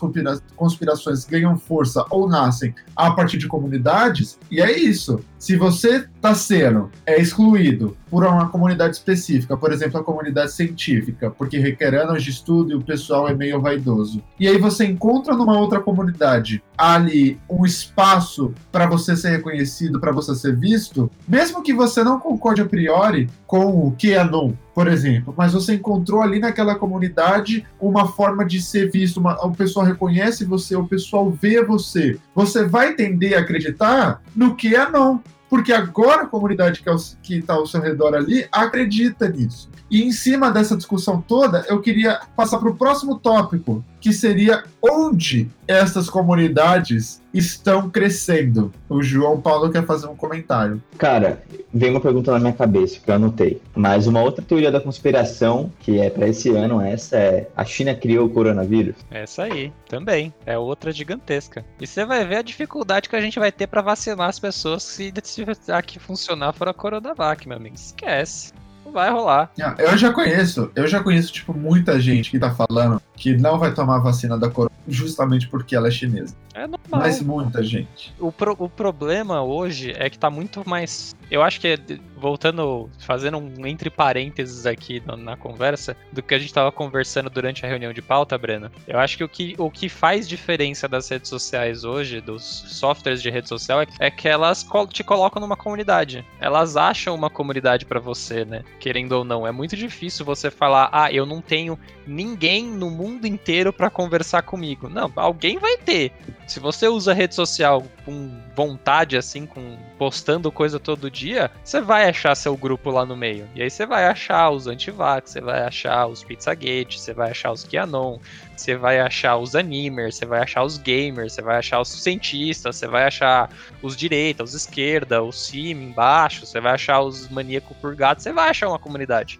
conspirações 0.55 1.25
ganham 1.25 1.57
força 1.57 2.05
ou 2.09 2.29
nascem 2.29 2.73
a 2.95 3.11
partir 3.11 3.37
de 3.37 3.47
comunidades, 3.47 4.39
e 4.49 4.61
é 4.61 4.71
isso. 4.71 5.19
Se 5.37 5.55
você 5.55 6.07
está 6.21 6.35
sendo 6.35 6.91
é, 7.03 7.19
excluído 7.19 7.97
por 8.09 8.23
uma 8.23 8.47
comunidade 8.47 8.95
específica, 8.95 9.57
por 9.57 9.73
exemplo, 9.73 9.99
a 9.99 10.03
comunidade 10.03 10.51
científica, 10.51 11.31
porque 11.31 11.57
requer 11.57 11.95
anos 11.95 12.23
de 12.23 12.29
estudo 12.29 12.71
e 12.71 12.75
o 12.75 12.81
pessoal 12.81 13.27
é 13.27 13.33
meio 13.33 13.59
vaidoso, 13.59 14.21
e 14.39 14.47
aí 14.47 14.57
você 14.59 14.85
encontra 14.85 15.35
numa 15.35 15.57
outra 15.57 15.79
comunidade 15.79 16.63
ali 16.77 17.39
um 17.49 17.65
espaço 17.65 18.53
para 18.71 18.85
você 18.85 19.15
ser 19.15 19.31
reconhecido, 19.31 19.99
para 19.99 20.11
você 20.11 20.35
ser 20.35 20.55
visto, 20.55 21.09
mesmo 21.27 21.63
que 21.63 21.73
você 21.73 22.03
não 22.03 22.19
concorde 22.19 22.61
a 22.61 22.65
priori 22.65 23.27
com 23.47 23.87
o 23.87 23.91
que 23.91 24.13
é 24.13 24.23
não, 24.23 24.55
por 24.75 24.87
exemplo, 24.87 25.33
mas 25.35 25.53
você 25.53 25.75
encontrou 25.75 26.21
ali 26.21 26.39
naquela 26.39 26.75
comunidade 26.75 27.65
uma 27.79 28.07
forma 28.07 28.45
de 28.45 28.61
ser 28.61 28.91
visto, 28.91 29.19
uma, 29.19 29.33
o 29.43 29.51
pessoal 29.51 29.85
reconhece 29.85 30.45
você, 30.45 30.75
o 30.75 30.87
pessoal 30.87 31.31
vê 31.31 31.63
você. 31.63 32.17
Você 32.33 32.65
vai 32.65 32.93
tender 32.93 33.37
a 33.37 33.41
acreditar 33.41 34.21
no 34.35 34.55
que 34.55 34.75
é 34.75 34.89
não, 34.89 35.21
porque 35.51 35.73
agora 35.73 36.21
a 36.21 36.27
comunidade 36.27 36.81
que 37.21 37.35
está 37.35 37.55
ao 37.55 37.67
seu 37.67 37.81
redor 37.81 38.15
ali 38.15 38.47
acredita 38.49 39.27
nisso. 39.27 39.69
E 39.89 40.01
em 40.01 40.13
cima 40.13 40.49
dessa 40.49 40.77
discussão 40.77 41.21
toda, 41.21 41.65
eu 41.67 41.81
queria 41.81 42.21
passar 42.37 42.57
para 42.57 42.69
o 42.69 42.75
próximo 42.77 43.19
tópico, 43.19 43.83
que 44.01 44.11
seria 44.11 44.63
onde 44.81 45.47
essas 45.67 46.09
comunidades 46.09 47.21
estão 47.33 47.89
crescendo. 47.89 48.73
O 48.89 49.01
João 49.01 49.39
Paulo 49.39 49.71
quer 49.71 49.85
fazer 49.85 50.07
um 50.07 50.15
comentário. 50.15 50.81
Cara, 50.97 51.41
vem 51.73 51.91
uma 51.91 52.01
pergunta 52.01 52.31
na 52.31 52.39
minha 52.39 52.51
cabeça 52.51 52.99
que 52.99 53.09
eu 53.09 53.15
anotei. 53.15 53.61
Mas 53.73 54.07
uma 54.07 54.21
outra 54.21 54.43
teoria 54.43 54.71
da 54.71 54.81
conspiração, 54.81 55.71
que 55.79 55.99
é 55.99 56.09
para 56.09 56.27
esse 56.27 56.49
ano, 56.49 56.81
essa 56.81 57.15
é 57.15 57.47
a 57.55 57.63
China 57.63 57.95
criou 57.95 58.25
o 58.25 58.29
coronavírus. 58.29 58.95
Essa 59.09 59.43
aí, 59.43 59.71
também. 59.87 60.33
É 60.45 60.57
outra 60.57 60.91
gigantesca. 60.91 61.63
E 61.79 61.87
você 61.87 62.03
vai 62.03 62.25
ver 62.25 62.37
a 62.37 62.41
dificuldade 62.41 63.07
que 63.07 63.15
a 63.15 63.21
gente 63.21 63.39
vai 63.39 63.51
ter 63.51 63.67
para 63.67 63.81
vacinar 63.81 64.27
as 64.27 64.39
pessoas 64.39 64.83
se, 64.83 65.13
se 65.23 65.45
aqui 65.71 65.99
funcionar 65.99 66.53
for 66.53 66.67
a 66.67 66.73
Coronavac, 66.73 67.47
meu 67.47 67.57
amigo. 67.57 67.75
Esquece 67.75 68.51
vai 68.91 69.09
rolar. 69.09 69.51
Eu 69.77 69.97
já 69.97 70.11
conheço, 70.11 70.71
eu 70.75 70.87
já 70.87 71.01
conheço, 71.01 71.31
tipo, 71.31 71.53
muita 71.53 71.99
gente 71.99 72.29
que 72.29 72.39
tá 72.39 72.51
falando 72.51 73.01
que 73.15 73.35
não 73.37 73.57
vai 73.57 73.73
tomar 73.73 73.99
vacina 73.99 74.37
da 74.37 74.49
corona 74.49 74.71
justamente 74.91 75.47
porque 75.47 75.75
ela 75.75 75.87
é 75.87 75.91
chinesa. 75.91 76.35
É 76.53 76.61
normal. 76.61 76.79
Mas 76.89 77.21
muita 77.21 77.63
gente. 77.63 78.13
O, 78.19 78.31
pro, 78.31 78.55
o 78.59 78.69
problema 78.69 79.41
hoje 79.41 79.93
é 79.97 80.09
que 80.09 80.19
tá 80.19 80.29
muito 80.29 80.67
mais. 80.67 81.15
Eu 81.29 81.41
acho 81.41 81.61
que 81.61 81.67
é, 81.69 81.77
voltando, 82.17 82.89
fazendo 82.99 83.37
um 83.37 83.65
entre 83.65 83.89
parênteses 83.89 84.65
aqui 84.65 85.01
na, 85.05 85.15
na 85.15 85.37
conversa, 85.37 85.95
do 86.11 86.21
que 86.21 86.35
a 86.35 86.39
gente 86.39 86.53
tava 86.53 86.71
conversando 86.71 87.29
durante 87.29 87.65
a 87.65 87.69
reunião 87.69 87.93
de 87.93 88.01
pauta, 88.01 88.37
Breno, 88.37 88.69
eu 88.87 88.99
acho 88.99 89.17
que 89.17 89.23
o 89.23 89.29
que, 89.29 89.55
o 89.57 89.71
que 89.71 89.87
faz 89.87 90.27
diferença 90.27 90.87
das 90.87 91.07
redes 91.09 91.29
sociais 91.29 91.83
hoje, 91.83 92.19
dos 92.19 92.43
softwares 92.43 93.21
de 93.21 93.29
rede 93.29 93.47
social, 93.47 93.81
é, 93.81 93.87
é 93.99 94.11
que 94.11 94.27
elas 94.27 94.65
te 94.89 95.03
colocam 95.03 95.41
numa 95.41 95.55
comunidade. 95.55 96.25
Elas 96.39 96.75
acham 96.75 97.15
uma 97.15 97.29
comunidade 97.29 97.85
para 97.85 97.99
você, 97.99 98.43
né? 98.43 98.63
Querendo 98.79 99.13
ou 99.13 99.23
não. 99.23 99.47
É 99.47 99.51
muito 99.51 99.75
difícil 99.75 100.25
você 100.25 100.51
falar, 100.51 100.89
ah, 100.91 101.11
eu 101.11 101.25
não 101.25 101.41
tenho 101.41 101.79
ninguém 102.05 102.65
no 102.65 102.89
mundo 102.89 103.25
inteiro 103.25 103.71
para 103.71 103.89
conversar 103.89 104.41
comigo. 104.41 104.80
Não, 104.89 105.11
alguém 105.15 105.57
vai 105.57 105.77
ter. 105.77 106.11
Se 106.47 106.59
você 106.59 106.87
usa 106.87 107.13
rede 107.13 107.33
social 107.33 107.83
com 108.03 108.37
vontade, 108.55 109.15
assim, 109.15 109.45
com 109.45 109.77
postando 109.97 110.51
coisa 110.51 110.79
todo 110.79 111.09
dia, 111.09 111.49
você 111.63 111.79
vai 111.79 112.09
achar 112.09 112.35
seu 112.35 112.57
grupo 112.57 112.91
lá 112.91 113.05
no 113.05 113.15
meio. 113.15 113.47
E 113.55 113.61
aí 113.61 113.69
você 113.69 113.85
vai 113.85 114.05
achar 114.05 114.49
os 114.49 114.67
antivax, 114.67 115.31
você 115.31 115.41
vai 115.41 115.61
achar 115.61 116.07
os 116.07 116.23
Pizzagate, 116.23 116.99
você 116.99 117.13
vai 117.13 117.31
achar 117.31 117.51
os 117.51 117.63
Kianon, 117.63 118.19
você 118.55 118.75
vai 118.75 118.99
achar 118.99 119.37
os 119.37 119.55
animers, 119.55 120.15
você 120.15 120.25
vai 120.25 120.41
achar 120.41 120.63
os 120.63 120.77
gamers, 120.77 121.33
você 121.33 121.41
vai 121.41 121.57
achar 121.57 121.79
os 121.79 121.89
cientistas, 121.89 122.75
você 122.75 122.87
vai 122.87 123.05
achar 123.05 123.49
os 123.81 123.95
direita, 123.95 124.43
os 124.43 124.53
esquerda, 124.53 125.23
os 125.23 125.47
sim 125.47 125.71
embaixo, 125.71 126.45
você 126.45 126.59
vai 126.59 126.73
achar 126.73 127.01
os 127.01 127.29
maníacos 127.29 127.77
purgados, 127.77 128.23
você 128.23 128.33
vai 128.33 128.49
achar 128.49 128.67
uma 128.67 128.79
comunidade 128.79 129.39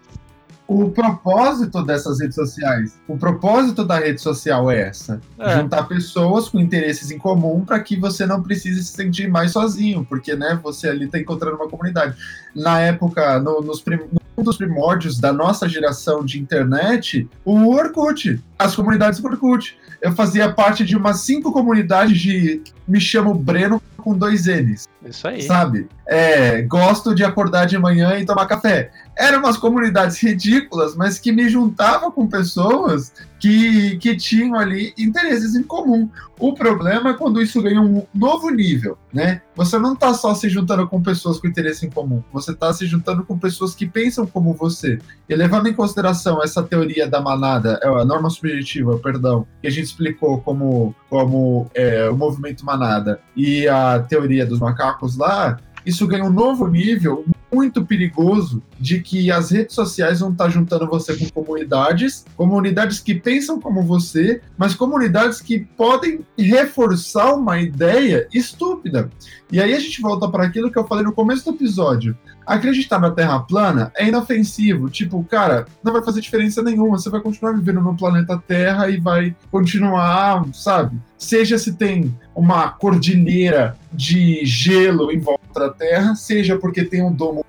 o 0.66 0.90
propósito 0.90 1.82
dessas 1.84 2.20
redes 2.20 2.34
sociais, 2.34 2.98
o 3.08 3.16
propósito 3.16 3.84
da 3.84 3.98
rede 3.98 4.20
social 4.20 4.70
é 4.70 4.88
essa: 4.88 5.20
é. 5.38 5.58
juntar 5.58 5.84
pessoas 5.84 6.48
com 6.48 6.58
interesses 6.58 7.10
em 7.10 7.18
comum 7.18 7.64
para 7.64 7.80
que 7.80 7.96
você 7.96 8.26
não 8.26 8.42
precise 8.42 8.82
se 8.84 8.92
sentir 8.92 9.28
mais 9.28 9.52
sozinho, 9.52 10.04
porque 10.04 10.34
né, 10.34 10.58
você 10.62 10.88
ali 10.88 11.06
está 11.06 11.18
encontrando 11.18 11.56
uma 11.56 11.68
comunidade. 11.68 12.16
Na 12.54 12.80
época, 12.80 13.38
no, 13.40 13.60
nos 13.60 13.80
prim, 13.80 13.98
um 14.36 14.42
dos 14.42 14.56
primórdios 14.56 15.18
da 15.18 15.32
nossa 15.32 15.68
geração 15.68 16.24
de 16.24 16.40
internet, 16.40 17.28
o 17.44 17.68
Orkut, 17.68 18.42
as 18.64 18.74
comunidades 18.74 19.20
do 19.20 19.28
Orkut. 19.28 19.76
Eu 20.00 20.12
fazia 20.12 20.52
parte 20.52 20.84
de 20.84 20.96
umas 20.96 21.20
cinco 21.20 21.52
comunidades 21.52 22.18
de 22.18 22.62
me 22.86 23.00
chamo 23.00 23.34
Breno 23.34 23.80
com 23.96 24.16
dois 24.16 24.46
N's. 24.46 24.88
Isso 25.04 25.28
aí. 25.28 25.42
Sabe? 25.42 25.88
É, 26.06 26.62
gosto 26.62 27.14
de 27.14 27.24
acordar 27.24 27.66
de 27.66 27.78
manhã 27.78 28.18
e 28.18 28.26
tomar 28.26 28.46
café. 28.46 28.90
Eram 29.16 29.38
umas 29.38 29.56
comunidades 29.56 30.18
ridículas, 30.22 30.96
mas 30.96 31.18
que 31.18 31.32
me 31.32 31.48
juntava 31.48 32.10
com 32.10 32.26
pessoas 32.26 33.12
que, 33.42 33.96
que 33.96 34.14
tinham 34.14 34.54
ali 34.54 34.94
interesses 34.96 35.56
em 35.56 35.64
comum. 35.64 36.08
O 36.38 36.54
problema 36.54 37.10
é 37.10 37.14
quando 37.14 37.42
isso 37.42 37.60
ganha 37.60 37.80
um 37.80 38.06
novo 38.14 38.48
nível, 38.50 38.96
né? 39.12 39.42
Você 39.56 39.80
não 39.80 39.94
está 39.94 40.14
só 40.14 40.32
se 40.32 40.48
juntando 40.48 40.86
com 40.86 41.02
pessoas 41.02 41.40
com 41.40 41.48
interesse 41.48 41.84
em 41.84 41.90
comum, 41.90 42.22
você 42.32 42.52
está 42.52 42.72
se 42.72 42.86
juntando 42.86 43.24
com 43.24 43.36
pessoas 43.36 43.74
que 43.74 43.84
pensam 43.84 44.24
como 44.28 44.54
você. 44.54 45.00
E 45.28 45.34
levando 45.34 45.66
em 45.66 45.74
consideração 45.74 46.40
essa 46.40 46.62
teoria 46.62 47.08
da 47.08 47.20
manada, 47.20 47.80
é, 47.82 47.88
a 47.88 48.04
norma 48.04 48.30
subjetiva, 48.30 48.96
perdão, 48.98 49.44
que 49.60 49.66
a 49.66 49.70
gente 49.70 49.86
explicou 49.86 50.40
como, 50.40 50.94
como 51.10 51.68
é, 51.74 52.08
o 52.08 52.16
movimento 52.16 52.64
manada 52.64 53.20
e 53.34 53.66
a 53.66 53.98
teoria 53.98 54.46
dos 54.46 54.60
macacos 54.60 55.16
lá, 55.16 55.58
isso 55.84 56.06
ganha 56.06 56.24
um 56.24 56.32
novo 56.32 56.68
nível 56.68 57.24
muito 57.52 57.84
perigoso 57.84 58.62
de 58.80 59.00
que 59.00 59.30
as 59.30 59.50
redes 59.50 59.74
sociais 59.74 60.20
vão 60.20 60.32
estar 60.32 60.48
juntando 60.48 60.86
você 60.86 61.14
com 61.14 61.28
comunidades, 61.30 62.24
comunidades 62.36 62.98
que 62.98 63.14
pensam 63.14 63.60
como 63.60 63.82
você, 63.82 64.40
mas 64.56 64.74
comunidades 64.74 65.40
que 65.40 65.60
podem 65.60 66.24
reforçar 66.38 67.34
uma 67.34 67.60
ideia 67.60 68.26
estúpida. 68.32 69.10
E 69.50 69.60
aí 69.60 69.74
a 69.74 69.78
gente 69.78 70.00
volta 70.00 70.28
para 70.28 70.44
aquilo 70.44 70.70
que 70.70 70.78
eu 70.78 70.86
falei 70.86 71.04
no 71.04 71.12
começo 71.12 71.44
do 71.44 71.56
episódio. 71.56 72.16
Acreditar 72.46 72.98
na 72.98 73.10
Terra 73.10 73.38
plana 73.40 73.92
é 73.94 74.08
inofensivo. 74.08 74.88
Tipo, 74.88 75.22
cara, 75.24 75.66
não 75.84 75.92
vai 75.92 76.02
fazer 76.02 76.20
diferença 76.20 76.62
nenhuma. 76.62 76.98
Você 76.98 77.10
vai 77.10 77.20
continuar 77.20 77.52
vivendo 77.52 77.80
no 77.80 77.96
planeta 77.96 78.42
Terra 78.48 78.88
e 78.88 78.98
vai 78.98 79.36
continuar, 79.50 80.44
sabe? 80.54 80.98
Seja 81.18 81.58
se 81.58 81.74
tem 81.74 82.16
uma 82.34 82.70
cordilheira 82.70 83.76
de 83.92 84.44
gelo 84.44 85.12
em 85.12 85.18
volta 85.18 85.41
da 85.60 85.70
Terra, 85.70 86.14
seja 86.14 86.58
porque 86.58 86.84
tem 86.84 87.02
um 87.02 87.12
domo 87.12 87.44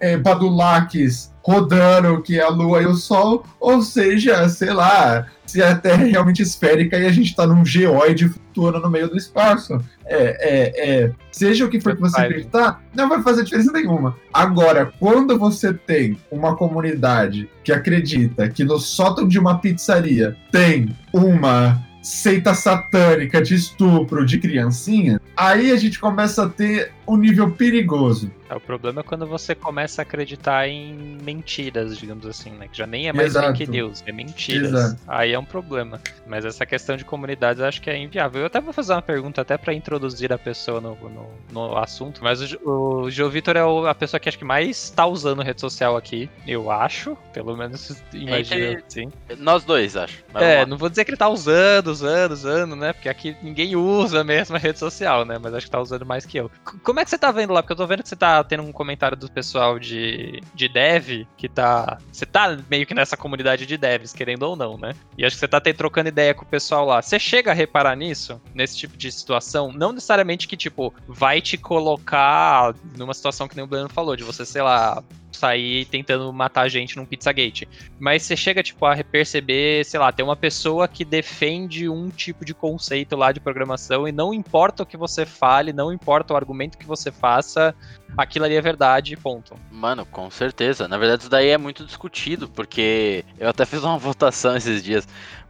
é, 0.00 0.16
Badulaques 0.16 1.32
rodando, 1.42 2.22
que 2.22 2.38
é 2.38 2.42
a 2.42 2.48
Lua 2.48 2.82
e 2.82 2.86
o 2.86 2.94
Sol, 2.94 3.44
ou 3.60 3.82
seja, 3.82 4.48
sei 4.48 4.72
lá, 4.72 5.26
se 5.46 5.62
a 5.62 5.76
Terra 5.76 6.04
é 6.04 6.10
realmente 6.10 6.42
esférica 6.42 6.98
e 6.98 7.06
a 7.06 7.12
gente 7.12 7.26
está 7.26 7.46
num 7.46 7.64
geoide 7.64 8.28
flutuando 8.28 8.80
no 8.80 8.90
meio 8.90 9.08
do 9.08 9.16
espaço. 9.16 9.78
É, 10.06 10.16
é, 10.16 11.02
é, 11.04 11.12
seja 11.30 11.64
o 11.64 11.68
que 11.68 11.80
for 11.80 11.94
que 11.94 12.00
você 12.00 12.20
acreditar, 12.20 12.82
não 12.94 13.08
vai 13.08 13.22
fazer 13.22 13.44
diferença 13.44 13.72
nenhuma. 13.72 14.16
Agora, 14.32 14.92
quando 14.98 15.38
você 15.38 15.72
tem 15.72 16.16
uma 16.30 16.56
comunidade 16.56 17.48
que 17.62 17.72
acredita 17.72 18.48
que 18.48 18.64
no 18.64 18.78
sótão 18.78 19.28
de 19.28 19.38
uma 19.38 19.58
pizzaria 19.58 20.36
tem 20.50 20.96
uma 21.12 21.82
seita 22.02 22.52
satânica 22.52 23.40
de 23.40 23.54
estupro 23.54 24.26
de 24.26 24.38
criancinha, 24.38 25.20
aí 25.34 25.70
a 25.70 25.76
gente 25.76 25.98
começa 25.98 26.44
a 26.44 26.48
ter 26.48 26.92
um 27.06 27.16
nível 27.16 27.50
perigoso. 27.50 28.30
É, 28.48 28.54
o 28.54 28.60
problema 28.60 29.00
é 29.00 29.02
quando 29.02 29.26
você 29.26 29.54
começa 29.54 30.02
a 30.02 30.04
acreditar 30.04 30.68
em 30.68 31.18
mentiras, 31.22 31.96
digamos 31.96 32.26
assim, 32.26 32.50
né? 32.50 32.68
Que 32.68 32.76
já 32.76 32.86
nem 32.86 33.08
é 33.08 33.12
mais 33.12 33.28
Exato. 33.28 33.56
fake 33.56 33.70
news, 33.70 34.02
é 34.06 34.12
mentiras. 34.12 34.72
Exato. 34.72 35.00
Aí 35.06 35.32
é 35.32 35.38
um 35.38 35.44
problema. 35.44 36.00
Mas 36.26 36.44
essa 36.44 36.66
questão 36.66 36.96
de 36.96 37.04
comunidades 37.04 37.60
eu 37.60 37.66
acho 37.66 37.80
que 37.80 37.90
é 37.90 37.96
inviável. 37.96 38.42
Eu 38.42 38.46
até 38.46 38.60
vou 38.60 38.72
fazer 38.72 38.92
uma 38.92 39.02
pergunta 39.02 39.40
até 39.40 39.56
para 39.56 39.72
introduzir 39.72 40.32
a 40.32 40.38
pessoa 40.38 40.80
no, 40.80 40.96
no, 40.96 41.28
no, 41.52 41.76
assunto, 41.76 42.22
mas 42.22 42.52
o, 42.52 43.04
o 43.04 43.10
Joe 43.10 43.30
Vitor 43.30 43.56
é 43.56 43.90
a 43.90 43.94
pessoa 43.94 44.20
que 44.20 44.28
acho 44.28 44.38
que 44.38 44.44
mais 44.44 44.90
tá 44.90 45.06
usando 45.06 45.42
rede 45.42 45.60
social 45.60 45.96
aqui, 45.96 46.28
eu 46.46 46.70
acho, 46.70 47.16
pelo 47.32 47.56
menos 47.56 48.02
imagino 48.12 48.82
assim. 48.86 49.10
Nós 49.38 49.64
dois, 49.64 49.96
acho. 49.96 50.22
é, 50.34 50.64
não 50.66 50.76
vou 50.76 50.88
dizer 50.88 51.04
que 51.04 51.10
ele 51.10 51.16
tá 51.16 51.28
usando, 51.28 51.88
usando, 51.88 52.32
usando, 52.32 52.76
né? 52.76 52.92
Porque 52.92 53.08
aqui 53.08 53.36
ninguém 53.42 53.74
usa 53.76 54.22
mesmo 54.22 54.56
a 54.56 54.58
rede 54.58 54.78
social, 54.78 55.24
né? 55.24 55.38
Mas 55.40 55.54
acho 55.54 55.66
que 55.66 55.72
tá 55.72 55.80
usando 55.80 56.06
mais 56.06 56.26
que 56.26 56.38
eu. 56.38 56.50
Como 56.82 56.93
é 57.00 57.04
que 57.04 57.10
você 57.10 57.18
tá 57.18 57.30
vendo 57.30 57.52
lá? 57.52 57.62
Porque 57.62 57.72
eu 57.72 57.76
tô 57.76 57.86
vendo 57.86 58.02
que 58.02 58.08
você 58.08 58.16
tá 58.16 58.42
tendo 58.44 58.62
um 58.62 58.72
comentário 58.72 59.16
do 59.16 59.30
pessoal 59.30 59.78
de, 59.78 60.40
de 60.54 60.68
dev, 60.68 61.26
que 61.36 61.48
tá. 61.48 61.98
Você 62.12 62.26
tá 62.26 62.56
meio 62.70 62.86
que 62.86 62.94
nessa 62.94 63.16
comunidade 63.16 63.66
de 63.66 63.76
devs, 63.76 64.12
querendo 64.12 64.42
ou 64.44 64.56
não, 64.56 64.76
né? 64.76 64.94
E 65.16 65.24
acho 65.24 65.36
que 65.36 65.40
você 65.40 65.48
tá 65.48 65.60
trocando 65.60 66.08
ideia 66.08 66.34
com 66.34 66.44
o 66.44 66.48
pessoal 66.48 66.84
lá. 66.84 67.00
Você 67.00 67.18
chega 67.18 67.50
a 67.50 67.54
reparar 67.54 67.96
nisso, 67.96 68.40
nesse 68.54 68.76
tipo 68.76 68.96
de 68.96 69.10
situação? 69.10 69.72
Não 69.72 69.92
necessariamente 69.92 70.46
que, 70.46 70.56
tipo, 70.56 70.94
vai 71.06 71.40
te 71.40 71.56
colocar 71.56 72.74
numa 72.96 73.14
situação 73.14 73.48
que 73.48 73.56
nem 73.56 73.64
o 73.64 73.68
Breno 73.68 73.88
falou, 73.88 74.16
de 74.16 74.24
você, 74.24 74.44
sei 74.44 74.62
lá, 74.62 75.02
sair 75.36 75.84
tentando 75.86 76.32
matar 76.32 76.68
gente 76.68 76.96
num 76.96 77.04
Pizzagate. 77.04 77.68
Mas 77.98 78.22
você 78.22 78.36
chega, 78.36 78.62
tipo, 78.62 78.84
a 78.86 78.96
perceber, 79.04 79.84
sei 79.84 80.00
lá, 80.00 80.12
tem 80.12 80.24
uma 80.24 80.36
pessoa 80.36 80.88
que 80.88 81.04
defende 81.04 81.88
um 81.88 82.08
tipo 82.08 82.44
de 82.44 82.54
conceito 82.54 83.16
lá 83.16 83.32
de 83.32 83.40
programação 83.40 84.06
e 84.08 84.12
não 84.12 84.32
importa 84.32 84.82
o 84.82 84.86
que 84.86 84.96
você 84.96 85.26
fale, 85.26 85.72
não 85.72 85.92
importa 85.92 86.34
o 86.34 86.36
argumento 86.36 86.78
que 86.78 86.86
você 86.86 87.10
faça, 87.10 87.74
aquilo 88.16 88.44
ali 88.44 88.54
é 88.54 88.60
verdade, 88.60 89.16
ponto. 89.16 89.54
Mano, 89.70 90.06
com 90.06 90.30
certeza. 90.30 90.88
Na 90.88 90.98
verdade, 90.98 91.22
isso 91.22 91.30
daí 91.30 91.48
é 91.48 91.58
muito 91.58 91.84
discutido, 91.84 92.48
porque 92.48 93.24
eu 93.38 93.48
até 93.48 93.64
fiz 93.66 93.82
uma 93.82 93.98
votação 93.98 94.56
esses 94.56 94.82
dias 94.82 95.06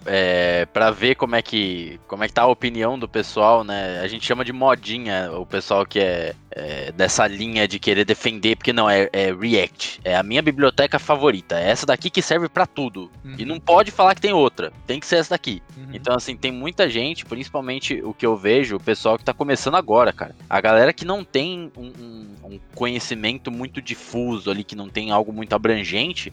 é, 0.07 0.67
para 0.67 0.91
ver 0.91 1.15
como 1.15 1.35
é 1.35 1.43
que 1.43 1.99
como 2.07 2.25
é 2.25 2.29
que 2.29 2.35
tá 2.35 2.43
a 2.43 2.47
opinião 2.47 2.99
do 2.99 3.09
pessoal, 3.09 3.65
né? 3.65 4.01
A 4.01 4.09
gente 4.09 4.27
chama 4.27 4.45
de 4.45 4.53
modinha 4.53 5.31
o 5.33 5.47
pessoal 5.47 5.87
que 5.87 5.99
é, 5.99 6.35
é 6.55 6.93
dessa 6.93 7.27
linha 7.27 7.67
de 7.67 7.79
querer 7.79 8.05
defender, 8.05 8.57
porque 8.57 8.73
não 8.73 8.89
é, 8.89 9.09
é, 9.13 9.33
React, 9.33 10.01
é 10.05 10.17
a 10.17 10.23
minha 10.23 10.43
biblioteca 10.43 10.99
favorita, 10.99 11.59
é 11.59 11.71
essa 11.71 11.87
daqui 11.87 12.09
que 12.11 12.23
serve 12.23 12.49
para 12.49 12.67
tudo 12.67 13.11
uhum. 13.25 13.35
e 13.39 13.45
não 13.45 13.59
pode 13.59 13.91
falar 13.91 14.15
que 14.15 14.21
tem 14.21 14.33
outra, 14.33 14.73
tem 14.87 15.01
que 15.01 15.07
ser 15.07 15.17
essa 15.17 15.31
daqui. 15.31 15.63
Uhum. 15.77 15.89
Então 15.93 16.15
assim 16.15 16.37
tem 16.37 16.53
muita 16.53 16.89
gente, 16.89 17.25
principalmente 17.25 18.01
o 18.03 18.15
que 18.15 18.25
eu 18.25 18.37
vejo, 18.37 18.77
o 18.77 18.81
pessoal 18.81 19.19
que 19.19 19.25
tá 19.25 19.35
começando 19.35 19.75
agora, 19.77 20.13
cara, 20.13 20.35
a 20.49 20.61
galera 20.61 20.93
que 20.93 21.05
não 21.05 21.25
tem 21.25 21.71
um, 21.77 21.87
um, 21.87 22.55
um 22.55 22.61
conhecimento 22.75 23.51
muito 23.51 23.83
difuso 23.83 24.51
ali, 24.51 24.65
que 24.65 24.77
não 24.77 24.89
tem 24.89 25.11
algo 25.11 25.33
muito 25.33 25.55
abrangente, 25.55 26.33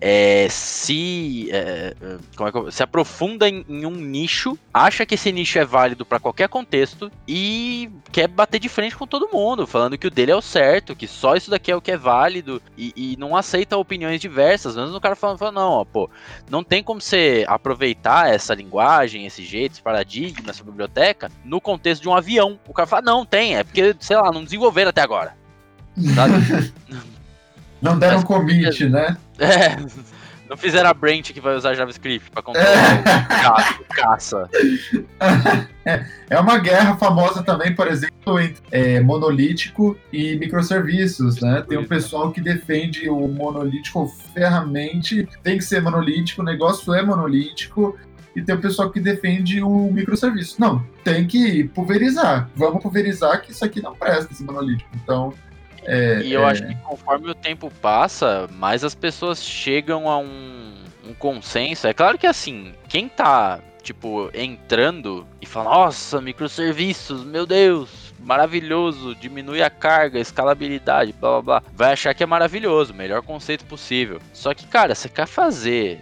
é, 0.00 0.48
se 0.50 1.48
é, 1.50 1.94
é 2.00 2.50
que 2.50 2.56
eu, 2.56 2.70
se 2.70 2.82
aprofunda 2.82 3.12
aprofunda 3.22 3.48
em, 3.48 3.64
em, 3.68 3.86
um 3.86 3.90
nicho, 3.90 4.58
acha 4.72 5.04
que 5.04 5.14
esse 5.14 5.30
nicho 5.32 5.58
é 5.58 5.64
válido 5.64 6.04
para 6.04 6.20
qualquer 6.20 6.48
contexto 6.48 7.10
e 7.26 7.90
quer 8.10 8.28
bater 8.28 8.58
de 8.58 8.68
frente 8.68 8.96
com 8.96 9.06
todo 9.06 9.28
mundo, 9.32 9.61
falando 9.66 9.98
que 9.98 10.06
o 10.06 10.10
dele 10.10 10.32
é 10.32 10.36
o 10.36 10.42
certo, 10.42 10.94
que 10.96 11.06
só 11.06 11.34
isso 11.34 11.50
daqui 11.50 11.70
é 11.70 11.76
o 11.76 11.80
que 11.80 11.92
é 11.92 11.96
válido 11.96 12.60
e, 12.76 12.92
e 12.94 13.16
não 13.18 13.36
aceita 13.36 13.76
opiniões 13.76 14.20
diversas. 14.20 14.76
Mas 14.76 14.94
o 14.94 15.00
cara 15.00 15.16
falando, 15.16 15.38
falando, 15.38 15.54
não, 15.56 15.70
ó, 15.70 15.84
pô, 15.84 16.10
não 16.50 16.62
tem 16.62 16.82
como 16.82 17.00
você 17.00 17.44
aproveitar 17.48 18.32
essa 18.32 18.54
linguagem, 18.54 19.26
esse 19.26 19.44
jeito, 19.44 19.72
esse 19.72 19.82
paradigma, 19.82 20.50
essa 20.50 20.64
biblioteca 20.64 21.30
no 21.44 21.60
contexto 21.60 22.02
de 22.02 22.08
um 22.08 22.14
avião. 22.14 22.58
O 22.66 22.72
cara 22.72 22.86
fala, 22.86 23.02
não, 23.02 23.24
tem, 23.24 23.56
é 23.56 23.64
porque, 23.64 23.94
sei 24.00 24.16
lá, 24.16 24.30
não 24.32 24.44
desenvolveram 24.44 24.90
até 24.90 25.00
agora. 25.00 25.34
Sabe? 26.14 26.72
não 27.80 27.98
deram 27.98 28.22
commit, 28.22 28.88
né? 28.88 29.16
É 29.38 29.76
Não 30.52 30.56
fizeram 30.58 30.90
a 30.90 30.92
Brent 30.92 31.32
que 31.32 31.40
vai 31.40 31.56
usar 31.56 31.72
JavaScript 31.72 32.30
pra 32.30 32.42
controlar 32.42 32.68
é. 32.68 33.80
o 33.80 33.84
caça. 33.88 34.50
É, 35.86 36.04
é 36.28 36.38
uma 36.38 36.58
guerra 36.58 36.94
famosa 36.98 37.42
também, 37.42 37.74
por 37.74 37.86
exemplo, 37.86 38.38
entre 38.38 38.62
é, 38.70 39.00
monolítico 39.00 39.96
e 40.12 40.36
microserviços, 40.36 41.40
né? 41.40 41.64
Tem 41.66 41.78
um 41.78 41.86
pessoal 41.86 42.30
que 42.30 42.42
defende 42.42 43.08
o 43.08 43.26
monolítico 43.28 44.06
ferramente, 44.34 45.26
tem 45.42 45.56
que 45.56 45.64
ser 45.64 45.80
monolítico, 45.80 46.42
o 46.42 46.44
negócio 46.44 46.92
é 46.92 47.02
monolítico, 47.02 47.98
e 48.36 48.42
tem 48.42 48.54
o 48.54 48.60
pessoal 48.60 48.90
que 48.90 49.00
defende 49.00 49.62
o 49.62 49.90
microserviço. 49.90 50.60
Não, 50.60 50.84
tem 51.02 51.26
que 51.26 51.64
pulverizar. 51.64 52.50
Vamos 52.54 52.82
pulverizar 52.82 53.40
que 53.40 53.52
isso 53.52 53.64
aqui 53.64 53.80
não 53.80 53.94
presta, 53.94 54.30
esse 54.30 54.44
monolítico. 54.44 54.90
Então, 55.02 55.32
é, 55.84 56.20
e 56.22 56.32
eu 56.32 56.46
é... 56.46 56.50
acho 56.50 56.66
que 56.66 56.74
conforme 56.76 57.30
o 57.30 57.34
tempo 57.34 57.70
passa, 57.80 58.48
mais 58.52 58.84
as 58.84 58.94
pessoas 58.94 59.42
chegam 59.42 60.08
a 60.08 60.18
um, 60.18 60.74
um 61.06 61.14
consenso. 61.14 61.86
É 61.86 61.92
claro 61.92 62.18
que 62.18 62.26
assim, 62.26 62.74
quem 62.88 63.08
tá, 63.08 63.60
tipo, 63.82 64.30
entrando 64.34 65.26
e 65.40 65.46
fala, 65.46 65.70
nossa, 65.70 66.20
microserviços, 66.20 67.24
meu 67.24 67.46
Deus, 67.46 68.12
maravilhoso, 68.20 69.14
diminui 69.14 69.62
a 69.62 69.70
carga, 69.70 70.18
escalabilidade, 70.18 71.12
blá 71.12 71.42
blá 71.42 71.60
blá, 71.60 71.70
vai 71.74 71.92
achar 71.92 72.14
que 72.14 72.22
é 72.22 72.26
maravilhoso, 72.26 72.94
melhor 72.94 73.22
conceito 73.22 73.64
possível. 73.64 74.20
Só 74.32 74.54
que, 74.54 74.66
cara, 74.66 74.94
você 74.94 75.08
quer 75.08 75.26
fazer 75.26 76.00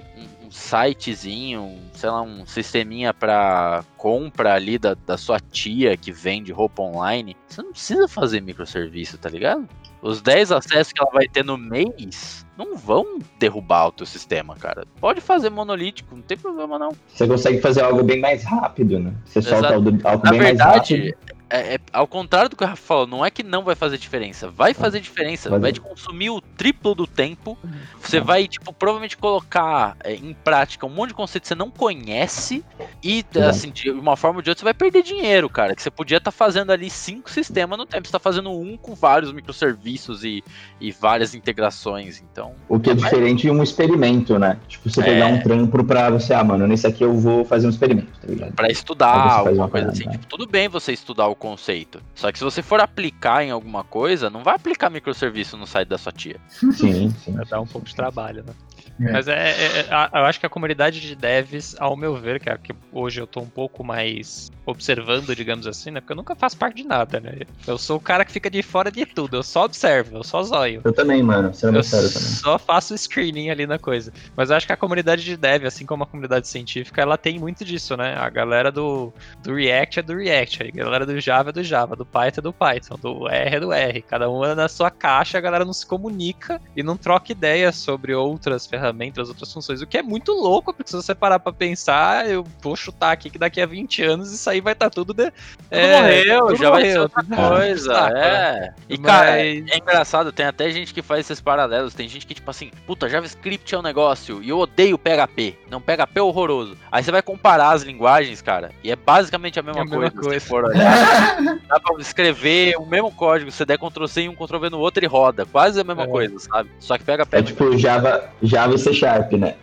sitezinho, 0.51 1.78
sei 1.94 2.11
lá, 2.11 2.22
um 2.22 2.44
sisteminha 2.44 3.14
para 3.14 3.84
compra 3.96 4.55
ali 4.55 4.78
da, 4.78 4.94
da 5.07 5.16
sua 5.16 5.38
tia 5.38 5.96
que 5.96 6.11
vende 6.12 6.53
roupa 6.53 6.82
online, 6.82 7.36
você 7.46 7.62
não 7.62 7.70
precisa 7.70 8.09
fazer 8.09 8.40
microserviço, 8.40 9.16
tá 9.18 9.28
ligado? 9.28 9.68
Os 10.03 10.22
10 10.22 10.53
acessos 10.53 10.92
que 10.92 11.03
ela 11.03 11.11
vai 11.12 11.28
ter 11.28 11.44
no 11.44 11.59
mês 11.59 12.46
não 12.57 12.76
vão 12.76 13.18
derrubar 13.38 13.88
o 13.88 13.92
teu 13.92 14.07
sistema, 14.07 14.57
cara. 14.57 14.84
Pode 14.98 15.20
fazer 15.20 15.51
monolítico, 15.51 16.14
não 16.14 16.22
tem 16.22 16.36
problema 16.36 16.78
não. 16.78 16.92
Você 17.09 17.26
consegue 17.26 17.61
fazer 17.61 17.82
algo 17.82 18.03
bem 18.03 18.20
mais 18.20 18.42
rápido, 18.42 18.98
né? 18.98 19.12
Você 19.26 19.40
Exato. 19.40 19.61
solta 19.61 19.74
algo, 19.74 19.98
algo 20.05 20.24
Na 20.24 20.30
bem 20.30 20.40
verdade, 20.40 20.94
mais 20.94 21.11
rápido 21.11 21.39
é, 21.51 21.74
é, 21.74 21.78
ao 21.92 22.07
contrário 22.07 22.48
do 22.48 22.57
que 22.57 22.62
o 22.62 22.66
Rafa 22.66 22.82
falou, 22.82 23.07
não 23.07 23.26
é 23.26 23.30
que 23.30 23.42
não 23.42 23.64
vai 23.64 23.74
fazer 23.74 23.98
diferença. 23.98 24.48
Vai 24.48 24.72
fazer 24.72 25.01
diferença. 25.01 25.59
Vai 25.59 25.72
te 25.72 25.80
consumir 25.80 26.30
o 26.30 26.40
triplo 26.40 26.94
do 26.94 27.07
tempo. 27.07 27.59
Você 28.01 28.20
vai, 28.20 28.46
tipo, 28.46 28.72
provavelmente 28.72 29.16
colocar 29.16 29.96
é, 30.05 30.14
em 30.14 30.32
prática 30.32 30.86
um 30.86 30.90
monte 30.90 31.09
de 31.09 31.14
conceitos 31.14 31.48
que 31.48 31.55
você 31.55 31.59
não 31.59 31.70
conhece. 31.70 32.64
E, 33.03 33.24
assim, 33.48 33.70
de 33.70 33.90
uma 33.90 34.16
forma 34.16 34.38
ou 34.38 34.42
de 34.42 34.51
outra, 34.51 34.61
você 34.61 34.64
vai 34.64 34.74
perder 34.74 35.03
dinheiro, 35.03 35.48
cara. 35.48 35.74
Que 35.74 35.82
você 35.82 35.90
podia 35.90 36.18
estar 36.18 36.30
tá 36.30 36.36
fazendo 36.36 36.70
ali 36.70 36.88
cinco 36.88 37.28
sistemas 37.28 37.76
no 37.76 37.84
tempo. 37.84 38.07
Você 38.07 38.12
tá 38.12 38.20
fazendo 38.20 38.51
um 38.51 38.76
com 38.76 38.94
vários 38.94 39.32
microserviços 39.32 40.24
e, 40.24 40.44
e 40.80 40.92
várias 40.92 41.34
integrações. 41.34 42.22
Então. 42.30 42.55
O 42.68 42.78
que 42.78 42.90
é 42.90 42.94
diferente 42.94 43.42
de 43.42 43.51
um 43.51 43.62
experimento, 43.62 44.38
né? 44.38 44.57
Tipo, 44.68 44.88
você 44.88 45.03
pegar 45.03 45.28
é. 45.28 45.32
um 45.32 45.42
trampo 45.42 45.82
pra 45.84 46.11
você, 46.11 46.32
ah, 46.32 46.44
mano, 46.44 46.66
nesse 46.68 46.86
aqui 46.86 47.03
eu 47.03 47.18
vou 47.18 47.44
fazer 47.44 47.66
um 47.66 47.70
experimento, 47.70 48.20
tá 48.20 48.28
ligado? 48.28 48.53
Pra 48.53 48.68
estudar, 48.68 49.40
alguma 49.40 49.68
coisa 49.68 49.88
assim. 49.88 50.09
Tipo, 50.09 50.26
tudo 50.26 50.46
bem 50.46 50.68
você 50.68 50.92
estudar 50.92 51.26
o 51.26 51.39
conceito. 51.41 52.03
Só 52.14 52.30
que 52.30 52.38
se 52.38 52.45
você 52.45 52.62
for 52.62 52.80
aplicar 52.80 53.43
em 53.43 53.51
alguma 53.51 53.82
coisa, 53.82 54.28
não 54.28 54.45
vai 54.45 54.55
aplicar 54.55 54.91
microserviço 54.91 55.57
no 55.57 55.66
site 55.66 55.88
da 55.88 55.97
sua 55.97 56.12
tia. 56.12 56.38
Sim, 56.49 57.11
sim. 57.24 57.32
Vai 57.32 57.47
dar 57.47 57.61
um 57.61 57.66
pouco 57.66 57.88
de 57.88 57.97
trabalho, 57.97 58.45
né? 58.45 58.53
É. 59.01 59.12
Mas 59.12 59.28
é, 59.28 59.51
é, 59.51 59.80
é, 59.80 60.11
eu 60.12 60.24
acho 60.24 60.38
que 60.38 60.46
a 60.46 60.48
comunidade 60.48 61.01
de 61.01 61.14
devs, 61.14 61.74
ao 61.78 61.96
meu 61.96 62.16
ver, 62.16 62.40
que, 62.40 62.51
é 62.51 62.59
que 62.59 62.74
hoje 62.92 63.20
eu 63.20 63.26
tô 63.26 63.40
um 63.40 63.48
pouco 63.48 63.82
mais 63.82 64.51
observando, 64.66 65.34
digamos 65.34 65.66
assim, 65.66 65.90
né? 65.90 66.01
Porque 66.01 66.12
eu 66.12 66.16
nunca 66.16 66.34
faço 66.34 66.57
parte 66.57 66.76
de 66.76 66.84
nada, 66.84 67.18
né? 67.18 67.40
Eu 67.66 67.78
sou 67.78 67.96
o 67.96 68.01
cara 68.01 68.24
que 68.24 68.32
fica 68.32 68.51
de 68.51 68.62
fora 68.62 68.90
de 68.90 69.05
tudo, 69.07 69.36
eu 69.36 69.42
só 69.42 69.64
observo, 69.64 70.18
eu 70.18 70.24
só 70.24 70.42
zóio. 70.42 70.80
Eu 70.84 70.92
também, 70.92 71.22
mano, 71.22 71.53
sendo 71.55 71.78
eu 71.78 71.82
sério 71.82 72.09
também. 72.09 72.28
Só 72.28 72.59
faço 72.59 72.96
screening 72.96 73.51
ali 73.51 73.66
na 73.66 73.78
coisa. 73.78 74.12
Mas 74.36 74.51
eu 74.51 74.57
acho 74.57 74.66
que 74.66 74.72
a 74.72 74.76
comunidade 74.76 75.24
de 75.24 75.36
dev, 75.36 75.64
assim 75.64 75.86
como 75.86 76.05
a 76.05 76.07
comunidade 76.07 76.46
científica, 76.46 77.01
ela 77.01 77.16
tem 77.16 77.38
muito 77.38 77.64
disso, 77.64 77.96
né? 77.96 78.14
A 78.16 78.28
galera 78.28 78.70
do, 78.70 79.12
do 79.42 79.55
React 79.55 80.01
é 80.01 80.03
do 80.03 80.16
React, 80.16 80.62
a 80.62 80.70
galera 80.70 81.07
do 81.07 81.18
Java 81.20 81.51
é 81.51 81.53
do 81.53 81.62
Java, 81.62 81.96
do 81.96 82.07
Python 82.07 82.40
é 82.40 82.42
do 82.42 82.53
Python, 82.53 82.96
do 82.96 83.28
R 83.28 83.57
é 83.57 83.61
do 83.61 83.72
R. 83.72 84.03
Cada 84.03 84.30
um 84.30 84.44
é 84.44 84.55
na 84.55 84.68
sua 84.68 84.90
caixa, 84.90 85.38
a 85.38 85.40
galera 85.40 85.64
não 85.64 85.72
se 85.72 85.86
comunica 85.86 86.61
e 86.76 86.82
não 86.82 86.96
troca 86.96 87.32
ideias 87.32 87.76
sobre 87.76 88.14
outras 88.14 88.66
ferramentas, 88.66 88.89
outras 89.28 89.53
funções. 89.53 89.80
O 89.80 89.86
que 89.86 89.99
é 89.99 90.03
muito 90.03 90.32
louco, 90.32 90.72
porque 90.72 90.91
se 90.91 90.97
você 90.97 91.14
parar 91.14 91.38
pra 91.38 91.53
pensar, 91.53 92.28
eu 92.28 92.45
vou 92.61 92.76
chutar 92.76 93.12
aqui 93.12 93.30
que 93.30 93.38
daqui 93.38 93.61
a 93.61 93.66
20 93.66 94.03
anos 94.03 94.32
isso 94.32 94.49
aí 94.49 94.61
vai 94.61 94.72
estar 94.72 94.91
tá 94.91 94.91
tudo. 94.91 95.12
De... 95.12 95.32
É, 95.70 96.01
morreu, 96.01 96.47
tudo 96.47 96.57
já 96.57 96.70
morreu, 96.70 96.72
vai 96.72 96.91
ser 96.91 96.99
outra 97.01 97.24
coisa. 97.49 98.12
é. 98.16 98.74
E, 98.88 98.99
cara, 98.99 99.30
Mas... 99.32 99.64
é 99.68 99.78
engraçado, 99.78 100.32
tem 100.32 100.47
até 100.47 100.70
gente 100.70 100.93
que 100.93 101.03
faz 101.03 101.20
esses 101.20 101.41
paralelos. 101.41 101.95
Tem 101.95 102.09
gente 102.09 102.26
que, 102.26 102.34
tipo 102.34 102.51
assim, 102.51 102.70
puta, 102.86 103.09
JavaScript 103.09 103.74
é 103.74 103.78
um 103.78 103.82
negócio 103.82 104.43
e 104.43 104.49
eu 104.49 104.59
odeio 104.59 104.99
PHP. 104.99 105.57
Não, 105.70 105.80
PHP 105.80 106.18
é 106.18 106.22
horroroso. 106.22 106.76
Aí 106.91 107.03
você 107.03 107.11
vai 107.11 107.22
comparar 107.22 107.70
as 107.70 107.82
linguagens, 107.82 108.43
cara, 108.43 108.70
e 108.82 108.91
é 108.91 108.97
basicamente 108.97 109.59
a 109.59 109.62
mesma, 109.62 109.80
é 109.80 109.84
a 109.84 109.86
coisa. 109.86 110.05
Mesma 110.05 110.22
coisa. 110.22 110.47
For 110.47 110.64
olhar. 110.70 111.59
Dá 111.68 111.80
pra 111.80 112.01
escrever 112.01 112.76
o 112.76 112.86
mesmo 112.86 113.11
código, 113.12 113.51
você 113.51 113.64
der 113.64 113.78
Ctrl 113.78 114.07
C 114.07 114.22
em 114.22 114.28
um, 114.28 114.34
Ctrl 114.34 114.59
V 114.59 114.70
no 114.70 114.78
outro, 114.78 115.01
ele 115.01 115.07
roda. 115.07 115.47
Quase 115.47 115.80
a 115.80 115.84
mesma 115.84 116.05
é. 116.05 116.07
coisa, 116.07 116.38
sabe? 116.38 116.70
Só 116.78 116.97
que 116.99 117.05
PHP 117.05 117.36
é, 117.36 117.38
é 117.38 117.43
tipo 117.43 117.78
Java, 117.78 118.30
Java 118.43 118.70
C 118.79 118.93
Sharp, 118.93 119.33
né? 119.33 119.55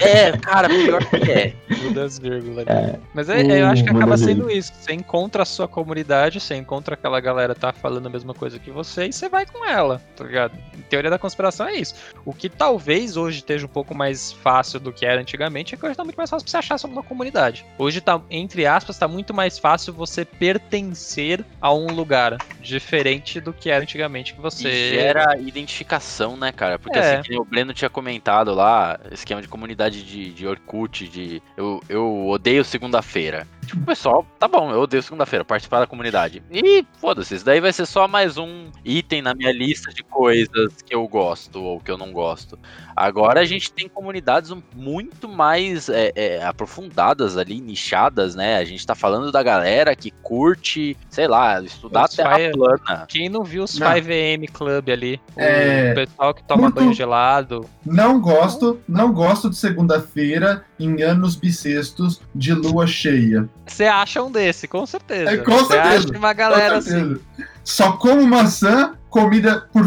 É, 0.00 0.36
cara, 0.36 0.68
pior 0.68 1.04
que 1.04 1.30
é. 1.30 1.54
Muda 1.82 2.04
as 2.04 2.18
vírgulas. 2.18 2.66
É. 2.66 2.98
Mas 3.14 3.28
é, 3.28 3.62
eu 3.62 3.66
acho 3.66 3.84
que 3.84 3.90
acaba 3.90 4.16
sendo 4.16 4.50
isso. 4.50 4.72
Você 4.74 4.92
encontra 4.92 5.42
a 5.42 5.46
sua 5.46 5.68
comunidade, 5.68 6.40
você 6.40 6.54
encontra 6.54 6.94
aquela 6.94 7.20
galera 7.20 7.54
que 7.54 7.60
tá 7.60 7.72
falando 7.72 8.06
a 8.06 8.10
mesma 8.10 8.34
coisa 8.34 8.58
que 8.58 8.70
você 8.70 9.06
e 9.06 9.12
você 9.12 9.28
vai 9.28 9.46
com 9.46 9.64
ela, 9.64 10.02
tá 10.16 10.24
ligado? 10.24 10.52
Em 10.76 10.82
teoria 10.82 11.10
da 11.10 11.18
conspiração 11.18 11.66
é 11.66 11.76
isso. 11.76 11.94
O 12.24 12.32
que 12.32 12.48
talvez 12.48 13.16
hoje 13.16 13.38
esteja 13.38 13.66
um 13.66 13.68
pouco 13.68 13.94
mais 13.94 14.32
fácil 14.32 14.80
do 14.80 14.92
que 14.92 15.06
era 15.06 15.20
antigamente 15.20 15.74
é 15.74 15.78
que 15.78 15.84
hoje 15.84 15.96
tá 15.96 16.04
muito 16.04 16.16
mais 16.16 16.30
fácil 16.30 16.44
pra 16.44 16.50
você 16.50 16.56
achar 16.56 16.78
sobre 16.78 16.96
uma 16.96 17.02
comunidade. 17.02 17.64
Hoje 17.78 18.00
tá, 18.00 18.20
entre 18.30 18.66
aspas, 18.66 18.98
tá 18.98 19.08
muito 19.08 19.32
mais 19.32 19.58
fácil 19.58 19.92
você 19.92 20.24
pertencer 20.24 21.44
a 21.60 21.72
um 21.72 21.86
lugar 21.86 22.36
diferente 22.60 23.40
do 23.40 23.52
que 23.52 23.70
era 23.70 23.82
antigamente 23.82 24.34
que 24.34 24.40
você. 24.40 24.68
E 24.68 24.90
gera 24.90 25.38
identificação, 25.38 26.36
né, 26.36 26.52
cara? 26.52 26.78
Porque 26.78 26.98
é. 26.98 27.16
assim, 27.16 27.36
o 27.36 27.44
Breno 27.44 27.72
tinha 27.72 27.90
comentado 27.90 28.54
lá, 28.54 28.98
esquema 29.10 29.40
de 29.40 29.48
comunidade 29.48 29.85
de, 29.90 30.32
de 30.32 30.46
Orkut, 30.46 31.08
de 31.08 31.42
eu, 31.56 31.80
eu 31.88 32.26
odeio 32.28 32.64
segunda-feira. 32.64 33.46
Tipo, 33.66 33.84
pessoal, 33.84 34.24
tá 34.38 34.46
bom, 34.46 34.70
eu 34.70 34.80
odeio 34.80 35.02
segunda-feira, 35.02 35.44
participar 35.44 35.80
da 35.80 35.86
comunidade. 35.86 36.42
E 36.50 36.84
foda-se, 37.00 37.34
isso 37.34 37.44
daí 37.44 37.60
vai 37.60 37.72
ser 37.72 37.86
só 37.86 38.06
mais 38.06 38.38
um 38.38 38.70
item 38.84 39.22
na 39.22 39.34
minha 39.34 39.52
lista 39.52 39.92
de 39.92 40.02
coisas 40.02 40.82
que 40.84 40.94
eu 40.94 41.06
gosto 41.08 41.62
ou 41.62 41.80
que 41.80 41.90
eu 41.90 41.98
não 41.98 42.12
gosto. 42.12 42.58
Agora 42.94 43.40
a 43.40 43.44
gente 43.44 43.72
tem 43.72 43.88
comunidades 43.88 44.54
muito 44.74 45.28
mais 45.28 45.88
é, 45.88 46.12
é, 46.14 46.44
aprofundadas 46.44 47.36
ali, 47.36 47.60
nichadas, 47.60 48.34
né? 48.34 48.56
A 48.56 48.64
gente 48.64 48.86
tá 48.86 48.94
falando 48.94 49.30
da 49.30 49.42
galera 49.42 49.94
que 49.94 50.10
curte, 50.22 50.96
sei 51.10 51.26
lá, 51.26 51.60
estudar 51.60 52.06
os 52.08 52.14
Terra 52.16 52.38
plana. 52.52 53.06
Quem 53.08 53.28
não 53.28 53.44
viu 53.44 53.64
os 53.64 53.78
5am 53.78 54.50
Club 54.50 54.88
ali? 54.88 55.20
É... 55.36 55.92
O 55.92 55.94
pessoal 55.94 56.34
que 56.34 56.42
toma 56.44 56.62
muito... 56.62 56.74
banho 56.76 56.94
gelado. 56.94 57.68
Não 57.84 58.20
gosto, 58.20 58.80
não 58.88 59.12
gosto 59.12 59.50
de 59.50 59.56
segunda-feira 59.56 60.64
em 60.78 61.02
anos 61.02 61.36
bissextos 61.36 62.20
de 62.34 62.52
lua 62.52 62.86
cheia. 62.86 63.48
Você 63.66 63.84
acha 63.84 64.22
um 64.22 64.30
desse, 64.30 64.68
com 64.68 64.84
certeza. 64.86 65.30
É, 65.30 65.36
com 65.38 65.58
certeza. 65.64 66.08
Acha 66.08 66.18
uma 66.18 66.32
galera 66.32 66.78
assim. 66.78 67.16
Só 67.64 67.92
como 67.92 68.26
maçã 68.26 68.94
comida 69.10 69.66
por 69.72 69.86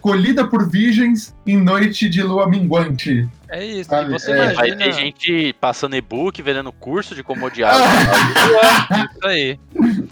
colhida 0.00 0.46
por 0.46 0.68
virgens 0.68 1.34
em 1.46 1.56
noite 1.56 2.08
de 2.08 2.22
lua 2.22 2.48
minguante. 2.48 3.28
É 3.48 3.64
isso, 3.64 3.90
Sabe? 3.90 4.10
você 4.10 4.30
é, 4.30 4.34
imagina... 4.34 4.56
Vai 4.56 4.76
ter 4.76 4.92
gente 4.92 5.52
passando 5.60 5.96
e-book, 5.96 6.40
vendendo 6.40 6.72
curso 6.72 7.14
de 7.14 7.22
como 7.22 7.44
odiar. 7.46 7.74
isso 9.12 9.26
aí. 9.26 9.58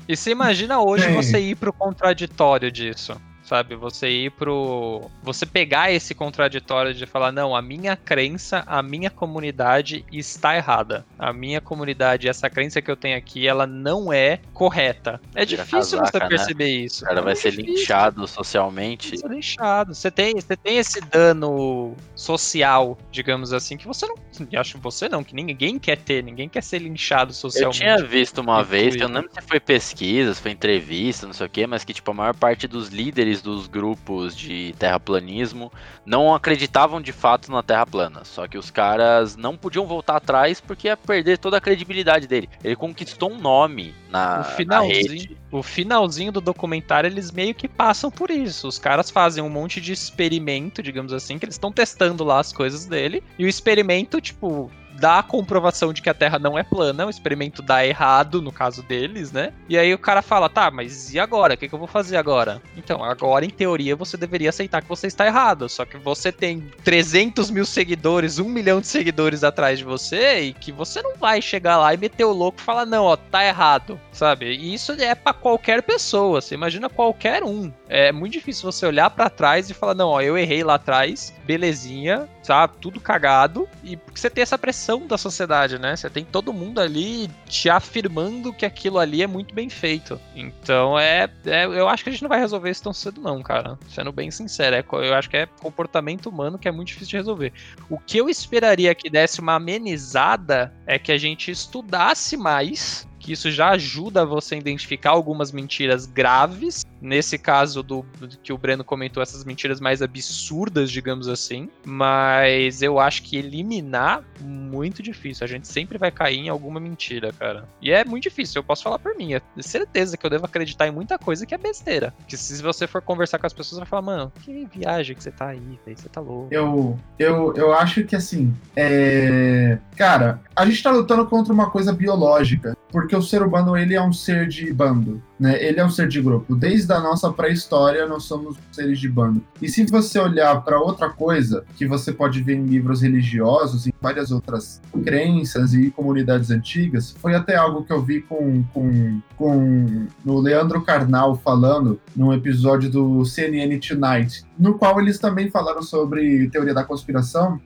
E 0.07 0.17
você 0.17 0.31
imagina 0.31 0.81
hoje 0.81 1.07
Sim. 1.07 1.15
você 1.15 1.39
ir 1.39 1.55
pro 1.55 1.73
contraditório 1.73 2.71
disso 2.71 3.17
sabe? 3.49 3.75
Você 3.75 4.09
ir 4.09 4.31
pro. 4.33 5.11
Você 5.23 5.47
pegar 5.47 5.91
esse 5.91 6.15
contraditório 6.15 6.93
de 6.93 7.07
falar, 7.07 7.33
não, 7.33 7.57
a 7.57 7.63
minha 7.63 7.97
crença, 7.97 8.63
a 8.67 8.83
minha 8.83 9.11
comunidade 9.11 10.05
está 10.13 10.55
errada. 10.55 11.05
A 11.19 11.33
minha 11.33 11.61
comunidade, 11.61 12.29
essa 12.29 12.51
crença 12.51 12.83
que 12.83 12.91
eu 12.91 12.97
tenho 12.97 13.17
aqui, 13.17 13.49
ela 13.49 13.67
não 13.67 14.13
é 14.13 14.41
correta. 14.53 15.21
É 15.35 15.45
difícil 15.45 15.99
casaca, 15.99 16.11
você 16.11 16.19
né? 16.19 16.29
perceber 16.29 16.65
né? 16.65 16.71
isso. 16.71 17.05
O 17.05 17.09
cara 17.09 17.21
é 17.21 17.23
vai 17.25 17.37
ser 17.37 17.51
difícil. 17.53 17.75
linchado 17.75 18.27
socialmente. 18.27 19.09
Vai 19.09 19.19
ser 19.19 19.31
linchado. 19.31 19.95
Você 19.95 20.11
tem, 20.11 20.35
você 20.35 20.57
tem 20.57 20.77
esse 20.77 21.01
dano 21.01 21.97
social, 22.15 22.99
digamos 23.11 23.53
assim, 23.53 23.77
que 23.77 23.87
você 23.87 24.07
não. 24.07 24.17
Acho 24.57 24.79
você 24.79 25.09
não, 25.09 25.25
que 25.25 25.35
ninguém 25.35 25.79
quer 25.79 25.97
ter, 25.97 26.23
ninguém 26.23 26.49
quer 26.49 26.63
ser 26.63 26.79
linchado 26.79 27.33
socialmente. 27.33 27.83
Eu 27.83 27.97
tinha 27.97 28.07
visto 28.07 28.41
uma 28.41 28.63
vez, 28.63 28.95
eu 28.95 29.09
não 29.09 29.23
lembro 29.23 29.33
se 29.33 29.49
foi 29.49 29.59
pesquisa, 29.59 30.35
se 30.35 30.41
foi 30.41 30.53
entrevista, 30.53 31.27
não 31.27 31.33
sei 31.33 31.47
o 31.47 31.51
quê, 31.51 31.67
mas 31.67 31.83
que 31.83 31.93
tipo, 31.93 32.11
a 32.11 32.15
maior 32.15 32.35
parte 32.35 32.69
dos 32.69 32.89
líderes 32.89 33.38
criadores 33.39 33.43
dos 33.43 33.67
grupos 33.67 34.37
de 34.37 34.75
terraplanismo 34.79 35.73
não 36.05 36.35
acreditavam 36.35 37.01
de 37.01 37.13
fato 37.13 37.51
na 37.51 37.63
Terra 37.63 37.87
plana. 37.87 38.25
Só 38.25 38.47
que 38.47 38.59
os 38.59 38.71
caras 38.71 39.37
não 39.37 39.57
podiam 39.57 39.87
voltar 39.87 40.17
atrás 40.17 40.61
porque 40.61 40.89
ia 40.89 40.97
perder 40.97 41.39
toda 41.39 41.57
a 41.57 41.61
credibilidade 41.61 42.27
dele. 42.27 42.49
Ele 42.63 42.77
conquistou 42.77 43.33
um 43.33 43.39
nome 43.39 43.95
na, 44.11 44.41
o 44.41 44.45
finalzinho, 44.45 44.93
na 44.93 45.13
rede. 45.13 45.39
O 45.51 45.63
finalzinho 45.63 46.33
do 46.33 46.41
documentário, 46.41 47.09
eles 47.09 47.31
meio 47.31 47.55
que 47.55 47.69
passam 47.69 48.11
por 48.11 48.31
isso. 48.31 48.69
Os 48.69 48.79
caras 48.79 49.11
fazem 49.11 49.43
um 49.43 49.51
monte 49.51 49.81
de 49.81 49.93
experimento, 49.93 50.83
digamos 50.83 51.13
assim, 51.13 51.39
que 51.39 51.45
eles 51.45 51.55
estão 51.55 51.73
testando 51.73 52.25
lá 52.25 52.41
as 52.41 52.53
coisas 52.53 52.87
dele. 52.87 53.23
E 53.39 53.45
o 53.45 53.49
experimento, 53.49 54.21
tipo, 54.21 54.71
dá 54.99 55.21
a 55.21 55.23
comprovação 55.23 55.93
de 55.93 56.03
que 56.03 56.11
a 56.11 56.15
Terra 56.15 56.39
não 56.39 56.59
é 56.59 56.63
plana, 56.63 57.07
o 57.07 57.11
experimento 57.11 57.63
dá 57.63 57.87
errado 57.87 58.43
no 58.43 58.53
caso 58.53 58.83
deles, 58.83 59.33
né? 59.33 59.53
E 59.69 59.79
aí 59.79 59.95
o 59.95 59.99
cara 59.99 60.23
fala, 60.23 60.49
tá, 60.49 60.71
mas 60.71 61.15
e 61.15 61.19
agora? 61.19 61.55
O 61.55 61.57
que, 61.57 61.69
que 61.69 61.75
eu 61.75 61.79
vou 61.79 61.89
fazer 61.89 62.17
agora? 62.17 62.61
Então, 62.77 63.03
agora 63.03 63.45
em 63.45 63.51
teoria 63.51 63.97
você 63.97 64.17
deveria 64.17 64.51
aceitar 64.51 64.83
que 64.83 64.89
você 64.89 65.07
está 65.07 65.27
errado, 65.27 65.69
só 65.69 65.85
que 65.85 65.97
você 65.97 66.33
tem 66.33 66.71
300 66.85 67.51
mil 67.51 67.65
seguidores, 67.65 68.39
um 68.39 68.49
milhão 68.49 68.81
de 68.81 68.87
seguidores 68.87 69.45
atrás 69.45 69.79
de 69.79 69.85
você 69.85 70.41
e 70.43 70.53
que 70.53 70.73
você 70.73 71.01
não 71.03 71.17
vai 71.17 71.41
chegar 71.41 71.77
lá 71.79 71.95
e 71.95 71.97
meter 71.97 72.25
o 72.25 72.33
louco 72.33 72.59
e 72.61 72.65
falar, 72.65 72.87
não, 72.87 73.05
ó, 73.05 73.17
tá 73.17 73.45
errado, 73.45 74.01
sabe? 74.13 74.47
E 74.47 74.75
isso 74.75 74.93
é 74.93 75.15
para 75.15 75.33
qualquer 75.33 75.83
pessoa, 75.83 76.41
você 76.41 76.55
imagina 76.55 76.89
qualquer 76.89 77.45
um. 77.45 77.73
É 77.89 78.13
muito 78.13 78.33
difícil 78.33 78.71
você 78.71 78.87
olhar 78.87 79.11
para 79.11 79.31
trás 79.31 79.71
e 79.71 79.75
falar, 79.75 79.95
não, 79.95 80.09
ó, 80.09 80.21
eu 80.21 80.37
errei 80.37 80.63
lá 80.65 80.75
atrás, 80.75 81.33
belezinha, 81.45 82.29
tá 82.49 82.69
tudo 82.69 83.01
cagado, 83.01 83.69
e 83.85 83.97
porque 83.97 84.19
você 84.19 84.31
tem 84.31 84.43
essa 84.43 84.59
pressão 84.59 85.07
da 85.07 85.19
sociedade, 85.19 85.79
né? 85.79 85.95
Você 85.95 86.09
tem 86.09 86.25
todo 86.25 86.53
mundo 86.53 86.81
ali 86.81 87.29
te 87.47 87.69
afirmando 87.69 88.53
que 88.53 88.65
aquilo 88.65 88.99
ali 88.99 89.23
é 89.23 89.27
muito 89.27 89.55
bem 89.55 89.69
feito. 89.69 90.21
Então 90.35 90.99
é, 90.99 91.29
é 91.45 91.65
eu 91.65 91.89
acho 91.89 92.03
que 92.03 92.11
a 92.11 92.13
gente 92.13 92.23
não 92.23 92.29
vai 92.29 92.41
resolver 92.41 92.71
isso 92.71 92.83
tão 92.83 92.93
cedo, 92.93 93.21
não, 93.21 93.43
cara. 93.43 93.79
Sendo 93.89 94.13
bem 94.13 94.31
sincero, 94.31 94.77
é, 94.77 94.85
eu 95.07 95.15
acho 95.15 95.29
que 95.29 95.37
é 95.37 95.47
comportamento 95.47 96.29
humano 96.29 96.59
que 96.59 96.69
é 96.69 96.73
muito 96.73 96.89
difícil 96.89 97.09
de 97.09 97.17
resolver. 97.17 97.53
O 97.91 97.99
que 97.99 98.19
eu 98.19 98.29
esperaria 98.29 98.95
que 98.95 99.11
desse 99.11 99.41
uma 99.41 99.55
amenizada 99.55 100.73
é 100.87 100.99
que 100.99 101.13
a 101.13 101.19
gente 101.19 101.51
estudasse 101.51 102.37
mais 102.37 103.07
que 103.19 103.33
isso 103.33 103.51
já 103.51 103.71
ajuda 103.71 104.25
você 104.25 104.55
a 104.55 104.59
identificar 104.59 105.11
algumas 105.11 105.53
mentiras 105.53 106.07
graves. 106.07 106.87
Nesse 107.01 107.39
caso 107.39 107.83
do, 107.83 108.05
do, 108.19 108.29
que 108.29 108.53
o 108.53 108.59
Breno 108.59 108.85
comentou, 108.85 109.23
essas 109.23 109.45
mentiras 109.45 109.81
mais 109.81 110.03
absurdas, 110.03 110.91
digamos 110.91 111.29
assim. 111.29 111.69
Mas 111.85 112.83
eu 112.83 112.99
acho 112.99 113.23
que 113.23 113.37
eliminar 113.37 114.23
muito 114.41 115.03
difícil. 115.03 115.45
A 115.45 115.49
gente 115.49 115.69
sempre 115.69 115.99
vai 115.99 116.11
cair 116.11 116.39
em 116.39 116.49
alguma 116.49 116.81
mentira, 116.81 117.33
cara. 117.33 117.69
E 117.81 117.91
é 117.91 118.05
muito 118.05 118.25
difícil, 118.25 118.61
eu 118.61 118.65
posso 118.65 118.83
falar 118.83 118.99
por 118.99 119.17
mim. 119.17 119.35
É 119.35 119.43
certeza 119.61 120.17
que 120.17 120.25
eu 120.25 120.31
devo 120.31 120.47
acreditar 120.47 120.87
em 120.87 120.93
muita 120.93 121.19
coisa 121.19 121.47
que 121.47 121.55
é 121.55 121.59
besteira. 121.59 122.15
Que 122.27 122.37
se 122.37 122.63
você 122.63 122.87
for 122.87 123.03
conversar 123.03 123.39
com 123.39 123.47
as 123.47 123.53
pessoas, 123.53 123.79
vai 123.79 123.87
falar, 123.87 124.03
mano, 124.03 124.33
que 124.43 124.67
viagem 124.67 125.15
que 125.15 125.23
você 125.23 125.31
tá 125.31 125.49
aí, 125.49 125.79
você 125.87 126.09
tá 126.09 126.21
louco. 126.21 126.49
Eu, 126.51 126.99
eu, 127.19 127.55
eu 127.55 127.73
acho 127.73 128.05
que 128.05 128.17
assim, 128.17 128.55
é... 128.77 129.79
cara, 129.97 130.41
a 130.55 130.65
gente 130.67 130.83
tá 130.83 130.91
lutando 130.91 131.27
contra 131.27 131.53
uma 131.53 131.71
coisa 131.71 131.93
biológica. 131.93 132.77
Porque 132.91 133.15
o 133.15 133.23
ser 133.23 133.43
humano 133.43 133.77
ele 133.77 133.95
é 133.95 134.03
um 134.03 134.13
ser 134.13 134.49
de 134.49 134.73
bando, 134.73 135.23
né? 135.39 135.63
Ele 135.63 135.81
é 135.81 135.85
um 135.85 135.91
ser 135.91 136.09
de 136.09 136.21
grupo. 136.21 136.55
Desde 136.55 136.93
a 136.93 137.01
nossa 137.01 137.33
pré-história 137.33 138.07
nós 138.07 138.25
somos 138.25 138.57
seres 138.73 138.99
de 138.99 139.09
bando. 139.09 139.43
E 139.61 139.69
se 139.69 139.85
você 139.87 140.19
olhar 140.19 140.63
para 140.63 140.81
outra 140.81 141.09
coisa 141.09 141.65
que 141.77 141.87
você 141.87 142.13
pode 142.13 142.43
ver 142.43 142.57
em 142.57 142.65
livros 142.65 143.03
religiosos, 143.03 143.87
em 143.87 143.93
várias 144.01 144.31
outras 144.31 144.81
crenças 145.05 145.75
e 145.75 145.91
comunidades 145.91 146.51
antigas, 146.51 147.15
foi 147.19 147.35
até 147.35 147.57
algo 147.57 147.85
que 147.85 147.93
eu 147.93 148.03
vi 148.03 148.21
com 148.23 148.63
com, 148.73 149.21
com 149.37 150.07
o 150.25 150.41
Leandro 150.41 150.83
Carnal 150.83 151.37
falando 151.37 152.01
num 152.15 152.33
episódio 152.33 152.91
do 152.91 153.25
CNN 153.25 153.79
Tonight, 153.79 154.45
no 154.59 154.75
qual 154.79 155.01
eles 155.01 155.19
também 155.19 155.51
falaram 155.51 155.83
sobre 155.83 156.49
teoria 156.51 156.75
da 156.75 156.85
conspiração 156.85 157.61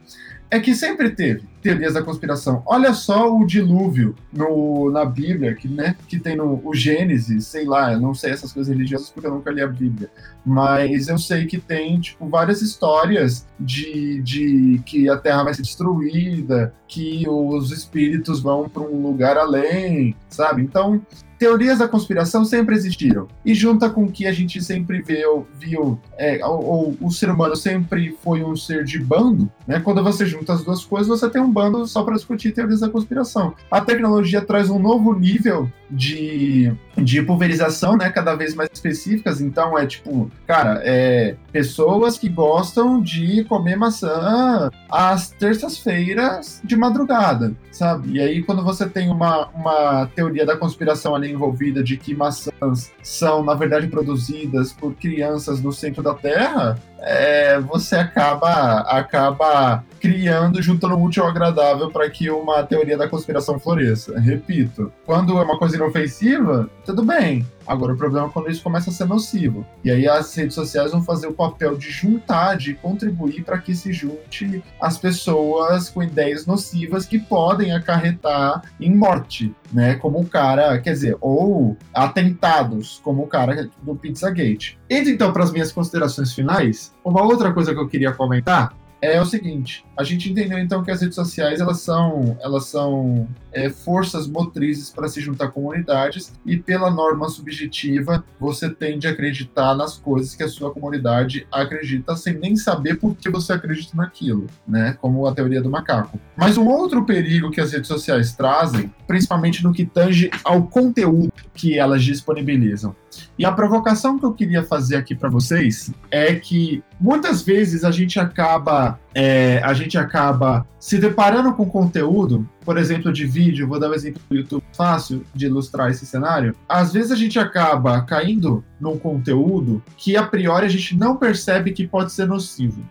é 0.52 0.60
que 0.60 0.74
sempre 0.74 1.08
teve 1.08 1.44
teorias 1.62 1.94
da 1.94 2.02
conspiração. 2.02 2.62
Olha 2.66 2.92
só 2.92 3.34
o 3.34 3.46
dilúvio 3.46 4.14
no, 4.30 4.90
na 4.90 5.02
Bíblia, 5.02 5.54
que, 5.54 5.66
né, 5.66 5.96
que 6.06 6.18
tem 6.18 6.36
no 6.36 6.60
o 6.62 6.74
Gênesis, 6.74 7.46
sei 7.46 7.64
lá, 7.64 7.94
eu 7.94 7.98
não 7.98 8.12
sei 8.12 8.32
essas 8.32 8.52
coisas 8.52 8.70
religiosas 8.70 9.08
porque 9.08 9.26
eu 9.26 9.34
nunca 9.34 9.50
li 9.50 9.62
a 9.62 9.66
Bíblia, 9.66 10.10
mas 10.44 11.08
eu 11.08 11.16
sei 11.16 11.46
que 11.46 11.58
tem 11.58 11.98
tipo 11.98 12.28
várias 12.28 12.60
histórias 12.60 13.46
de, 13.58 14.20
de 14.20 14.82
que 14.84 15.08
a 15.08 15.16
Terra 15.16 15.44
vai 15.44 15.54
ser 15.54 15.62
destruída, 15.62 16.74
que 16.86 17.26
os 17.26 17.70
espíritos 17.70 18.42
vão 18.42 18.68
para 18.68 18.82
um 18.82 19.00
lugar 19.00 19.38
além, 19.38 20.14
sabe? 20.28 20.60
Então 20.60 21.00
teorias 21.42 21.78
da 21.78 21.88
conspiração 21.88 22.44
sempre 22.44 22.76
existiram. 22.76 23.26
E 23.44 23.52
junta 23.52 23.90
com 23.90 24.08
que 24.08 24.28
a 24.28 24.32
gente 24.32 24.62
sempre 24.62 25.02
viu, 25.02 25.44
viu 25.58 25.98
é, 26.16 26.38
ou, 26.46 26.96
o 27.00 27.10
ser 27.10 27.30
humano 27.30 27.56
sempre 27.56 28.16
foi 28.22 28.44
um 28.44 28.54
ser 28.54 28.84
de 28.84 29.00
bando, 29.00 29.50
né? 29.66 29.80
Quando 29.80 30.04
você 30.04 30.24
junta 30.24 30.52
as 30.52 30.62
duas 30.62 30.84
coisas, 30.84 31.08
você 31.08 31.28
tem 31.28 31.42
um 31.42 31.50
bando 31.50 31.84
só 31.84 32.04
para 32.04 32.14
discutir 32.14 32.52
teorias 32.52 32.78
da 32.78 32.88
conspiração. 32.88 33.54
A 33.68 33.80
tecnologia 33.80 34.40
traz 34.40 34.70
um 34.70 34.78
novo 34.78 35.18
nível 35.18 35.68
de, 35.90 36.72
de 36.96 37.22
pulverização, 37.22 37.96
né? 37.96 38.08
Cada 38.08 38.36
vez 38.36 38.54
mais 38.54 38.70
específicas. 38.72 39.40
Então 39.40 39.76
é 39.76 39.84
tipo, 39.84 40.30
cara, 40.46 40.80
é 40.84 41.34
pessoas 41.50 42.16
que 42.16 42.28
gostam 42.28 43.02
de 43.02 43.44
comer 43.44 43.76
maçã 43.76 44.70
às 44.88 45.30
terças-feiras 45.30 46.60
de 46.64 46.76
madrugada, 46.76 47.52
sabe? 47.72 48.12
E 48.12 48.20
aí 48.20 48.42
quando 48.42 48.62
você 48.62 48.88
tem 48.88 49.10
uma, 49.10 49.48
uma 49.48 50.06
teoria 50.14 50.46
da 50.46 50.56
conspiração 50.56 51.14
ali 51.14 51.31
envolvida 51.32 51.82
de 51.82 51.96
que 51.96 52.14
maçãs 52.14 52.92
são, 53.02 53.42
na 53.42 53.54
verdade, 53.54 53.88
produzidas 53.88 54.72
por 54.72 54.94
crianças 54.94 55.60
no 55.60 55.72
centro 55.72 56.02
da 56.02 56.14
Terra, 56.14 56.78
é, 57.02 57.58
você 57.60 57.96
acaba, 57.96 58.80
acaba 58.80 59.84
criando, 60.00 60.60
juntando 60.60 60.96
o 60.96 61.02
útil 61.04 61.22
ao 61.22 61.28
agradável 61.28 61.90
para 61.90 62.10
que 62.10 62.28
uma 62.28 62.62
teoria 62.64 62.98
da 62.98 63.08
conspiração 63.08 63.58
floresça. 63.58 64.18
Repito, 64.18 64.92
quando 65.06 65.38
é 65.38 65.42
uma 65.42 65.58
coisa 65.58 65.76
inofensiva, 65.76 66.68
tudo 66.84 67.04
bem. 67.04 67.46
Agora, 67.64 67.92
o 67.92 67.96
problema 67.96 68.26
é 68.26 68.30
quando 68.30 68.50
isso 68.50 68.62
começa 68.62 68.90
a 68.90 68.92
ser 68.92 69.06
nocivo. 69.06 69.64
E 69.84 69.90
aí 69.90 70.08
as 70.08 70.34
redes 70.34 70.54
sociais 70.54 70.90
vão 70.90 71.02
fazer 71.02 71.28
o 71.28 71.32
papel 71.32 71.76
de 71.76 71.90
juntar, 71.90 72.56
de 72.56 72.74
contribuir 72.74 73.44
para 73.44 73.58
que 73.58 73.74
se 73.74 73.92
junte 73.92 74.62
as 74.80 74.98
pessoas 74.98 75.88
com 75.88 76.02
ideias 76.02 76.46
nocivas 76.46 77.06
que 77.06 77.20
podem 77.20 77.72
acarretar 77.72 78.62
em 78.80 78.92
morte, 78.94 79.54
né? 79.72 79.94
Como 79.94 80.20
o 80.20 80.26
cara, 80.26 80.78
quer 80.80 80.92
dizer, 80.92 81.16
ou 81.20 81.76
atentados, 81.94 83.00
como 83.04 83.22
o 83.22 83.28
cara 83.28 83.70
do 83.80 83.94
Pizzagate. 83.94 84.78
Indo 84.90 85.08
então 85.08 85.32
para 85.32 85.44
as 85.44 85.52
minhas 85.52 85.70
considerações 85.70 86.34
finais, 86.34 86.91
uma 87.04 87.22
outra 87.22 87.52
coisa 87.52 87.72
que 87.74 87.80
eu 87.80 87.88
queria 87.88 88.12
comentar 88.12 88.74
é 89.00 89.20
o 89.20 89.26
seguinte: 89.26 89.84
a 89.96 90.04
gente 90.04 90.30
entendeu 90.30 90.58
então 90.58 90.82
que 90.82 90.90
as 90.90 91.00
redes 91.00 91.14
sociais 91.14 91.60
elas 91.60 91.80
são, 91.80 92.36
elas 92.40 92.66
são 92.66 93.28
é, 93.52 93.68
forças 93.68 94.26
motrizes 94.26 94.90
para 94.90 95.08
se 95.08 95.20
juntar 95.20 95.48
comunidades 95.48 96.32
e 96.46 96.56
pela 96.56 96.90
norma 96.90 97.28
subjetiva 97.28 98.24
você 98.40 98.70
tende 98.70 99.06
a 99.06 99.10
acreditar 99.10 99.74
nas 99.74 99.98
coisas 99.98 100.34
que 100.34 100.42
a 100.42 100.48
sua 100.48 100.72
comunidade 100.72 101.46
acredita 101.52 102.16
sem 102.16 102.34
nem 102.34 102.56
saber 102.56 102.96
por 102.96 103.14
que 103.14 103.28
você 103.28 103.52
acredita 103.52 103.96
naquilo, 103.96 104.46
né? 104.66 104.96
Como 105.00 105.26
a 105.26 105.34
teoria 105.34 105.60
do 105.60 105.70
macaco. 105.70 106.18
Mas 106.36 106.56
um 106.56 106.66
outro 106.66 107.04
perigo 107.04 107.50
que 107.50 107.60
as 107.60 107.72
redes 107.72 107.88
sociais 107.88 108.32
trazem, 108.32 108.92
principalmente 109.06 109.62
no 109.62 109.72
que 109.72 109.84
tange 109.84 110.30
ao 110.42 110.62
conteúdo 110.66 111.32
que 111.54 111.78
elas 111.78 112.02
disponibilizam. 112.02 112.96
E 113.38 113.44
a 113.44 113.52
provocação 113.52 114.18
que 114.18 114.24
eu 114.24 114.32
queria 114.32 114.62
fazer 114.62 114.96
aqui 114.96 115.14
para 115.14 115.28
vocês 115.28 115.92
é 116.10 116.34
que 116.34 116.82
muitas 116.98 117.42
vezes 117.42 117.84
a 117.84 117.90
gente 117.90 118.18
acaba 118.18 118.98
é, 119.14 119.60
a 119.62 119.72
gente 119.74 119.98
acaba 119.98 120.66
se 120.78 120.98
deparando 120.98 121.52
com 121.54 121.64
conteúdo, 121.66 122.48
por 122.64 122.76
exemplo, 122.76 123.12
de 123.12 123.24
vídeo, 123.24 123.68
vou 123.68 123.78
dar 123.78 123.90
um 123.90 123.94
exemplo 123.94 124.20
do 124.28 124.36
YouTube 124.36 124.62
fácil 124.72 125.24
de 125.34 125.46
ilustrar 125.46 125.90
esse 125.90 126.04
cenário. 126.04 126.54
Às 126.68 126.92
vezes 126.92 127.12
a 127.12 127.16
gente 127.16 127.38
acaba 127.38 128.00
caindo 128.02 128.64
num 128.80 128.98
conteúdo 128.98 129.82
que 129.96 130.16
a 130.16 130.22
priori 130.22 130.66
a 130.66 130.68
gente 130.68 130.96
não 130.96 131.16
percebe 131.16 131.72
que 131.72 131.86
pode 131.86 132.12
ser 132.12 132.26
nocivo. 132.26 132.82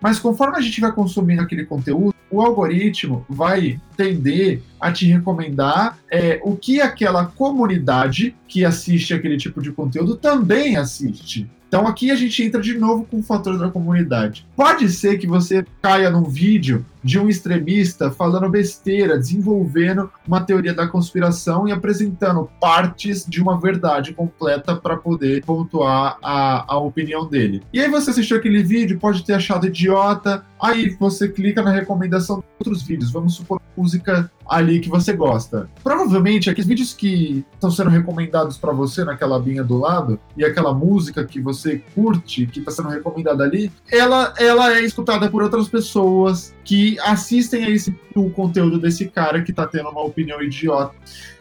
Mas 0.00 0.18
conforme 0.18 0.56
a 0.56 0.60
gente 0.60 0.80
vai 0.80 0.92
consumindo 0.92 1.42
aquele 1.42 1.64
conteúdo, 1.64 2.14
o 2.30 2.40
algoritmo 2.40 3.24
vai 3.28 3.80
tender 3.96 4.60
a 4.80 4.90
te 4.92 5.06
recomendar 5.06 5.98
é, 6.10 6.40
o 6.42 6.56
que 6.56 6.80
aquela 6.80 7.26
comunidade 7.26 8.34
que 8.48 8.64
assiste 8.64 9.14
aquele 9.14 9.36
tipo 9.36 9.62
de 9.62 9.70
conteúdo 9.70 10.16
também 10.16 10.76
assiste. 10.76 11.48
Então 11.76 11.86
aqui 11.86 12.10
a 12.10 12.16
gente 12.16 12.42
entra 12.42 12.58
de 12.58 12.72
novo 12.78 13.04
com 13.04 13.18
o 13.18 13.22
fator 13.22 13.58
da 13.58 13.68
comunidade. 13.68 14.46
Pode 14.56 14.88
ser 14.88 15.18
que 15.18 15.26
você 15.26 15.62
caia 15.82 16.08
num 16.08 16.24
vídeo 16.24 16.82
de 17.06 17.20
um 17.20 17.28
extremista 17.28 18.10
falando 18.10 18.50
besteira, 18.50 19.16
desenvolvendo 19.16 20.10
uma 20.26 20.40
teoria 20.40 20.74
da 20.74 20.88
conspiração 20.88 21.68
e 21.68 21.72
apresentando 21.72 22.50
partes 22.60 23.24
de 23.24 23.40
uma 23.40 23.60
verdade 23.60 24.12
completa 24.12 24.74
para 24.74 24.96
poder 24.96 25.44
pontuar 25.44 26.18
a, 26.20 26.74
a 26.74 26.78
opinião 26.78 27.24
dele. 27.24 27.62
E 27.72 27.80
aí 27.80 27.88
você 27.88 28.10
assistiu 28.10 28.36
aquele 28.36 28.60
vídeo, 28.60 28.98
pode 28.98 29.24
ter 29.24 29.34
achado 29.34 29.68
idiota, 29.68 30.44
aí 30.60 30.96
você 30.98 31.28
clica 31.28 31.62
na 31.62 31.70
recomendação 31.70 32.40
de 32.40 32.44
outros 32.58 32.82
vídeos, 32.82 33.12
vamos 33.12 33.34
supor 33.34 33.60
música 33.76 34.28
ali 34.48 34.80
que 34.80 34.88
você 34.88 35.12
gosta. 35.12 35.68
Provavelmente 35.84 36.48
aqueles 36.50 36.66
vídeos 36.66 36.92
que 36.92 37.44
estão 37.54 37.70
sendo 37.70 37.90
recomendados 37.90 38.56
para 38.56 38.72
você 38.72 39.04
naquela 39.04 39.36
abinha 39.36 39.62
do 39.62 39.78
lado 39.78 40.18
e 40.36 40.44
aquela 40.44 40.72
música 40.72 41.24
que 41.24 41.40
você 41.40 41.82
curte, 41.94 42.46
que 42.46 42.60
está 42.60 42.70
sendo 42.70 42.88
recomendada 42.88 43.44
ali, 43.44 43.70
ela, 43.92 44.32
ela 44.38 44.72
é 44.76 44.82
escutada 44.82 45.30
por 45.30 45.42
outras 45.42 45.68
pessoas 45.68 46.55
que 46.66 46.98
assistem 46.98 47.64
a 47.64 47.70
esse 47.70 47.94
o 48.14 48.28
conteúdo 48.28 48.78
desse 48.78 49.06
cara 49.06 49.40
que 49.40 49.52
está 49.52 49.66
tendo 49.66 49.88
uma 49.88 50.02
opinião 50.02 50.42
idiota. 50.42 50.94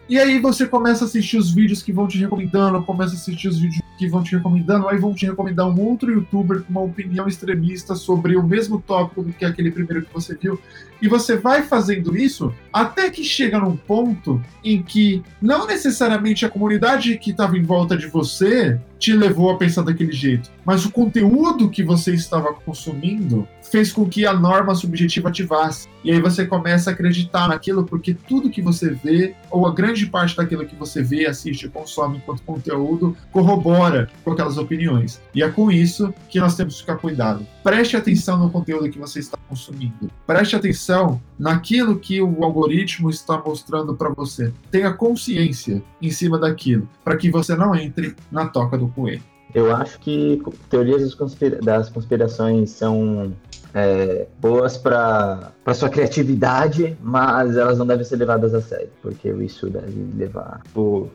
E 0.08 0.20
aí 0.20 0.40
você 0.40 0.68
começa 0.68 1.04
a 1.04 1.08
assistir 1.08 1.38
os 1.38 1.52
vídeos 1.52 1.82
que 1.82 1.92
vão 1.92 2.08
te 2.08 2.20
recomendando, 2.20 2.84
começa 2.84 3.14
a 3.14 3.18
assistir 3.18 3.48
os 3.48 3.60
vídeos 3.60 3.82
que 3.98 4.08
vão 4.08 4.24
te 4.24 4.36
recomendando, 4.36 4.88
aí 4.88 4.98
vão 4.98 5.14
te 5.14 5.26
recomendar 5.26 5.68
um 5.68 5.80
outro 5.80 6.12
youtuber 6.12 6.62
com 6.64 6.72
uma 6.72 6.82
opinião 6.82 7.28
extremista 7.28 7.96
sobre 7.96 8.36
o 8.36 8.44
mesmo 8.44 8.82
tópico 8.82 9.24
do 9.24 9.34
que 9.34 9.46
aquele 9.46 9.72
primeiro 9.72 10.06
que 10.06 10.14
você 10.14 10.36
viu. 10.36 10.60
E 11.02 11.08
você 11.08 11.38
vai 11.38 11.64
fazendo 11.64 12.18
isso 12.18 12.54
até 12.72 13.10
que 13.10 13.24
chega 13.24 13.60
num 13.60 13.76
ponto 13.76 14.42
em 14.64 14.82
que 14.82 15.22
não 15.42 15.68
necessariamente 15.68 16.46
a 16.46 16.50
comunidade 16.50 17.18
que 17.18 17.32
estava 17.32 17.58
em 17.58 17.64
volta 17.64 17.98
de 17.98 18.08
você 18.08 18.80
te 18.98 19.14
levou 19.14 19.52
a 19.52 19.58
pensar 19.58 19.84
daquele 19.84 20.12
jeito, 20.12 20.50
mas 20.66 20.86
o 20.86 20.92
conteúdo 20.92 21.70
que 21.70 21.84
você 21.84 22.14
estava 22.14 22.54
consumindo 22.54 23.48
fez 23.62 23.92
com 23.92 24.08
que 24.08 24.26
a 24.26 24.34
norma 24.34 24.74
subjetiva 24.74 25.30
ativasse. 25.30 25.88
E 26.04 26.12
aí 26.12 26.22
você 26.22 26.46
começa 26.46 26.90
a 26.90 26.94
acreditar 26.94 27.48
naquilo 27.48 27.84
porque 27.84 28.14
tudo 28.14 28.50
que 28.50 28.62
você 28.62 28.92
vê, 28.92 29.36
ou 29.52 29.68
a 29.68 29.74
grande 29.74 30.06
parte 30.06 30.38
daquilo 30.38 30.66
que 30.66 30.76
você 30.76 31.04
vê, 31.04 31.26
assiste, 31.28 31.68
consome 31.68 32.18
enquanto 32.18 32.42
conteúdo, 32.44 33.16
corrobora 33.32 33.85
com 34.24 34.32
aquelas 34.32 34.58
opiniões. 34.58 35.22
E 35.34 35.44
é 35.44 35.50
com 35.50 35.72
isso 35.72 36.14
que 36.30 36.40
nós 36.40 36.56
temos 36.56 36.76
que 36.76 36.82
ficar 36.82 36.98
cuidado. 36.98 37.46
Preste 37.64 37.98
atenção 37.98 38.38
no 38.38 38.50
conteúdo 38.50 38.90
que 38.90 39.00
você 39.00 39.20
está 39.20 39.38
consumindo. 39.48 40.10
Preste 40.26 40.56
atenção 40.56 41.22
naquilo 41.38 42.00
que 42.00 42.22
o 42.22 42.44
algoritmo 42.44 43.10
está 43.10 43.42
mostrando 43.46 43.96
para 43.96 44.10
você. 44.10 44.52
Tenha 44.72 44.94
consciência 44.94 45.82
em 46.02 46.10
cima 46.10 46.38
daquilo, 46.38 46.88
para 47.04 47.18
que 47.18 47.30
você 47.30 47.56
não 47.56 47.76
entre 47.76 48.16
na 48.32 48.48
toca 48.48 48.78
do 48.78 48.88
coelho. 48.88 49.24
Eu 49.54 49.74
acho 49.74 49.98
que 50.00 50.42
teorias 50.70 51.16
das 51.64 51.90
conspirações 51.90 52.72
são 52.72 53.34
é, 53.76 54.26
boas 54.40 54.78
para 54.78 55.52
sua 55.74 55.90
criatividade, 55.90 56.98
mas 57.04 57.58
elas 57.58 57.78
não 57.78 57.86
devem 57.86 58.06
ser 58.06 58.16
levadas 58.16 58.54
a 58.54 58.62
sério, 58.62 58.90
porque 59.02 59.30
isso 59.30 59.70
deve 59.70 60.08
levar. 60.16 60.62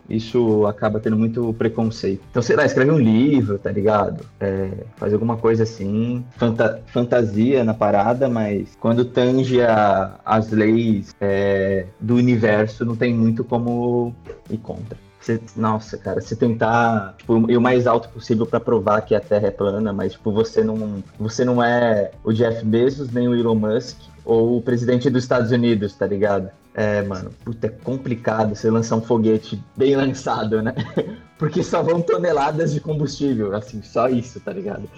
Isso 0.09 0.67
acaba 0.67 1.01
tendo 1.01 1.17
muito 1.17 1.55
preconceito. 1.55 2.23
Então, 2.31 2.43
sei 2.43 2.57
lá, 2.57 2.67
escreve 2.67 2.91
um 2.91 2.99
livro, 2.99 3.59
tá 3.59 3.73
ligado? 3.73 4.27
É, 4.39 4.71
faz 4.97 5.15
alguma 5.15 5.39
coisa 5.39 5.63
assim, 5.63 6.23
fanta 6.37 6.83
fantasia 6.89 7.65
na 7.65 7.73
parada, 7.73 8.29
mas 8.29 8.77
quando 8.79 9.07
tange 9.07 9.63
a, 9.63 10.21
as 10.25 10.51
leis 10.51 11.15
é, 11.21 11.87
do 11.99 12.17
universo, 12.17 12.85
não 12.85 12.95
tem 12.95 13.15
muito 13.15 13.43
como 13.43 14.15
ir 14.51 14.59
contra. 14.59 14.99
Você, 15.21 15.39
nossa, 15.55 15.99
cara, 15.99 16.21
se 16.21 16.35
tentar 16.35 17.14
tipo, 17.18 17.51
ir 17.51 17.57
o 17.57 17.61
mais 17.61 17.87
alto 17.87 18.09
possível 18.09 18.47
para 18.47 18.59
provar 18.59 19.03
que 19.03 19.14
a 19.14 19.21
Terra 19.21 19.49
é 19.49 19.51
plana, 19.51 19.93
mas 19.93 20.12
tipo, 20.12 20.33
você 20.33 20.64
não, 20.64 21.05
você 21.18 21.45
não 21.45 21.62
é 21.62 22.11
o 22.25 22.33
Jeff 22.33 22.64
Bezos 22.64 23.11
nem 23.11 23.29
o 23.29 23.35
Elon 23.35 23.55
Musk 23.55 23.99
ou 24.25 24.57
o 24.57 24.62
presidente 24.62 25.11
dos 25.11 25.25
Estados 25.25 25.51
Unidos, 25.51 25.95
tá 25.95 26.07
ligado? 26.07 26.51
É, 26.73 27.03
mano, 27.03 27.31
puta, 27.45 27.66
é 27.66 27.71
complicado 27.71 28.55
você 28.55 28.71
lançar 28.71 28.97
um 28.97 29.03
foguete 29.03 29.62
bem 29.77 29.95
lançado, 29.95 30.62
né? 30.62 30.75
Porque 31.39 31.62
só 31.62 31.83
vão 31.83 32.01
toneladas 32.01 32.73
de 32.73 32.81
combustível, 32.81 33.55
assim, 33.55 33.83
só 33.83 34.09
isso, 34.09 34.41
tá 34.41 34.53
ligado? 34.53 34.89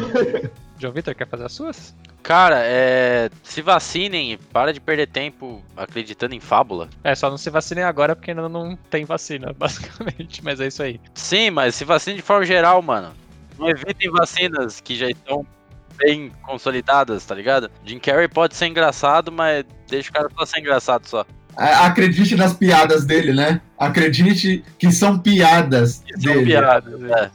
João 0.78 0.92
Vitor, 0.92 1.14
quer 1.14 1.26
fazer 1.26 1.44
as 1.44 1.52
suas? 1.52 1.94
Cara, 2.22 2.60
é. 2.64 3.30
Se 3.42 3.62
vacinem 3.62 4.32
e 4.32 4.36
para 4.36 4.72
de 4.72 4.80
perder 4.80 5.06
tempo 5.06 5.62
acreditando 5.76 6.34
em 6.34 6.40
fábula. 6.40 6.88
É, 7.04 7.14
só 7.14 7.30
não 7.30 7.38
se 7.38 7.48
vacinem 7.50 7.84
agora 7.84 8.16
porque 8.16 8.32
ainda 8.32 8.48
não 8.48 8.76
tem 8.90 9.04
vacina, 9.04 9.52
basicamente. 9.56 10.42
Mas 10.42 10.60
é 10.60 10.66
isso 10.66 10.82
aí. 10.82 11.00
Sim, 11.14 11.50
mas 11.50 11.74
se 11.74 11.84
vacinem 11.84 12.16
de 12.16 12.22
forma 12.22 12.44
geral, 12.44 12.82
mano. 12.82 13.12
Não 13.58 13.68
evitem 13.70 14.10
vacinas 14.10 14.80
que 14.80 14.96
já 14.96 15.08
estão 15.08 15.46
bem 15.96 16.30
consolidadas, 16.42 17.24
tá 17.24 17.34
ligado? 17.34 17.70
Jim 17.84 17.98
Carrey 17.98 18.28
pode 18.28 18.54
ser 18.54 18.66
engraçado, 18.66 19.32
mas 19.32 19.64
deixa 19.88 20.10
o 20.10 20.12
cara 20.12 20.28
só 20.36 20.44
ser 20.44 20.60
engraçado 20.60 21.06
só. 21.06 21.24
Acredite 21.56 22.36
nas 22.36 22.52
piadas 22.52 23.06
dele, 23.06 23.32
né? 23.32 23.62
Acredite 23.78 24.62
que 24.78 24.92
são 24.92 25.18
piadas 25.18 26.02
que 26.04 26.12
dele. 26.18 26.34
São 26.34 26.44
piadas, 26.44 27.02
é. 27.02 27.24
É, 27.24 27.30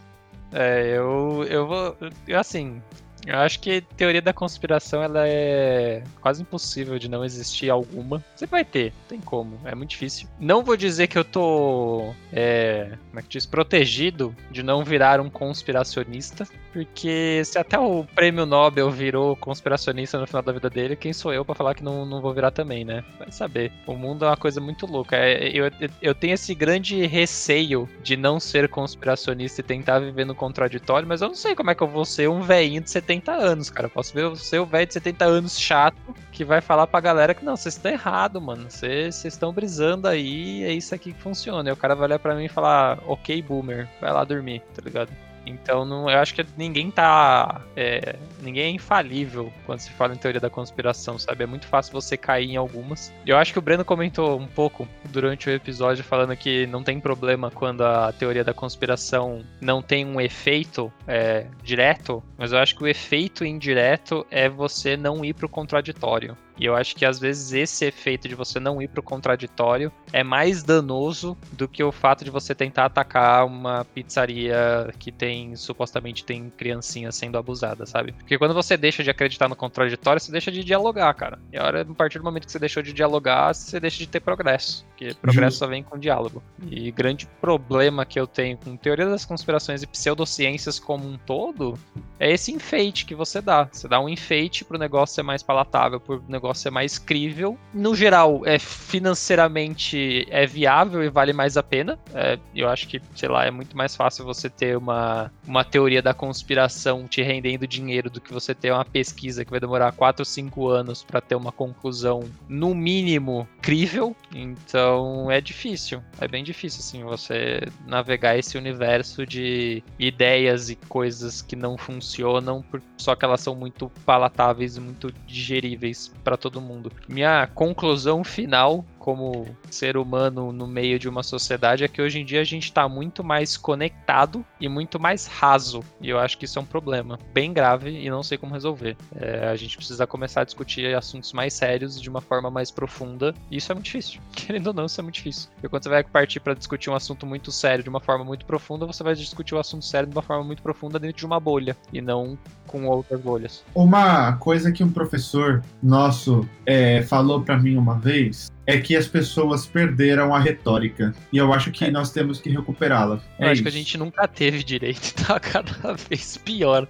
eu, 0.54 1.46
eu 1.50 1.68
vou. 1.68 1.98
Assim, 2.36 2.82
eu 3.26 3.38
acho 3.38 3.60
que 3.60 3.82
teoria 3.96 4.22
da 4.22 4.34
conspiração 4.34 5.04
ela 5.04 5.28
é 5.28 6.04
quase 6.22 6.42
impossível 6.42 6.98
de 6.98 7.08
não 7.08 7.24
existir 7.24 7.70
alguma. 7.70 8.24
Você 8.36 8.48
vai 8.48 8.66
ter, 8.66 8.94
tem 9.08 9.20
como, 9.20 9.60
é 9.66 9.76
muito 9.76 9.92
difícil. 9.92 10.28
Não 10.40 10.64
vou 10.64 10.76
dizer 10.76 11.08
que 11.08 11.18
eu 11.18 11.24
tô, 11.24 12.14
é, 12.34 12.98
como 13.10 13.20
é 13.20 13.22
que 13.22 13.30
diz, 13.30 13.46
protegido 13.46 14.36
de 14.50 14.64
não 14.64 14.84
virar 14.84 15.22
um 15.22 15.30
conspiracionista, 15.30 16.48
porque 16.72 17.42
se 17.46 17.58
até 17.58 17.78
o 17.78 18.06
prêmio 18.16 18.46
Nobel 18.46 18.90
virou 18.90 19.36
conspiracionista 19.36 20.18
no 20.18 20.28
final 20.28 20.42
da 20.42 20.52
vida 20.52 20.70
dele, 20.70 20.96
quem 20.96 21.14
sou 21.14 21.34
eu 21.34 21.44
para 21.44 21.56
falar 21.56 21.76
que 21.76 21.84
não, 21.84 22.06
não 22.06 22.22
vou 22.22 22.34
virar 22.34 22.52
também, 22.52 22.86
né? 22.86 23.04
Vai 23.20 23.32
saber. 23.32 23.72
O 23.86 23.94
mundo 23.94 24.26
é 24.26 24.30
uma 24.30 24.38
coisa 24.38 24.62
muito 24.62 24.86
louca. 24.86 25.16
É, 25.16 25.50
eu, 25.50 25.70
eu 26.02 26.16
tenho 26.16 26.34
esse 26.34 26.56
grande 26.56 27.06
receio 27.06 27.90
de 28.02 28.16
não 28.16 28.40
ser 28.40 28.70
conspiracionista 28.70 29.62
e 29.62 29.64
tentar 29.64 30.00
viver 30.00 30.26
no 30.26 30.36
contraditório, 30.36 31.08
mas 31.08 31.22
eu 31.22 31.28
não 31.28 31.36
sei 31.36 31.56
como 31.56 31.72
é 31.72 31.76
que 31.76 31.84
eu 31.84 31.88
vou 31.88 32.06
ser 32.06 32.30
um 32.30 32.42
velhinho 32.42 32.82
de 32.82 32.90
70 32.90 33.32
anos, 33.32 33.70
cara. 33.70 33.88
Eu 33.88 33.92
posso 33.92 34.14
ver 34.14 34.26
o 34.26 34.36
seu 34.36 34.66
velho 34.66 34.88
de 34.88 34.94
70 34.94 35.26
anos 35.26 35.60
chato 35.60 36.16
que 36.32 36.46
vai 36.46 36.62
falar 36.62 36.88
pra 36.88 37.00
galera 37.00 37.34
que 37.34 37.44
não, 37.44 37.56
vocês 37.56 37.76
estão 37.76 37.92
errado, 37.92 38.42
mano. 38.42 38.70
Vocês 38.70 39.26
estão 39.26 39.52
brisando 39.52 40.08
aí, 40.08 40.64
é 40.64 40.72
isso 40.72 40.96
aqui 40.96 41.14
que 41.14 41.22
funciona. 41.22 41.70
E 41.70 41.74
o 41.74 41.78
cara 41.78 41.96
vai 41.96 42.06
olhar 42.08 42.20
pra 42.20 42.36
mim 42.36 42.46
e 42.46 42.50
falar, 42.50 43.00
ok, 43.06 43.42
boomer, 43.42 43.88
vai 44.00 44.12
lá 44.12 44.24
dormir, 44.24 44.62
tá 44.74 44.82
ligado? 44.84 45.12
Então 45.46 45.86
não, 45.86 46.10
eu 46.10 46.20
acho 46.20 46.34
que 46.34 46.46
ninguém 46.58 46.92
tá. 46.92 47.62
É, 47.76 48.16
ninguém 48.42 48.64
é 48.66 48.70
infalível 48.70 49.52
quando 49.66 49.80
se 49.80 49.92
fala 49.92 50.14
em 50.14 50.18
teoria 50.18 50.40
da 50.40 50.50
conspiração, 50.50 51.18
sabe? 51.18 51.44
É 51.44 51.48
muito 51.48 51.68
fácil 51.68 51.94
você 51.94 52.16
cair 52.18 52.52
em 52.52 52.56
algumas. 52.56 53.14
Eu 53.26 53.38
acho 53.38 53.54
que 53.54 53.60
o 53.60 53.62
Breno 53.62 53.84
comentou 53.84 54.40
um 54.40 54.48
pouco 54.48 54.88
durante 55.10 55.50
o 55.50 55.54
episódio 55.54 56.04
falando 56.04 56.36
que 56.36 56.66
não 56.68 56.84
tem 56.84 57.00
problema 57.00 57.50
quando 57.52 57.82
a 57.82 58.12
teoria 58.12 58.44
da 58.44 58.54
conspiração 58.54 59.44
não 59.60 59.82
tem 59.82 60.06
um 60.06 60.20
efeito 60.20 60.92
é, 61.08 61.46
direto, 61.64 62.24
mas 62.38 62.52
eu 62.52 62.60
acho 62.60 62.76
que 62.76 62.84
o 62.84 62.88
efeito 62.88 63.44
indireto 63.46 64.26
é 64.30 64.48
você 64.48 64.96
não 64.96 65.24
ir 65.26 65.34
pro 65.34 65.50
contraditório. 65.50 66.38
E 66.62 66.66
eu 66.68 66.76
acho 66.76 66.96
que 66.96 67.04
às 67.04 67.18
vezes 67.18 67.54
esse 67.54 67.86
efeito 67.86 68.28
de 68.28 68.36
você 68.36 68.60
não 68.60 68.80
ir 68.80 68.88
pro 68.88 69.02
contraditório 69.02 69.92
é 70.14 70.24
mais 70.24 70.62
danoso 70.62 71.36
do 71.54 71.68
que 71.68 71.84
o 71.84 71.92
fato 71.92 72.24
de 72.24 72.30
você 72.30 72.54
tentar 72.54 72.86
atacar 72.86 73.48
uma 73.48 73.84
pizzaria 73.84 74.94
que 75.00 75.12
tem 75.12 75.56
supostamente 75.56 76.24
tem 76.24 76.52
criancinha 76.52 77.12
sendo 77.12 77.40
abusada, 77.40 77.88
sabe? 77.88 78.12
Porque 78.12 78.38
quando 78.38 78.54
você 78.54 78.78
deixa 78.78 79.04
de 79.04 79.10
acreditar 79.10 79.50
no 79.50 79.56
contraditório, 79.56 80.22
você 80.22 80.32
deixa 80.32 80.52
de 80.52 80.64
dialogar, 80.64 81.12
cara. 81.16 81.40
E 81.52 81.58
a, 81.58 81.66
hora, 81.66 81.82
a 81.82 81.96
partir 81.96 82.20
do 82.20 82.26
momento 82.26 82.46
que 82.46 82.52
você 82.52 82.60
deixou 82.60 82.84
de 82.84 82.94
dialogar, 82.94 83.56
você 83.56 83.80
deixa 83.80 83.98
de 83.98 84.08
ter 84.08 84.20
progresso. 84.20 84.86
Porque 84.90 85.16
progresso 85.16 85.58
só 85.58 85.66
vem 85.66 85.82
com 85.82 85.98
diálogo. 85.98 86.44
E 86.70 86.92
grande 86.92 87.26
problema 87.42 88.06
que 88.06 88.20
eu 88.20 88.28
tenho 88.28 88.56
com 88.58 88.78
teoria 88.78 89.08
das 89.08 89.26
conspirações 89.26 89.82
e 89.82 89.88
pseudociências 89.88 90.78
como 90.78 91.08
um 91.08 91.18
todo 91.18 91.74
é 92.20 92.32
esse 92.32 92.52
enfeite 92.52 93.04
que 93.04 93.16
você 93.16 93.42
dá. 93.42 93.68
Você 93.72 93.88
dá 93.88 94.00
um 94.00 94.08
enfeite 94.08 94.64
pro 94.64 94.78
negócio 94.78 95.16
ser 95.16 95.24
mais 95.24 95.42
palatável, 95.42 96.00
pro 96.00 96.24
negócio 96.28 96.51
negócio 96.52 96.68
é 96.68 96.72
mais 96.72 97.00
crível. 97.00 97.58
No 97.74 97.96
geral, 97.96 98.42
é 98.46 98.60
financeiramente 98.60 100.28
é 100.30 100.46
viável 100.46 101.04
e 101.04 101.10
vale 101.10 101.34
mais 101.34 101.58
a 101.58 101.64
pena. 101.64 101.98
É, 102.14 102.38
eu 102.54 102.70
acho 102.70 102.88
que, 102.88 103.02
sei 103.16 103.30
lá, 103.30 103.46
é 103.46 103.52
muito 103.52 103.76
mais 103.76 103.96
fácil 103.96 104.26
você 104.26 104.50
ter 104.50 104.78
uma, 104.78 105.32
uma 105.48 105.64
teoria 105.64 106.02
da 106.02 106.14
conspiração 106.14 107.08
te 107.08 107.22
rendendo 107.22 107.66
dinheiro 107.66 108.10
do 108.10 108.20
que 108.20 108.34
você 108.34 108.54
ter 108.54 108.72
uma 108.72 108.86
pesquisa 108.86 109.46
que 109.46 109.52
vai 109.52 109.60
demorar 109.60 109.92
4 109.94 110.22
ou 110.22 110.26
5 110.26 110.68
anos 110.68 111.04
para 111.04 111.22
ter 111.22 111.36
uma 111.36 111.52
conclusão, 111.52 112.24
no 112.48 112.76
mínimo, 112.76 113.48
crível. 113.62 114.16
Então 114.34 115.32
é 115.32 115.40
difícil. 115.40 116.02
É 116.20 116.28
bem 116.28 116.44
difícil, 116.44 116.80
assim, 116.80 117.04
você 117.04 117.62
navegar 117.88 118.38
esse 118.38 118.58
universo 118.58 119.26
de 119.26 119.84
ideias 119.98 120.70
e 120.70 120.76
coisas 120.76 121.42
que 121.42 121.56
não 121.56 121.78
funcionam, 121.78 122.64
só 122.98 123.16
que 123.16 123.24
elas 123.24 123.42
são 123.42 123.56
muito 123.56 123.90
palatáveis 124.06 124.78
e 124.78 124.82
muito 124.82 125.14
digeríveis 125.26 126.12
para 126.24 126.38
todo 126.42 126.60
mundo. 126.60 126.92
Minha 127.08 127.48
conclusão 127.48 128.24
final 128.24 128.84
como 129.02 129.48
ser 129.72 129.98
humano 129.98 130.52
no 130.52 130.68
meio 130.68 131.00
de 131.00 131.10
uma 131.10 131.24
sociedade 131.24 131.84
é 131.84 131.88
que 131.88 132.00
hoje 132.00 132.20
em 132.20 132.26
dia 132.26 132.40
a 132.40 132.44
gente 132.44 132.66
está 132.66 132.88
muito 132.88 133.24
mais 133.24 133.58
conectado 133.58 134.46
e 134.60 134.70
muito 134.70 135.00
mais 135.00 135.26
raso. 135.26 135.84
E 136.00 136.08
eu 136.08 136.20
acho 136.20 136.38
que 136.38 136.46
isso 136.46 136.60
é 136.60 136.62
um 136.62 136.66
problema 136.66 137.18
bem 137.34 137.52
grave 137.52 137.90
e 137.90 138.08
não 138.12 138.22
sei 138.22 138.38
como 138.38 138.54
resolver. 138.54 138.96
É, 139.16 139.48
a 139.48 139.56
gente 139.56 139.76
precisa 139.76 140.06
começar 140.06 140.42
a 140.42 140.44
discutir 140.44 140.96
assuntos 140.96 141.34
mais 141.34 141.54
sérios 141.54 142.00
de 142.00 142.10
uma 142.10 142.22
forma 142.22 142.52
mais 142.52 142.70
profunda. 142.70 143.34
E 143.50 143.58
isso 143.58 143.72
é 143.72 143.76
muito 143.76 143.86
difícil. 143.86 144.22
Querendo 144.34 144.68
ou 144.68 144.74
não, 144.74 144.86
isso 144.86 145.02
é 145.02 145.04
muito 145.04 145.16
difícil. 145.16 145.50
E 145.64 145.68
quando 145.68 145.82
você 145.82 145.90
vai 145.90 146.04
partir 146.04 146.40
para 146.40 146.54
discutir 146.54 146.92
um 146.92 146.96
assunto 146.96 147.26
muito 147.26 147.52
sério 147.52 147.84
de 147.84 147.90
uma 147.90 148.00
forma 148.00 148.24
muito 148.24 148.46
profunda, 148.46 148.86
você 148.86 149.04
vai 149.04 149.16
discutir 149.16 149.56
o 149.56 149.60
assunto 149.60 149.84
sério 149.84 150.08
de 150.08 150.16
uma 150.16 150.22
forma 150.22 150.44
muito 150.44 150.62
profunda 150.62 151.00
dentro 151.00 151.18
de 151.18 151.26
uma 151.26 151.40
bolha 151.40 151.76
e 151.92 152.02
não 152.02 152.38
com 152.68 152.86
outras 152.86 153.20
bolhas. 153.20 153.64
Uma 153.74 154.34
coisa 154.34 154.72
que 154.72 154.84
um 154.84 154.92
professor 154.92 155.64
nosso 155.82 156.48
é, 156.68 157.02
falou 157.02 157.42
para 157.42 157.58
mim 157.58 157.76
uma 157.76 157.98
vez 157.98 158.52
é 158.72 158.80
que 158.80 158.96
as 158.96 159.08
pessoas 159.08 159.66
perderam 159.66 160.34
a 160.34 160.40
retórica. 160.40 161.14
E 161.32 161.38
eu 161.38 161.52
acho 161.54 161.72
que 161.72 161.86
é. 161.86 161.92
nós 161.92 162.12
temos 162.12 162.40
que 162.40 162.50
recuperá-la. 162.50 163.22
Eu 163.38 163.48
é 163.48 163.52
acho 163.52 163.54
isso. 163.56 163.64
que 163.64 163.70
a 163.70 163.72
gente 163.72 163.98
nunca 163.98 164.28
teve 164.28 164.64
direito, 164.64 165.14
tá 165.28 165.40
cada 165.40 165.94
vez 165.94 166.38
pior. 166.38 166.88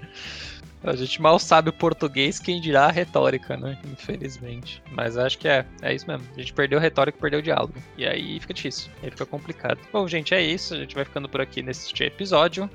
A 0.83 0.95
gente 0.95 1.21
mal 1.21 1.37
sabe 1.37 1.69
o 1.69 1.73
português, 1.73 2.39
quem 2.39 2.59
dirá 2.59 2.85
a 2.85 2.91
retórica, 2.91 3.55
né? 3.55 3.77
Infelizmente. 3.85 4.81
Mas 4.91 5.15
acho 5.15 5.37
que 5.37 5.47
é, 5.47 5.63
é 5.81 5.93
isso 5.93 6.07
mesmo. 6.07 6.25
A 6.35 6.39
gente 6.39 6.53
perdeu 6.53 6.79
a 6.79 6.81
retórica 6.81 7.17
e 7.17 7.21
perdeu 7.21 7.39
o 7.39 7.43
diálogo. 7.43 7.75
E 7.97 8.05
aí 8.05 8.39
fica 8.39 8.53
difícil, 8.53 8.91
aí 9.03 9.11
fica 9.11 9.25
complicado. 9.25 9.79
Bom, 9.93 10.07
gente, 10.07 10.33
é 10.33 10.41
isso. 10.41 10.73
A 10.73 10.77
gente 10.77 10.95
vai 10.95 11.05
ficando 11.05 11.29
por 11.29 11.39
aqui 11.39 11.61
neste 11.61 12.03
episódio. 12.03 12.69